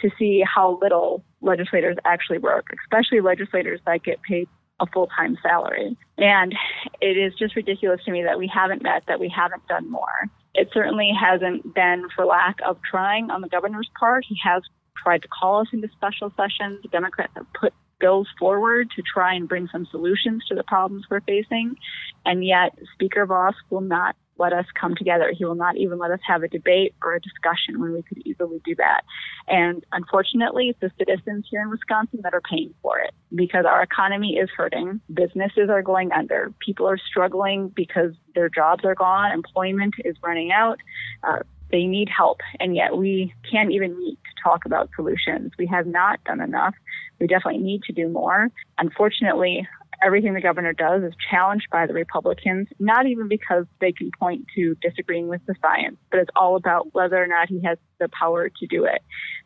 to 0.00 0.10
see 0.18 0.42
how 0.42 0.78
little 0.80 1.24
legislators 1.40 1.96
actually 2.04 2.38
work, 2.38 2.66
especially 2.84 3.20
legislators 3.20 3.80
that 3.86 4.02
get 4.02 4.20
paid 4.22 4.48
a 4.80 4.86
full 4.86 5.08
time 5.16 5.36
salary. 5.42 5.96
And 6.18 6.54
it 7.00 7.16
is 7.16 7.32
just 7.38 7.56
ridiculous 7.56 8.00
to 8.04 8.10
me 8.10 8.22
that 8.24 8.38
we 8.38 8.50
haven't 8.52 8.82
met, 8.82 9.04
that 9.06 9.20
we 9.20 9.32
haven't 9.34 9.66
done 9.68 9.90
more. 9.90 10.28
It 10.54 10.68
certainly 10.72 11.10
hasn't 11.18 11.74
been 11.74 12.08
for 12.14 12.26
lack 12.26 12.56
of 12.66 12.78
trying 12.88 13.30
on 13.30 13.40
the 13.40 13.48
governor's 13.48 13.90
part. 13.98 14.24
He 14.28 14.36
has 14.44 14.62
tried 15.02 15.22
to 15.22 15.28
call 15.28 15.60
us 15.60 15.68
into 15.72 15.88
special 15.96 16.32
sessions. 16.36 16.84
Democrats 16.90 17.32
have 17.36 17.46
put 17.58 17.72
bills 18.02 18.28
forward 18.38 18.90
to 18.96 19.02
try 19.02 19.32
and 19.34 19.48
bring 19.48 19.68
some 19.70 19.86
solutions 19.90 20.44
to 20.48 20.54
the 20.54 20.64
problems 20.64 21.06
we're 21.08 21.20
facing. 21.20 21.76
And 22.26 22.44
yet, 22.44 22.76
Speaker 22.94 23.24
Vos 23.24 23.54
will 23.70 23.80
not 23.80 24.16
let 24.38 24.52
us 24.52 24.66
come 24.78 24.94
together. 24.96 25.32
He 25.36 25.44
will 25.44 25.54
not 25.54 25.76
even 25.76 25.98
let 25.98 26.10
us 26.10 26.18
have 26.26 26.42
a 26.42 26.48
debate 26.48 26.94
or 27.02 27.14
a 27.14 27.20
discussion 27.20 27.80
when 27.80 27.92
we 27.92 28.02
could 28.02 28.18
easily 28.26 28.60
do 28.64 28.74
that. 28.76 29.02
And 29.46 29.84
unfortunately, 29.92 30.70
it's 30.70 30.80
the 30.80 30.90
citizens 30.98 31.46
here 31.48 31.62
in 31.62 31.70
Wisconsin 31.70 32.20
that 32.24 32.34
are 32.34 32.40
paying 32.40 32.74
for 32.82 32.98
it 32.98 33.14
because 33.34 33.64
our 33.66 33.82
economy 33.82 34.38
is 34.42 34.50
hurting. 34.56 35.00
Businesses 35.12 35.68
are 35.70 35.82
going 35.82 36.10
under. 36.12 36.52
People 36.58 36.88
are 36.88 36.98
struggling 36.98 37.68
because 37.68 38.12
their 38.34 38.48
jobs 38.48 38.84
are 38.84 38.96
gone. 38.96 39.30
Employment 39.32 39.94
is 40.04 40.16
running 40.22 40.50
out. 40.50 40.78
Uh, 41.22 41.40
they 41.72 41.84
need 41.86 42.08
help, 42.14 42.40
and 42.60 42.76
yet 42.76 42.96
we 42.96 43.34
can't 43.50 43.72
even 43.72 43.98
meet 43.98 44.18
to 44.22 44.42
talk 44.44 44.64
about 44.66 44.90
solutions. 44.94 45.52
We 45.58 45.66
have 45.66 45.86
not 45.86 46.22
done 46.24 46.40
enough. 46.40 46.74
We 47.18 47.26
definitely 47.26 47.62
need 47.62 47.82
to 47.84 47.92
do 47.92 48.08
more. 48.08 48.48
Unfortunately, 48.78 49.66
everything 50.04 50.34
the 50.34 50.40
governor 50.40 50.72
does 50.72 51.02
is 51.02 51.14
challenged 51.30 51.68
by 51.70 51.86
the 51.86 51.94
Republicans, 51.94 52.68
not 52.78 53.06
even 53.06 53.28
because 53.28 53.64
they 53.80 53.92
can 53.92 54.10
point 54.18 54.44
to 54.54 54.76
disagreeing 54.82 55.28
with 55.28 55.40
the 55.46 55.54
science, 55.62 55.96
but 56.10 56.20
it's 56.20 56.30
all 56.36 56.56
about 56.56 56.92
whether 56.94 57.22
or 57.22 57.26
not 57.26 57.48
he 57.48 57.60
has 57.62 57.78
the 57.98 58.08
power 58.08 58.48
to 58.48 58.66
do 58.66 58.84
it. 58.84 59.02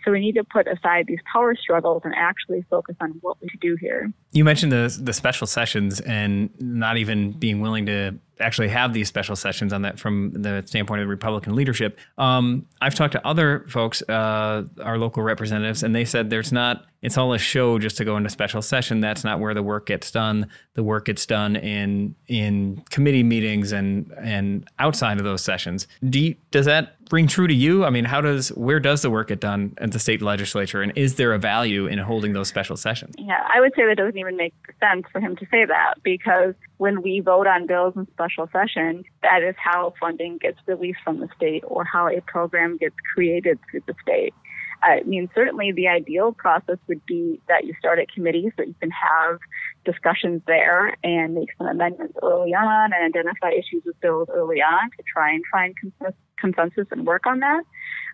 So 0.06 0.12
we 0.12 0.20
need 0.20 0.36
to 0.36 0.44
put 0.44 0.68
aside 0.68 1.06
these 1.08 1.18
power 1.32 1.56
struggles 1.56 2.02
and 2.04 2.14
actually 2.16 2.64
focus 2.70 2.94
on 3.00 3.18
what 3.22 3.38
we 3.42 3.48
do 3.60 3.76
here. 3.80 4.12
You 4.30 4.44
mentioned 4.44 4.70
the 4.70 4.96
the 5.02 5.12
special 5.12 5.48
sessions 5.48 5.98
and 6.00 6.48
not 6.60 6.96
even 6.96 7.32
being 7.32 7.60
willing 7.60 7.86
to 7.86 8.16
actually 8.38 8.68
have 8.68 8.92
these 8.92 9.08
special 9.08 9.34
sessions 9.34 9.72
on 9.72 9.82
that 9.82 9.98
from 9.98 10.30
the 10.32 10.62
standpoint 10.66 11.00
of 11.00 11.06
the 11.06 11.08
Republican 11.08 11.54
leadership. 11.56 11.98
Um, 12.18 12.66
I've 12.80 12.94
talked 12.94 13.12
to 13.12 13.26
other 13.26 13.64
folks, 13.68 14.02
uh, 14.02 14.64
our 14.82 14.98
local 14.98 15.22
representatives, 15.22 15.82
and 15.82 15.94
they 15.94 16.04
said 16.04 16.30
there's 16.30 16.52
not. 16.52 16.86
It's 17.02 17.16
all 17.16 17.32
a 17.32 17.38
show 17.38 17.78
just 17.78 17.96
to 17.98 18.04
go 18.04 18.16
into 18.16 18.30
special 18.30 18.62
session. 18.62 19.00
That's 19.00 19.24
not 19.24 19.40
where 19.40 19.54
the 19.54 19.62
work 19.62 19.86
gets 19.86 20.10
done. 20.10 20.48
The 20.74 20.82
work 20.82 21.06
gets 21.06 21.26
done 21.26 21.56
in 21.56 22.14
in 22.28 22.82
committee 22.90 23.22
meetings 23.22 23.72
and 23.72 24.12
and 24.18 24.68
outside 24.78 25.18
of 25.18 25.24
those 25.24 25.42
sessions. 25.42 25.88
Do 26.08 26.20
you, 26.20 26.36
does 26.50 26.66
that 26.66 26.95
ring 27.10 27.26
true 27.26 27.46
to 27.46 27.54
you? 27.54 27.84
I 27.84 27.90
mean, 27.90 28.04
how 28.04 28.20
does 28.20 28.48
where 28.50 28.80
does 28.80 29.02
the 29.02 29.10
work 29.10 29.28
get 29.28 29.40
done 29.40 29.74
at 29.78 29.92
the 29.92 29.98
state 29.98 30.22
legislature, 30.22 30.82
and 30.82 30.92
is 30.96 31.16
there 31.16 31.32
a 31.32 31.38
value 31.38 31.86
in 31.86 31.98
holding 31.98 32.32
those 32.32 32.48
special 32.48 32.76
sessions? 32.76 33.14
Yeah, 33.18 33.46
I 33.52 33.60
would 33.60 33.72
say 33.76 33.86
that 33.86 33.96
doesn't 33.96 34.18
even 34.18 34.36
make 34.36 34.54
sense 34.80 35.06
for 35.12 35.20
him 35.20 35.36
to 35.36 35.46
say 35.50 35.64
that 35.64 35.94
because 36.02 36.54
when 36.78 37.02
we 37.02 37.20
vote 37.20 37.46
on 37.46 37.66
bills 37.66 37.94
in 37.96 38.06
special 38.12 38.48
session, 38.52 39.04
that 39.22 39.42
is 39.42 39.54
how 39.58 39.94
funding 40.00 40.38
gets 40.38 40.58
released 40.66 40.98
from 41.04 41.20
the 41.20 41.28
state 41.36 41.64
or 41.66 41.84
how 41.84 42.08
a 42.08 42.20
program 42.22 42.76
gets 42.76 42.96
created 43.14 43.58
through 43.70 43.82
the 43.86 43.94
state. 44.02 44.34
I 44.82 45.02
mean, 45.04 45.28
certainly 45.34 45.72
the 45.72 45.88
ideal 45.88 46.32
process 46.32 46.76
would 46.86 47.04
be 47.06 47.40
that 47.48 47.64
you 47.64 47.74
start 47.78 47.98
at 47.98 48.12
committees 48.12 48.52
so 48.56 48.64
you 48.64 48.74
can 48.78 48.90
have 48.90 49.38
discussions 49.84 50.42
there 50.46 50.96
and 51.02 51.34
make 51.34 51.48
some 51.56 51.66
amendments 51.66 52.14
early 52.22 52.54
on 52.54 52.92
and 52.92 53.14
identify 53.14 53.50
issues 53.52 53.82
with 53.86 53.98
bills 54.00 54.28
early 54.32 54.60
on 54.60 54.90
to 54.90 55.02
try 55.10 55.30
and 55.32 55.42
find 55.50 55.74
consensus 55.76 56.20
and 56.42 57.06
work 57.06 57.26
on 57.26 57.40
that. 57.40 57.64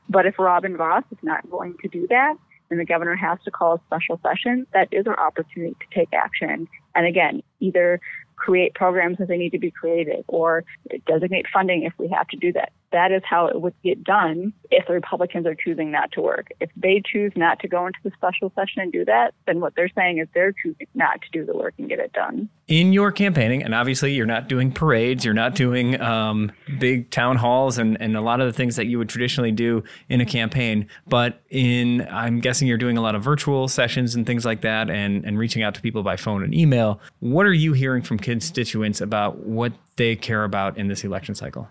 But 0.09 0.27
if 0.27 0.39
Robin 0.39 0.77
Vos 0.77 1.05
is 1.11 1.19
not 1.23 1.49
going 1.51 1.77
to 1.83 1.89
do 1.89 2.07
that, 2.09 2.35
then 2.69 2.79
the 2.79 2.85
governor 2.85 3.17
has 3.17 3.39
to 3.45 3.51
call 3.51 3.75
a 3.75 3.81
special 3.87 4.19
session, 4.23 4.67
that 4.73 4.89
is 4.91 5.07
our 5.07 5.19
opportunity 5.19 5.75
to 5.75 5.99
take 5.99 6.09
action. 6.13 6.67
And 6.95 7.07
again, 7.07 7.43
either 7.61 8.01
create 8.37 8.75
programs 8.75 9.21
as 9.21 9.29
they 9.29 9.37
need 9.37 9.51
to 9.51 9.59
be 9.59 9.71
created 9.71 10.25
or 10.27 10.65
designate 11.07 11.47
funding 11.53 11.85
if 11.85 11.93
we 11.99 12.09
have 12.09 12.27
to 12.29 12.37
do 12.37 12.53
that. 12.55 12.73
That 12.93 13.11
is 13.11 13.23
how 13.25 13.47
it 13.47 13.61
would 13.61 13.75
get 13.83 14.05
done 14.05 14.53
if 14.71 14.87
the 14.87 14.93
Republicans 14.93 15.47
are 15.47 15.55
choosing 15.55 15.91
not 15.91 16.13
to 16.13 16.21
work. 16.21 16.49
If 16.61 16.71
they 16.77 17.03
choose 17.05 17.33
not 17.37 17.59
to 17.61 17.69
go 17.69 17.87
into 17.87 17.99
the 18.03 18.11
special 18.17 18.53
session 18.55 18.83
and 18.83 18.93
do 18.93 19.05
that, 19.07 19.35
then 19.47 19.61
what 19.61 19.75
they're 19.75 19.91
saying 19.95 20.19
is 20.19 20.29
they're 20.35 20.53
choosing 20.53 20.87
not 20.95 21.21
to 21.23 21.29
do 21.33 21.45
the 21.45 21.57
work 21.57 21.75
and 21.79 21.89
get 21.89 21.99
it 21.99 22.13
done. 22.13 22.49
In 22.69 22.93
your 22.93 23.13
campaigning, 23.13 23.63
and 23.63 23.75
obviously 23.75 24.13
you're 24.13 24.27
not 24.27 24.49
doing 24.49 24.73
parades, 24.73 25.25
you're 25.25 25.35
not 25.35 25.55
doing 25.55 26.01
um, 26.01 26.53
big 26.79 27.11
town 27.11 27.37
halls 27.37 27.79
and, 27.79 28.01
and 28.01 28.17
a 28.17 28.21
lot 28.21 28.41
of 28.41 28.47
the 28.47 28.53
things 28.53 28.77
that 28.77 28.87
you 28.87 28.99
would 28.99 29.09
traditionally 29.09 29.53
do 29.53 29.83
in 30.09 30.21
a 30.21 30.27
campaign, 30.27 30.87
but 31.07 31.43
in, 31.51 32.07
I'm 32.11 32.41
guessing 32.41 32.69
you're 32.69 32.79
doing 32.79 32.97
a 32.97 33.03
lot 33.03 33.15
of 33.15 33.23
virtual 33.23 33.69
sessions 33.69 34.15
and 34.15 34.27
things 34.27 34.45
like 34.45 34.63
that 34.63 34.91
and, 34.91 35.25
and 35.25 35.39
reaching 35.39 35.63
out 35.63 35.75
to 35.75 35.83
people 35.83 36.03
by 36.03 36.17
phone 36.17 36.43
and 36.43 36.55
email. 36.55 37.01
What 37.21 37.47
are 37.47 37.53
you 37.53 37.73
hearing 37.73 38.03
from 38.03 38.19
constituents 38.19 39.01
about 39.01 39.39
what 39.39 39.73
they 39.97 40.17
care 40.17 40.45
about 40.45 40.79
in 40.79 40.89
this 40.89 41.05
election 41.05 41.35
cycle? 41.35 41.69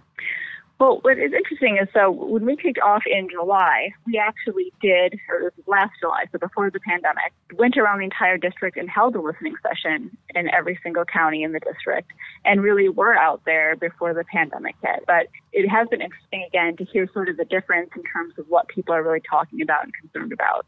Well, 0.82 0.98
what 1.04 1.20
is 1.20 1.32
interesting 1.32 1.78
is 1.80 1.88
so 1.94 2.10
when 2.10 2.44
we 2.44 2.56
kicked 2.56 2.80
off 2.80 3.04
in 3.06 3.30
July, 3.30 3.92
we 4.08 4.18
actually 4.18 4.74
did, 4.82 5.14
or 5.30 5.54
last 5.68 5.92
July, 6.00 6.24
so 6.32 6.40
before 6.40 6.72
the 6.72 6.80
pandemic, 6.80 7.34
went 7.56 7.78
around 7.78 8.00
the 8.00 8.06
entire 8.06 8.40
district 8.40 8.78
and 8.78 8.90
held 8.90 9.16
a 9.16 9.22
listening 9.22 9.54
session 9.62 10.10
in 10.34 10.52
every 10.52 10.80
single 10.82 11.06
county 11.06 11.44
in 11.44 11.52
the 11.52 11.60
district 11.60 12.10
and 12.46 12.64
really 12.64 12.90
were 12.90 13.14
out 13.16 13.44
there 13.46 13.76
before 13.76 14.16
the 14.16 14.24
pandemic 14.24 14.74
hit. 14.84 15.04
But 15.06 15.28
it 15.54 15.70
has 15.70 15.88
been 15.88 16.02
interesting 16.02 16.46
again 16.48 16.78
to 16.78 16.84
hear 16.84 17.08
sort 17.14 17.30
of 17.30 17.38
the 17.38 17.46
difference 17.46 17.92
in 17.96 18.02
terms 18.12 18.34
of 18.40 18.48
what 18.50 18.68
people 18.68 18.96
are 18.96 19.04
really 19.04 19.22
talking 19.30 19.62
about 19.62 19.84
and 19.84 19.94
concerned 19.94 20.34
about 20.34 20.66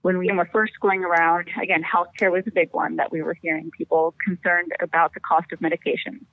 when 0.00 0.18
we 0.18 0.32
were 0.32 0.48
first 0.52 0.72
going 0.80 1.04
around, 1.04 1.48
again, 1.62 1.84
healthcare 1.84 2.32
was 2.32 2.42
a 2.48 2.50
big 2.50 2.70
one 2.72 2.96
that 2.96 3.12
we 3.12 3.22
were 3.22 3.34
hearing 3.40 3.70
people 3.78 4.12
concerned 4.24 4.72
about 4.80 5.14
the 5.14 5.20
cost 5.20 5.52
of 5.52 5.60
medications 5.60 6.24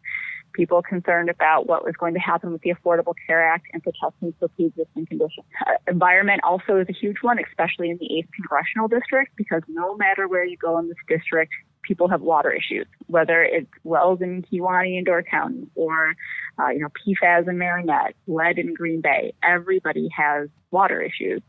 people 0.53 0.81
concerned 0.81 1.29
about 1.29 1.67
what 1.67 1.85
was 1.85 1.95
going 1.99 2.13
to 2.13 2.19
happen 2.19 2.51
with 2.51 2.61
the 2.61 2.73
Affordable 2.73 3.13
Care 3.27 3.45
Act 3.45 3.67
and 3.73 3.83
protections 3.83 4.33
for 4.39 4.47
pre-existing 4.49 5.05
conditions. 5.05 5.45
Uh, 5.65 5.73
environment 5.87 6.41
also 6.43 6.77
is 6.77 6.87
a 6.89 6.93
huge 6.93 7.17
one, 7.21 7.37
especially 7.39 7.89
in 7.89 7.97
the 7.97 8.05
8th 8.05 8.31
congressional 8.33 8.87
district, 8.87 9.35
because 9.35 9.61
no 9.67 9.95
matter 9.95 10.27
where 10.27 10.45
you 10.45 10.57
go 10.57 10.77
in 10.79 10.87
this 10.87 10.97
district, 11.07 11.51
people 11.83 12.07
have 12.07 12.21
water 12.21 12.51
issues, 12.51 12.85
whether 13.07 13.43
it's 13.43 13.69
wells 13.83 14.21
in 14.21 14.43
Kewaunee 14.43 14.97
and 14.97 15.05
Door 15.05 15.23
County 15.23 15.67
or, 15.75 16.13
uh, 16.59 16.69
you 16.69 16.79
know, 16.79 16.89
PFAS 16.89 17.47
in 17.47 17.57
Marinette, 17.57 18.15
lead 18.27 18.59
in 18.59 18.73
Green 18.73 19.01
Bay. 19.01 19.33
Everybody 19.43 20.09
has 20.15 20.49
water 20.71 21.01
issues. 21.01 21.41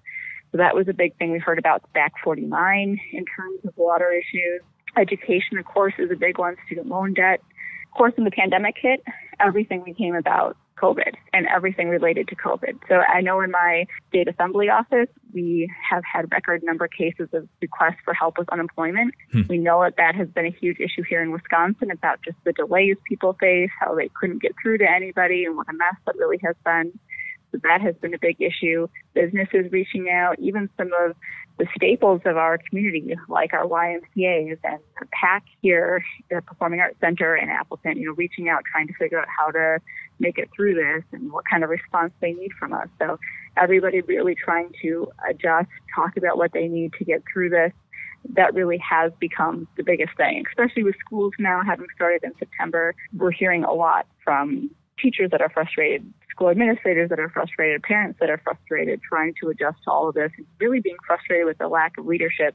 So 0.53 0.59
that 0.59 0.75
was 0.75 0.89
a 0.89 0.93
big 0.93 1.17
thing 1.17 1.31
we 1.31 1.39
heard 1.39 1.59
about 1.59 1.93
Back 1.93 2.13
49 2.25 3.01
in 3.13 3.25
terms 3.25 3.61
of 3.65 3.77
water 3.77 4.11
issues. 4.11 4.63
Education, 4.97 5.59
of 5.59 5.65
course, 5.65 5.95
is 5.99 6.11
a 6.11 6.17
big 6.17 6.39
one. 6.39 6.57
Student 6.67 6.89
loan 6.89 7.15
debt 7.15 7.41
of 7.91 7.97
course, 7.97 8.13
when 8.17 8.25
the 8.25 8.31
pandemic 8.31 8.77
hit, 8.81 9.03
everything 9.41 9.83
became 9.85 10.15
about 10.15 10.57
COVID 10.81 11.15
and 11.33 11.47
everything 11.47 11.89
related 11.89 12.29
to 12.29 12.37
COVID. 12.37 12.79
So 12.89 12.97
I 12.97 13.21
know 13.21 13.41
in 13.41 13.51
my 13.51 13.85
state 14.09 14.29
assembly 14.29 14.69
office, 14.69 15.09
we 15.33 15.71
have 15.91 16.03
had 16.11 16.31
record 16.33 16.63
number 16.63 16.87
of 16.87 16.91
cases 16.91 17.29
of 17.33 17.49
requests 17.61 17.99
for 18.05 18.15
help 18.15 18.39
with 18.39 18.49
unemployment. 18.51 19.15
Hmm. 19.33 19.43
We 19.49 19.59
know 19.59 19.83
that 19.83 19.97
that 19.97 20.15
has 20.15 20.29
been 20.29 20.47
a 20.47 20.51
huge 20.51 20.79
issue 20.79 21.03
here 21.09 21.23
in 21.23 21.33
Wisconsin 21.33 21.91
about 21.91 22.21
just 22.25 22.39
the 22.45 22.53
delays 22.53 22.97
people 23.09 23.37
face, 23.39 23.71
how 23.79 23.95
they 23.95 24.09
couldn't 24.19 24.41
get 24.41 24.53
through 24.63 24.79
to 24.79 24.91
anybody, 24.91 25.45
and 25.45 25.57
what 25.57 25.69
a 25.69 25.73
mess 25.73 25.97
that 26.07 26.17
really 26.17 26.39
has 26.45 26.57
been. 26.65 26.93
So 27.53 27.59
that 27.63 27.81
has 27.81 27.95
been 27.97 28.15
a 28.15 28.19
big 28.19 28.41
issue. 28.41 28.89
Businesses 29.15 29.71
reaching 29.73 30.09
out, 30.11 30.39
even 30.39 30.69
some 30.77 30.91
of 31.01 31.17
the 31.59 31.67
staples 31.77 32.23
of 32.25 32.37
our 32.37 32.59
community, 32.59 33.15
like 33.29 33.53
our 33.53 33.67
YMCA's 33.67 34.59
and 34.65 34.79
the 34.99 35.07
PAC 35.13 35.45
here, 35.61 36.03
the 36.31 36.41
Performing 36.41 36.81
Arts 36.81 36.97
Center 37.01 37.37
in 37.37 37.49
Appleton, 37.49 37.99
you 37.99 38.07
know, 38.07 38.13
reaching 38.13 38.49
out, 38.49 38.63
trying 38.71 38.87
to 38.87 38.95
figure 38.95 39.21
out 39.21 39.29
how 39.29 39.51
to 39.51 39.79
make 40.19 40.39
it 40.39 40.49
through 40.57 40.75
this 40.75 41.05
and 41.13 41.31
what 41.31 41.45
kind 41.51 41.63
of 41.63 41.71
response 41.71 42.13
they 42.21 42.33
need 42.33 42.53
from 42.59 42.73
us. 42.73 42.89
So 42.99 43.19
everybody 43.57 44.01
really 44.01 44.35
trying 44.35 44.73
to 44.83 45.11
adjust, 45.29 45.69
talk 45.95 46.17
about 46.17 46.39
what 46.39 46.53
they 46.53 46.67
need 46.67 46.93
to 46.95 47.05
get 47.05 47.23
through 47.31 47.51
this. 47.51 47.73
That 48.35 48.55
really 48.55 48.79
has 48.79 49.13
become 49.19 49.67
the 49.77 49.83
biggest 49.83 50.17
thing, 50.17 50.45
especially 50.49 50.85
with 50.85 50.95
schools 51.05 51.33
now 51.39 51.63
having 51.65 51.87
started 51.95 52.23
in 52.23 52.33
September. 52.39 52.95
We're 53.15 53.31
hearing 53.31 53.65
a 53.65 53.73
lot 53.73 54.07
from 54.23 54.71
teachers 54.99 55.31
that 55.31 55.41
are 55.41 55.49
frustrated, 55.49 56.11
school 56.31 56.49
administrators 56.49 57.11
that 57.11 57.21
are 57.21 57.29
frustrated, 57.29 57.83
parents 57.83 58.19
that 58.21 58.31
are 58.31 58.41
frustrated, 58.43 59.01
trying 59.03 59.35
to 59.43 59.51
adjust 59.51 59.79
to 59.85 59.91
all 59.91 60.09
of 60.09 60.15
this, 60.15 60.31
and 60.37 60.47
really 60.59 60.81
being 60.81 60.97
frustrated 61.07 61.47
with 61.47 61.59
the 61.59 61.69
lack 61.69 61.99
of 61.99 62.07
leadership 62.07 62.55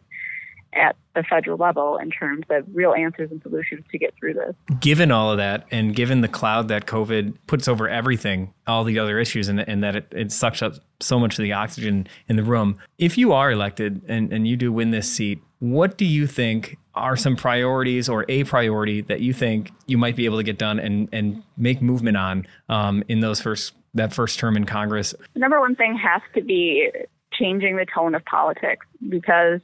at 0.76 0.95
the 1.15 1.23
federal 1.23 1.57
level 1.57 1.97
in 1.97 2.11
terms 2.11 2.45
of 2.49 2.65
real 2.73 2.93
answers 2.93 3.32
and 3.32 3.41
solutions 3.41 3.86
to 3.91 3.97
get 3.97 4.13
through 4.19 4.34
this. 4.34 4.55
Given 4.80 5.11
all 5.11 5.32
of 5.32 5.38
that, 5.38 5.65
and 5.71 5.95
given 5.95 6.21
the 6.21 6.28
cloud 6.28 6.67
that 6.67 6.86
COVID 6.86 7.36
puts 7.47 7.67
over 7.67 7.88
everything, 7.88 8.53
all 8.67 8.84
the 8.84 8.99
other 8.99 9.19
issues, 9.19 9.47
and, 9.47 9.59
and 9.61 9.84
that 9.84 9.95
it, 9.95 10.07
it 10.11 10.32
sucks 10.32 10.61
up 10.61 10.73
so 10.99 11.19
much 11.19 11.39
of 11.39 11.43
the 11.43 11.53
oxygen 11.53 12.07
in 12.28 12.36
the 12.36 12.43
room, 12.43 12.78
if 12.97 13.17
you 13.17 13.32
are 13.32 13.51
elected 13.51 14.01
and, 14.07 14.32
and 14.34 14.47
you 14.47 14.57
do 14.57 14.71
win 14.71 14.91
this 14.91 15.11
seat, 15.11 15.41
what 15.59 15.97
do 15.97 16.05
you 16.05 16.28
think 16.28 16.78
are 16.95 17.15
some 17.15 17.36
priorities 17.36 18.07
or 18.07 18.26
a 18.30 18.43
priority 18.43 19.01
that 19.01 19.21
you 19.21 19.34
think 19.34 19.71
you 19.88 19.97
might 19.97 20.15
be 20.15 20.26
able 20.26 20.38
to 20.38 20.43
get 20.43 20.57
done 20.57 20.80
and, 20.80 21.09
and 21.11 21.43
make 21.57 21.82
movement 21.82 22.17
on 22.17 22.45
um, 22.69 23.03
in 23.07 23.19
those 23.19 23.41
first 23.41 23.73
that 23.93 24.13
first 24.13 24.39
term 24.39 24.57
in 24.57 24.65
Congress? 24.65 25.15
The 25.34 25.39
number 25.39 25.59
one 25.59 25.76
thing 25.76 25.97
has 25.97 26.21
to 26.36 26.41
be 26.41 26.91
changing 27.34 27.78
the 27.78 27.86
tone 27.93 28.15
of 28.15 28.23
politics 28.26 28.86
because 29.09 29.61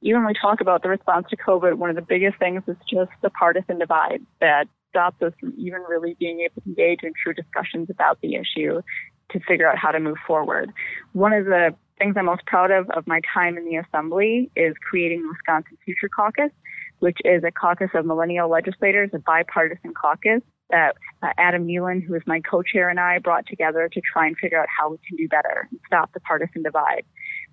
even 0.00 0.20
when 0.20 0.28
we 0.28 0.40
talk 0.40 0.60
about 0.60 0.82
the 0.82 0.88
response 0.88 1.26
to 1.30 1.36
COVID, 1.36 1.74
one 1.74 1.90
of 1.90 1.96
the 1.96 2.02
biggest 2.02 2.38
things 2.38 2.62
is 2.66 2.76
just 2.90 3.10
the 3.22 3.30
partisan 3.30 3.78
divide 3.78 4.22
that 4.40 4.68
stops 4.90 5.20
us 5.22 5.32
from 5.40 5.52
even 5.56 5.82
really 5.88 6.16
being 6.18 6.40
able 6.40 6.60
to 6.62 6.68
engage 6.68 7.00
in 7.02 7.12
true 7.22 7.34
discussions 7.34 7.88
about 7.90 8.20
the 8.20 8.34
issue 8.34 8.80
to 9.30 9.40
figure 9.40 9.68
out 9.68 9.76
how 9.76 9.90
to 9.90 10.00
move 10.00 10.16
forward. 10.26 10.72
One 11.12 11.32
of 11.32 11.44
the 11.44 11.74
things 11.98 12.14
I'm 12.16 12.26
most 12.26 12.46
proud 12.46 12.70
of 12.70 12.88
of 12.90 13.06
my 13.06 13.20
time 13.34 13.58
in 13.58 13.64
the 13.64 13.76
assembly 13.76 14.50
is 14.56 14.74
creating 14.88 15.22
the 15.22 15.28
Wisconsin 15.28 15.76
Future 15.84 16.08
Caucus, 16.14 16.50
which 17.00 17.18
is 17.24 17.42
a 17.44 17.50
caucus 17.50 17.90
of 17.94 18.06
millennial 18.06 18.48
legislators, 18.48 19.10
a 19.12 19.18
bipartisan 19.18 19.92
caucus 19.94 20.42
that 20.70 20.96
uh, 21.22 21.28
Adam 21.38 21.66
Neylon, 21.66 22.04
who 22.04 22.14
is 22.14 22.22
my 22.26 22.40
co-chair, 22.40 22.90
and 22.90 23.00
I 23.00 23.18
brought 23.18 23.46
together 23.46 23.88
to 23.92 24.00
try 24.00 24.26
and 24.26 24.36
figure 24.36 24.60
out 24.60 24.68
how 24.68 24.90
we 24.90 24.98
can 25.06 25.16
do 25.16 25.28
better 25.28 25.66
and 25.70 25.80
stop 25.86 26.12
the 26.12 26.20
partisan 26.20 26.62
divide. 26.62 27.04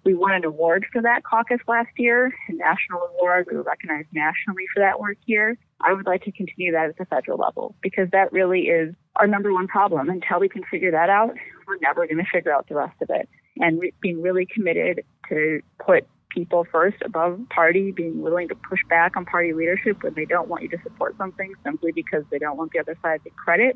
We 0.05 0.13
won 0.13 0.33
an 0.33 0.45
award 0.45 0.85
for 0.93 1.01
that 1.01 1.23
caucus 1.23 1.59
last 1.67 1.89
year, 1.97 2.27
a 2.47 2.53
national 2.53 3.01
award. 3.01 3.47
We 3.49 3.57
were 3.57 3.63
recognized 3.63 4.07
nationally 4.13 4.65
for 4.71 4.79
that 4.79 4.99
work 4.99 5.17
here. 5.25 5.57
I 5.81 5.93
would 5.93 6.05
like 6.05 6.23
to 6.25 6.31
continue 6.31 6.71
that 6.73 6.89
at 6.89 6.97
the 6.97 7.05
federal 7.05 7.39
level 7.39 7.75
because 7.81 8.07
that 8.11 8.31
really 8.31 8.67
is 8.67 8.93
our 9.15 9.25
number 9.25 9.51
one 9.51 9.67
problem. 9.67 10.09
Until 10.09 10.39
we 10.39 10.47
can 10.47 10.63
figure 10.69 10.91
that 10.91 11.09
out, 11.09 11.33
we're 11.67 11.77
never 11.81 12.05
going 12.05 12.23
to 12.23 12.31
figure 12.31 12.53
out 12.53 12.69
the 12.69 12.75
rest 12.75 12.95
of 13.01 13.09
it. 13.09 13.27
And 13.57 13.81
re- 13.81 13.93
being 13.99 14.21
really 14.21 14.45
committed 14.45 15.03
to 15.29 15.61
put 15.83 16.07
people 16.29 16.67
first 16.71 16.97
above 17.03 17.39
party, 17.49 17.91
being 17.91 18.21
willing 18.21 18.47
to 18.49 18.55
push 18.55 18.81
back 18.89 19.17
on 19.17 19.25
party 19.25 19.53
leadership 19.53 20.03
when 20.03 20.13
they 20.13 20.25
don't 20.25 20.47
want 20.47 20.61
you 20.61 20.69
to 20.69 20.77
support 20.83 21.17
something 21.17 21.51
simply 21.63 21.91
because 21.91 22.23
they 22.29 22.37
don't 22.37 22.57
want 22.57 22.73
the 22.73 22.79
other 22.79 22.95
side 23.01 23.21
to 23.23 23.31
credit 23.31 23.75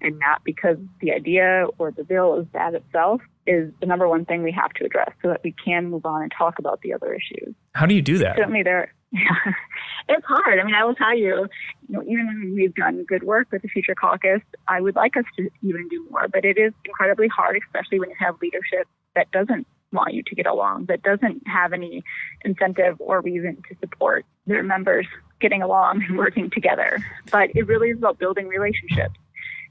and 0.00 0.18
not 0.18 0.42
because 0.44 0.76
the 1.00 1.12
idea 1.12 1.66
or 1.78 1.90
the 1.90 2.04
bill 2.04 2.38
is 2.38 2.46
bad 2.46 2.74
itself 2.74 3.20
is 3.46 3.72
the 3.80 3.86
number 3.86 4.08
one 4.08 4.24
thing 4.24 4.42
we 4.42 4.52
have 4.52 4.72
to 4.74 4.84
address 4.84 5.10
so 5.22 5.28
that 5.28 5.40
we 5.42 5.54
can 5.64 5.90
move 5.90 6.04
on 6.04 6.22
and 6.22 6.32
talk 6.36 6.58
about 6.58 6.80
the 6.82 6.92
other 6.92 7.14
issues. 7.14 7.54
How 7.74 7.86
do 7.86 7.94
you 7.94 8.02
do 8.02 8.18
that? 8.18 8.36
Certainly 8.36 8.62
there 8.62 8.92
yeah, 9.10 9.52
it's 10.08 10.26
hard. 10.26 10.58
I 10.58 10.64
mean, 10.64 10.74
I 10.74 10.84
will 10.84 10.94
tell 10.94 11.16
you, 11.16 11.48
you 11.88 11.94
know, 11.96 12.02
even 12.02 12.26
when 12.26 12.54
we've 12.54 12.74
done 12.74 13.04
good 13.04 13.22
work 13.22 13.48
with 13.50 13.62
the 13.62 13.68
Future 13.68 13.94
Caucus, 13.94 14.42
I 14.66 14.80
would 14.80 14.96
like 14.96 15.16
us 15.16 15.24
to 15.36 15.48
even 15.62 15.88
do 15.88 16.06
more, 16.10 16.28
but 16.28 16.44
it 16.44 16.58
is 16.58 16.72
incredibly 16.84 17.28
hard, 17.28 17.58
especially 17.66 18.00
when 18.00 18.10
you 18.10 18.16
have 18.18 18.36
leadership 18.42 18.86
that 19.14 19.30
doesn't 19.30 19.66
want 19.92 20.12
you 20.12 20.22
to 20.22 20.34
get 20.34 20.46
along, 20.46 20.84
that 20.86 21.02
doesn't 21.02 21.46
have 21.46 21.72
any 21.72 22.02
incentive 22.44 22.96
or 23.00 23.22
reason 23.22 23.56
to 23.68 23.76
support 23.80 24.26
their 24.46 24.62
members 24.62 25.06
getting 25.40 25.62
along 25.62 26.04
and 26.06 26.18
working 26.18 26.50
together. 26.50 26.98
But 27.30 27.50
it 27.54 27.66
really 27.66 27.88
is 27.88 27.98
about 27.98 28.18
building 28.18 28.48
relationships. 28.48 29.14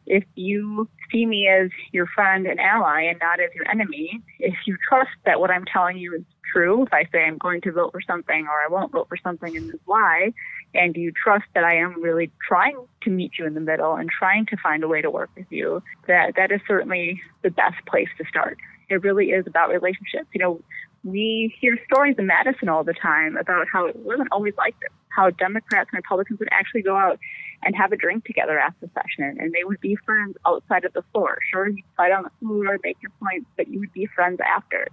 If 0.07 0.23
you 0.35 0.89
see 1.11 1.25
me 1.25 1.47
as 1.47 1.69
your 1.91 2.07
friend 2.07 2.47
and 2.47 2.59
ally 2.59 3.03
and 3.03 3.19
not 3.19 3.39
as 3.41 3.49
your 3.53 3.69
enemy, 3.69 4.21
if 4.39 4.55
you 4.65 4.77
trust 4.87 5.11
that 5.25 5.39
what 5.39 5.51
I'm 5.51 5.65
telling 5.65 5.97
you 5.97 6.15
is 6.15 6.23
true, 6.51 6.83
if 6.83 6.93
I 6.93 7.03
say 7.11 7.25
I'm 7.25 7.37
going 7.37 7.59
to 7.61 7.71
vote 7.73 7.91
for 7.91 8.01
something 8.01 8.47
or 8.47 8.61
I 8.61 8.67
won't 8.69 8.93
vote 8.93 9.07
for 9.09 9.17
something 9.17 9.55
and 9.55 9.67
this 9.67 9.75
is 9.75 9.81
why, 9.85 10.31
and 10.73 10.95
you 10.95 11.11
trust 11.11 11.45
that 11.53 11.65
I 11.65 11.75
am 11.75 12.01
really 12.01 12.31
trying 12.47 12.77
to 13.01 13.09
meet 13.09 13.33
you 13.37 13.45
in 13.45 13.53
the 13.53 13.59
middle 13.59 13.95
and 13.95 14.09
trying 14.09 14.45
to 14.47 14.57
find 14.57 14.83
a 14.83 14.87
way 14.87 15.01
to 15.01 15.11
work 15.11 15.29
with 15.35 15.47
you, 15.49 15.83
that 16.07 16.35
that 16.37 16.51
is 16.51 16.61
certainly 16.67 17.21
the 17.43 17.51
best 17.51 17.85
place 17.85 18.09
to 18.17 18.25
start. 18.29 18.57
It 18.89 19.03
really 19.03 19.31
is 19.31 19.45
about 19.45 19.69
relationships. 19.69 20.29
You 20.33 20.39
know, 20.39 20.61
we 21.03 21.53
hear 21.59 21.77
stories 21.91 22.15
in 22.17 22.27
Madison 22.27 22.69
all 22.69 22.83
the 22.83 22.93
time 22.93 23.35
about 23.35 23.67
how 23.71 23.85
it 23.85 23.95
wasn't 23.97 24.29
always 24.31 24.53
like 24.57 24.79
this, 24.79 24.89
how 25.09 25.29
Democrats 25.31 25.89
and 25.91 25.97
Republicans 25.97 26.39
would 26.39 26.49
actually 26.51 26.81
go 26.81 26.95
out 26.95 27.19
and 27.63 27.75
have 27.75 27.91
a 27.91 27.97
drink 27.97 28.25
together 28.25 28.59
after 28.59 28.85
the 28.85 28.91
session 28.93 29.37
and 29.39 29.53
they 29.53 29.63
would 29.63 29.79
be 29.81 29.95
friends 30.05 30.35
outside 30.45 30.85
of 30.85 30.93
the 30.93 31.03
floor. 31.11 31.37
Sure, 31.51 31.67
you'd 31.67 31.83
fight 31.95 32.11
on 32.11 32.23
the 32.23 32.31
floor, 32.39 32.77
make 32.83 32.97
your 33.01 33.11
points, 33.21 33.49
but 33.57 33.67
you 33.67 33.79
would 33.79 33.93
be 33.93 34.05
friends 34.07 34.39
after. 34.45 34.87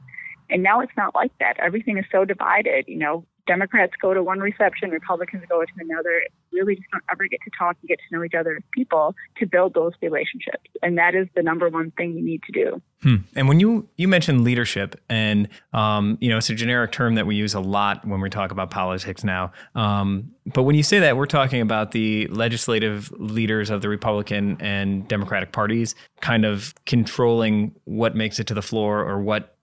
And 0.51 0.63
now 0.63 0.81
it's 0.81 0.93
not 0.97 1.15
like 1.15 1.33
that. 1.39 1.59
Everything 1.59 1.99
is 1.99 2.05
so 2.13 2.25
divided. 2.25 2.85
You 2.87 2.99
know, 2.99 3.27
Democrats 3.47 3.93
go 4.01 4.15
to 4.15 4.23
one 4.23 4.41
reception, 4.41 4.91
Republicans 4.91 5.43
go 5.49 5.63
to 5.63 5.73
another. 5.79 6.23
Really 6.53 6.77
just 6.77 6.91
don't 6.91 7.05
ever 7.11 7.27
get 7.27 7.41
to 7.45 7.51
talk 7.59 7.77
and 7.81 7.89
get 7.89 7.99
to 7.99 8.17
know 8.17 8.25
each 8.25 8.35
other 8.35 8.57
as 8.57 8.63
people 8.73 9.15
to 9.39 9.47
build 9.47 9.75
those 9.75 9.93
relationships. 10.01 10.71
And 10.83 10.97
that 10.99 11.15
is 11.15 11.27
the 11.35 11.43
number 11.43 11.69
one 11.69 11.91
thing 11.93 12.17
you 12.17 12.25
need 12.25 12.43
to 12.45 12.53
do. 12.53 12.83
Hmm. 13.03 13.17
And 13.37 13.49
when 13.49 13.61
you 13.61 13.89
you 13.97 14.09
mentioned 14.09 14.45
leadership, 14.45 14.99
and 15.09 15.49
um, 15.73 16.17
you 16.21 16.31
know 16.31 16.39
it's 16.39 16.49
a 16.49 16.55
generic 16.55 16.93
term 16.93 17.17
that 17.17 17.27
we 17.27 17.37
use 17.37 17.55
a 17.55 17.61
lot 17.61 18.07
when 18.07 18.21
we 18.21 18.31
talk 18.31 18.51
about 18.51 18.71
politics 18.71 19.25
now. 19.25 19.53
Um, 19.75 20.33
but 20.47 20.63
when 20.65 20.75
you 20.75 20.83
say 20.83 21.01
that, 21.01 21.17
we're 21.17 21.27
talking 21.27 21.61
about 21.61 21.93
the 21.93 22.27
legislative 22.29 23.11
leaders 23.13 23.71
of 23.71 23.83
the 23.83 23.89
Republican 23.89 24.59
and 24.61 25.09
Democratic 25.09 25.53
parties, 25.53 25.95
kind 26.21 26.45
of 26.45 26.75
controlling 26.87 27.75
what 27.85 28.15
makes 28.15 28.39
it 28.39 28.47
to 28.49 28.55
the 28.55 28.63
floor 28.63 29.01
or 29.01 29.21
what 29.21 29.54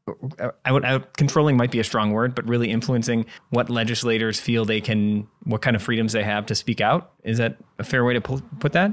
I 0.66 0.72
would, 0.72 0.84
I 0.84 0.94
would, 0.94 1.14
controlling 1.16 1.58
might 1.58 1.72
be 1.72 1.80
a 1.80 1.84
strong 1.84 2.12
word, 2.12 2.34
but 2.34 2.48
really 2.48 2.72
influencing 2.72 3.26
what 3.50 3.70
legislators 3.70 4.40
feel 4.40 4.66
they 4.66 4.82
can, 4.82 5.28
what 5.44 5.62
kind 5.62 5.76
of 5.76 5.84
freedoms 5.84 6.14
they 6.14 6.24
have 6.24 6.46
to 6.48 6.56
speak 6.56 6.82
out. 6.82 7.12
Is 7.24 7.38
that 7.38 7.58
a 7.78 7.84
fair 7.84 8.04
way 8.04 8.14
to 8.14 8.22
put 8.22 8.74
that? 8.74 8.92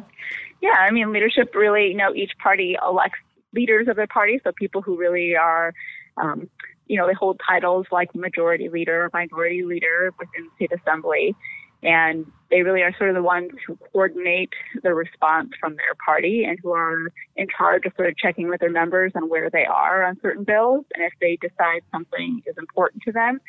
Yeah, 0.60 0.74
I 0.78 0.90
mean, 0.90 1.12
leadership 1.12 1.54
really, 1.54 1.88
you 1.88 1.96
know, 1.96 2.14
each 2.14 2.32
party 2.42 2.76
elects 2.86 3.18
leaders 3.54 3.88
of 3.88 3.96
their 3.96 4.06
party, 4.06 4.40
so 4.44 4.52
people 4.52 4.82
who 4.82 4.98
really 4.98 5.34
are, 5.34 5.72
um, 6.18 6.48
you 6.86 6.98
know, 6.98 7.06
they 7.06 7.14
hold 7.14 7.40
titles 7.48 7.86
like 7.90 8.14
majority 8.14 8.68
leader, 8.68 9.08
minority 9.12 9.62
leader 9.64 10.12
within 10.18 10.48
state 10.56 10.72
assembly, 10.72 11.34
and 11.82 12.30
they 12.50 12.62
really 12.62 12.82
are 12.82 12.94
sort 12.96 13.10
of 13.10 13.16
the 13.16 13.22
ones 13.22 13.50
who 13.66 13.76
coordinate 13.92 14.52
the 14.82 14.94
response 14.94 15.50
from 15.60 15.76
their 15.76 15.94
party 16.04 16.44
and 16.44 16.58
who 16.62 16.72
are 16.72 17.12
in 17.36 17.46
charge 17.48 17.84
of 17.84 17.92
sort 17.96 18.08
of 18.08 18.16
checking 18.16 18.48
with 18.48 18.60
their 18.60 18.70
members 18.70 19.12
on 19.14 19.28
where 19.28 19.50
they 19.50 19.64
are 19.64 20.04
on 20.04 20.18
certain 20.22 20.44
bills. 20.44 20.84
And 20.94 21.04
if 21.04 21.12
they 21.20 21.36
decide 21.36 21.82
something 21.92 22.42
is 22.46 22.56
important 22.58 23.02
to 23.02 23.12
them, 23.12 23.40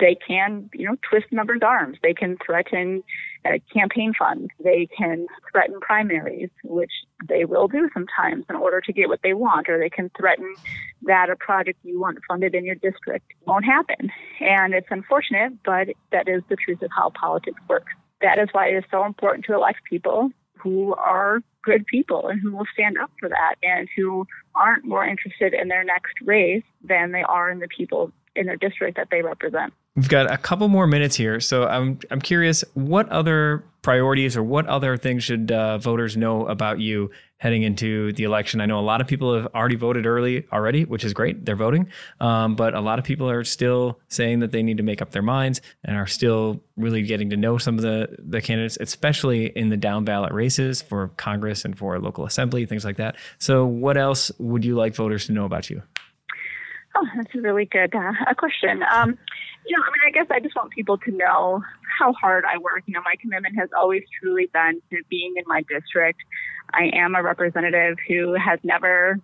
they 0.00 0.16
can, 0.26 0.70
you 0.72 0.86
know, 0.86 0.96
twist 1.08 1.26
members' 1.30 1.60
arms. 1.62 1.98
They 2.02 2.14
can 2.14 2.36
threaten 2.44 3.02
uh, 3.44 3.58
campaign 3.72 4.12
funds. 4.18 4.48
They 4.62 4.88
can 4.96 5.26
threaten 5.52 5.78
primaries, 5.80 6.50
which 6.64 6.90
they 7.28 7.44
will 7.44 7.68
do 7.68 7.88
sometimes 7.92 8.44
in 8.48 8.56
order 8.56 8.80
to 8.80 8.92
get 8.92 9.08
what 9.08 9.20
they 9.22 9.34
want, 9.34 9.68
or 9.68 9.78
they 9.78 9.90
can 9.90 10.10
threaten 10.16 10.52
that 11.02 11.30
a 11.30 11.36
project 11.36 11.78
you 11.84 12.00
want 12.00 12.18
funded 12.28 12.54
in 12.54 12.64
your 12.64 12.74
district 12.76 13.32
won't 13.46 13.64
happen. 13.64 14.10
And 14.40 14.74
it's 14.74 14.88
unfortunate, 14.90 15.52
but 15.64 15.88
that 16.10 16.28
is 16.28 16.42
the 16.48 16.56
truth 16.56 16.82
of 16.82 16.90
how 16.96 17.10
politics 17.10 17.60
works. 17.68 17.92
That 18.24 18.38
is 18.38 18.48
why 18.52 18.68
it 18.68 18.76
is 18.76 18.84
so 18.90 19.04
important 19.04 19.44
to 19.44 19.54
elect 19.54 19.80
people 19.88 20.30
who 20.56 20.94
are 20.94 21.42
good 21.62 21.86
people 21.86 22.28
and 22.28 22.40
who 22.40 22.56
will 22.56 22.64
stand 22.72 22.96
up 22.96 23.10
for 23.20 23.28
that 23.28 23.56
and 23.62 23.86
who 23.94 24.26
aren't 24.54 24.86
more 24.86 25.04
interested 25.04 25.52
in 25.52 25.68
their 25.68 25.84
next 25.84 26.14
race 26.22 26.62
than 26.82 27.12
they 27.12 27.22
are 27.22 27.50
in 27.50 27.58
the 27.58 27.68
people 27.68 28.10
in 28.34 28.46
their 28.46 28.56
district 28.56 28.96
that 28.96 29.08
they 29.10 29.20
represent. 29.20 29.74
We've 29.96 30.08
got 30.08 30.30
a 30.30 30.36
couple 30.36 30.68
more 30.68 30.88
minutes 30.88 31.14
here, 31.14 31.38
so 31.38 31.68
I'm 31.68 32.00
I'm 32.10 32.20
curious 32.20 32.64
what 32.74 33.08
other 33.10 33.64
priorities 33.82 34.36
or 34.36 34.42
what 34.42 34.66
other 34.66 34.96
things 34.96 35.22
should 35.22 35.52
uh, 35.52 35.78
voters 35.78 36.16
know 36.16 36.46
about 36.46 36.80
you 36.80 37.10
heading 37.36 37.62
into 37.62 38.10
the 38.14 38.24
election? 38.24 38.62
I 38.62 38.66
know 38.66 38.80
a 38.80 38.82
lot 38.82 39.02
of 39.02 39.06
people 39.06 39.34
have 39.34 39.54
already 39.54 39.76
voted 39.76 40.06
early 40.06 40.46
already, 40.50 40.86
which 40.86 41.04
is 41.04 41.12
great. 41.12 41.44
They're 41.44 41.54
voting, 41.54 41.88
um, 42.18 42.56
but 42.56 42.74
a 42.74 42.80
lot 42.80 42.98
of 42.98 43.04
people 43.04 43.28
are 43.28 43.44
still 43.44 44.00
saying 44.08 44.40
that 44.40 44.50
they 44.50 44.62
need 44.62 44.78
to 44.78 44.82
make 44.82 45.02
up 45.02 45.10
their 45.10 45.22
minds 45.22 45.60
and 45.84 45.96
are 45.96 46.06
still 46.06 46.62
really 46.76 47.02
getting 47.02 47.28
to 47.30 47.36
know 47.36 47.58
some 47.58 47.76
of 47.76 47.82
the 47.82 48.16
the 48.18 48.40
candidates, 48.40 48.78
especially 48.80 49.46
in 49.46 49.68
the 49.68 49.76
down 49.76 50.04
ballot 50.04 50.32
races 50.32 50.80
for 50.82 51.08
Congress 51.18 51.64
and 51.64 51.78
for 51.78 52.00
local 52.00 52.24
assembly, 52.24 52.64
things 52.66 52.84
like 52.84 52.96
that. 52.96 53.14
So, 53.38 53.66
what 53.66 53.96
else 53.96 54.32
would 54.38 54.64
you 54.64 54.74
like 54.74 54.94
voters 54.94 55.26
to 55.26 55.32
know 55.32 55.44
about 55.44 55.70
you? 55.70 55.82
Oh, 56.96 57.06
that's 57.16 57.34
a 57.34 57.40
really 57.40 57.66
good 57.66 57.94
uh, 57.94 58.34
question. 58.38 58.82
Um, 58.90 59.18
you 59.66 59.76
know, 59.76 59.82
I 59.82 59.86
mean, 59.86 60.02
I 60.06 60.10
guess 60.10 60.26
I 60.30 60.40
just 60.40 60.54
want 60.56 60.70
people 60.72 60.98
to 60.98 61.10
know 61.10 61.62
how 61.98 62.12
hard 62.12 62.44
I 62.44 62.58
work. 62.58 62.82
You 62.86 62.94
know, 62.94 63.02
my 63.04 63.14
commitment 63.20 63.56
has 63.58 63.70
always 63.76 64.02
truly 64.20 64.48
been 64.52 64.80
to 64.90 65.02
being 65.08 65.34
in 65.36 65.44
my 65.46 65.62
district. 65.62 66.20
I 66.72 66.90
am 66.92 67.14
a 67.14 67.22
representative 67.22 67.96
who 68.08 68.34
has 68.34 68.58
never 68.62 69.18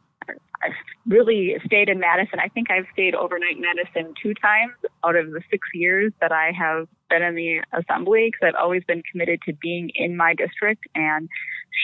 really 1.07 1.57
stayed 1.65 1.89
in 1.89 1.99
Madison. 1.99 2.39
I 2.39 2.49
think 2.49 2.71
I've 2.71 2.85
stayed 2.93 3.15
overnight 3.15 3.57
in 3.57 3.63
Madison 3.63 4.15
two 4.23 4.35
times 4.35 4.75
out 5.05 5.17
of 5.17 5.31
the 5.31 5.41
six 5.51 5.67
years 5.75 6.13
that 6.21 6.33
I 6.33 6.53
have 6.57 6.87
been 7.09 7.23
in 7.23 7.35
the 7.35 7.61
assembly 7.73 8.31
because 8.31 8.49
I've 8.49 8.63
always 8.63 8.85
been 8.85 9.03
committed 9.11 9.41
to 9.47 9.55
being 9.55 9.91
in 9.95 10.17
my 10.17 10.35
district 10.35 10.85
and 10.95 11.29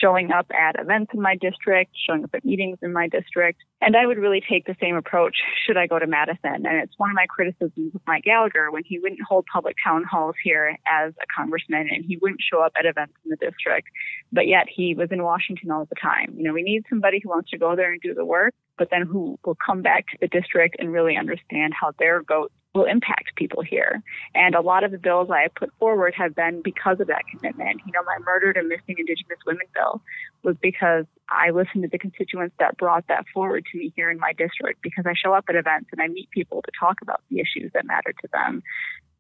showing 0.01 0.31
up 0.33 0.47
at 0.51 0.79
events 0.79 1.13
in 1.15 1.21
my 1.21 1.37
district, 1.37 1.93
showing 2.07 2.25
up 2.25 2.31
at 2.35 2.45
meetings 2.45 2.79
in 2.83 2.93
my 2.93 3.09
district. 3.09 3.63
And 3.81 3.97
I 3.97 4.07
would 4.07 4.19
really 4.19 4.43
take 4.49 4.67
the 4.67 4.77
same 4.81 4.97
approach 4.97 5.37
should 5.67 5.77
I 5.77 5.87
go 5.87 5.99
to 5.99 6.07
Madison. 6.07 6.67
And 6.67 6.83
it's 6.83 6.95
one 6.97 7.11
of 7.11 7.17
my 7.17 7.27
criticisms 7.29 7.95
of 7.95 8.01
Mike 8.07 8.25
Gallagher 8.25 8.71
when 8.71 8.83
he 8.85 8.99
wouldn't 8.99 9.21
hold 9.27 9.47
public 9.53 9.77
town 9.85 10.05
halls 10.05 10.35
here 10.43 10.77
as 10.87 11.13
a 11.21 11.27
congressman 11.35 11.89
and 11.91 12.05
he 12.05 12.19
wouldn't 12.21 12.41
show 12.41 12.61
up 12.61 12.73
at 12.79 12.87
events 12.87 13.15
in 13.25 13.31
the 13.31 13.37
district, 13.37 13.89
but 14.33 14.47
yet 14.47 14.67
he 14.69 14.95
was 14.95 15.09
in 15.11 15.23
Washington 15.23 15.71
all 15.71 15.85
the 15.87 15.97
time. 16.01 16.35
You 16.37 16.45
know, 16.45 16.53
we 16.53 16.63
need 16.63 16.85
somebody 16.89 17.21
who 17.23 17.31
wants 17.31 17.51
to 17.51 17.59
go 17.59 17.77
there 17.77 17.93
and 17.93 18.01
do 18.01 18.15
the 18.15 18.25
work 18.25 18.55
but 18.79 18.89
then 18.91 19.03
who 19.03 19.39
will 19.45 19.57
come 19.65 19.83
back 19.83 20.07
to 20.09 20.19
the 20.21 20.29
district 20.29 20.77
and 20.79 20.93
really 20.93 21.17
understand 21.17 21.73
how 21.79 21.93
their 21.99 22.23
vote 22.23 22.53
will 22.77 22.85
impact 22.85 23.35
people 23.37 23.63
here. 23.63 24.03
And 24.35 24.55
a 24.55 24.61
lot 24.61 24.85
of 24.85 24.91
the 24.91 24.99
bills 24.99 25.31
I 25.31 25.49
put 25.49 25.73
forward 25.79 26.15
have 26.17 26.35
been 26.35 26.61
because 26.63 27.01
of 27.01 27.07
that 27.09 27.23
commitment. 27.31 27.81
You 27.87 27.93
know, 27.93 28.03
my 28.05 28.19
murdered 28.25 28.57
and 28.57 28.69
missing 28.69 28.97
Indigenous 28.99 29.39
women 29.47 29.67
bill 29.75 30.03
was 30.43 30.57
because 30.61 31.07
I 31.29 31.51
listened 31.51 31.83
to 31.83 31.89
the 31.89 31.99
constituents 31.99 32.55
that 32.59 32.77
brought 32.77 33.07
that 33.09 33.25
forward 33.33 33.65
to 33.73 33.79
me 33.79 33.93
here 33.97 34.11
in 34.11 34.19
my 34.19 34.33
district 34.33 34.83
because 34.83 35.07
I 35.07 35.15
show 35.15 35.33
up 35.33 35.47
at 35.49 35.57
events 35.57 35.89
and 35.93 36.01
I 36.01 36.09
meet 36.09 36.31
people 36.31 36.63
to 36.63 36.71
talk 36.79 36.99
about 37.03 37.23
the 37.31 37.41
issues 37.41 37.73
that 37.75 37.87
matter 37.87 38.13
to 38.13 38.29
them 38.33 38.63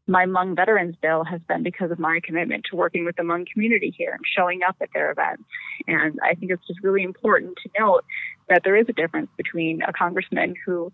my 0.09 0.25
Hmong 0.25 0.55
Veterans 0.55 0.95
Bill 1.03 1.25
has 1.25 1.41
been 1.49 1.63
because 1.63 1.91
of 1.91 1.99
my 1.99 2.21
commitment 2.23 2.65
to 2.71 2.77
working 2.77 3.05
with 3.05 3.17
the 3.17 3.23
Hmong 3.23 3.47
community 3.53 3.93
here 3.97 4.13
and 4.13 4.23
showing 4.37 4.61
up 4.67 4.77
at 4.81 4.89
their 4.95 5.11
events. 5.11 5.43
And 5.89 6.19
I 6.23 6.35
think 6.35 6.53
it's 6.53 6.67
just 6.67 6.83
really 6.83 7.03
important 7.03 7.59
to 7.63 7.71
note 7.79 8.05
that 8.49 8.63
there 8.63 8.77
is 8.77 8.87
a 8.89 8.93
difference 8.93 9.31
between 9.37 9.83
a 9.83 9.93
congressman 9.93 10.55
who 10.65 10.93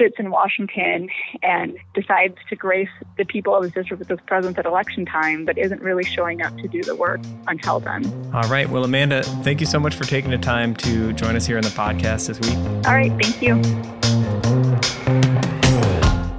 sits 0.00 0.16
in 0.18 0.30
Washington 0.30 1.10
and 1.42 1.76
decides 1.94 2.36
to 2.48 2.56
grace 2.56 2.88
the 3.18 3.24
people 3.24 3.54
of 3.54 3.62
his 3.62 3.72
district 3.72 3.98
with 3.98 4.08
his 4.08 4.20
presence 4.26 4.56
at 4.56 4.64
election 4.64 5.04
time, 5.04 5.44
but 5.44 5.58
isn't 5.58 5.82
really 5.82 6.04
showing 6.04 6.40
up 6.40 6.56
to 6.58 6.68
do 6.68 6.82
the 6.82 6.96
work 6.96 7.20
until 7.46 7.80
then. 7.80 8.06
All 8.32 8.48
right. 8.48 8.68
Well, 8.68 8.84
Amanda, 8.84 9.22
thank 9.22 9.60
you 9.60 9.66
so 9.66 9.78
much 9.78 9.94
for 9.94 10.04
taking 10.04 10.30
the 10.30 10.38
time 10.38 10.74
to 10.76 11.12
join 11.12 11.36
us 11.36 11.46
here 11.46 11.58
on 11.58 11.62
the 11.62 11.70
podcast 11.70 12.28
this 12.28 12.40
week. 12.40 12.56
All 12.86 12.94
right. 12.94 13.12
Thank 13.22 13.42
you. 13.42 14.19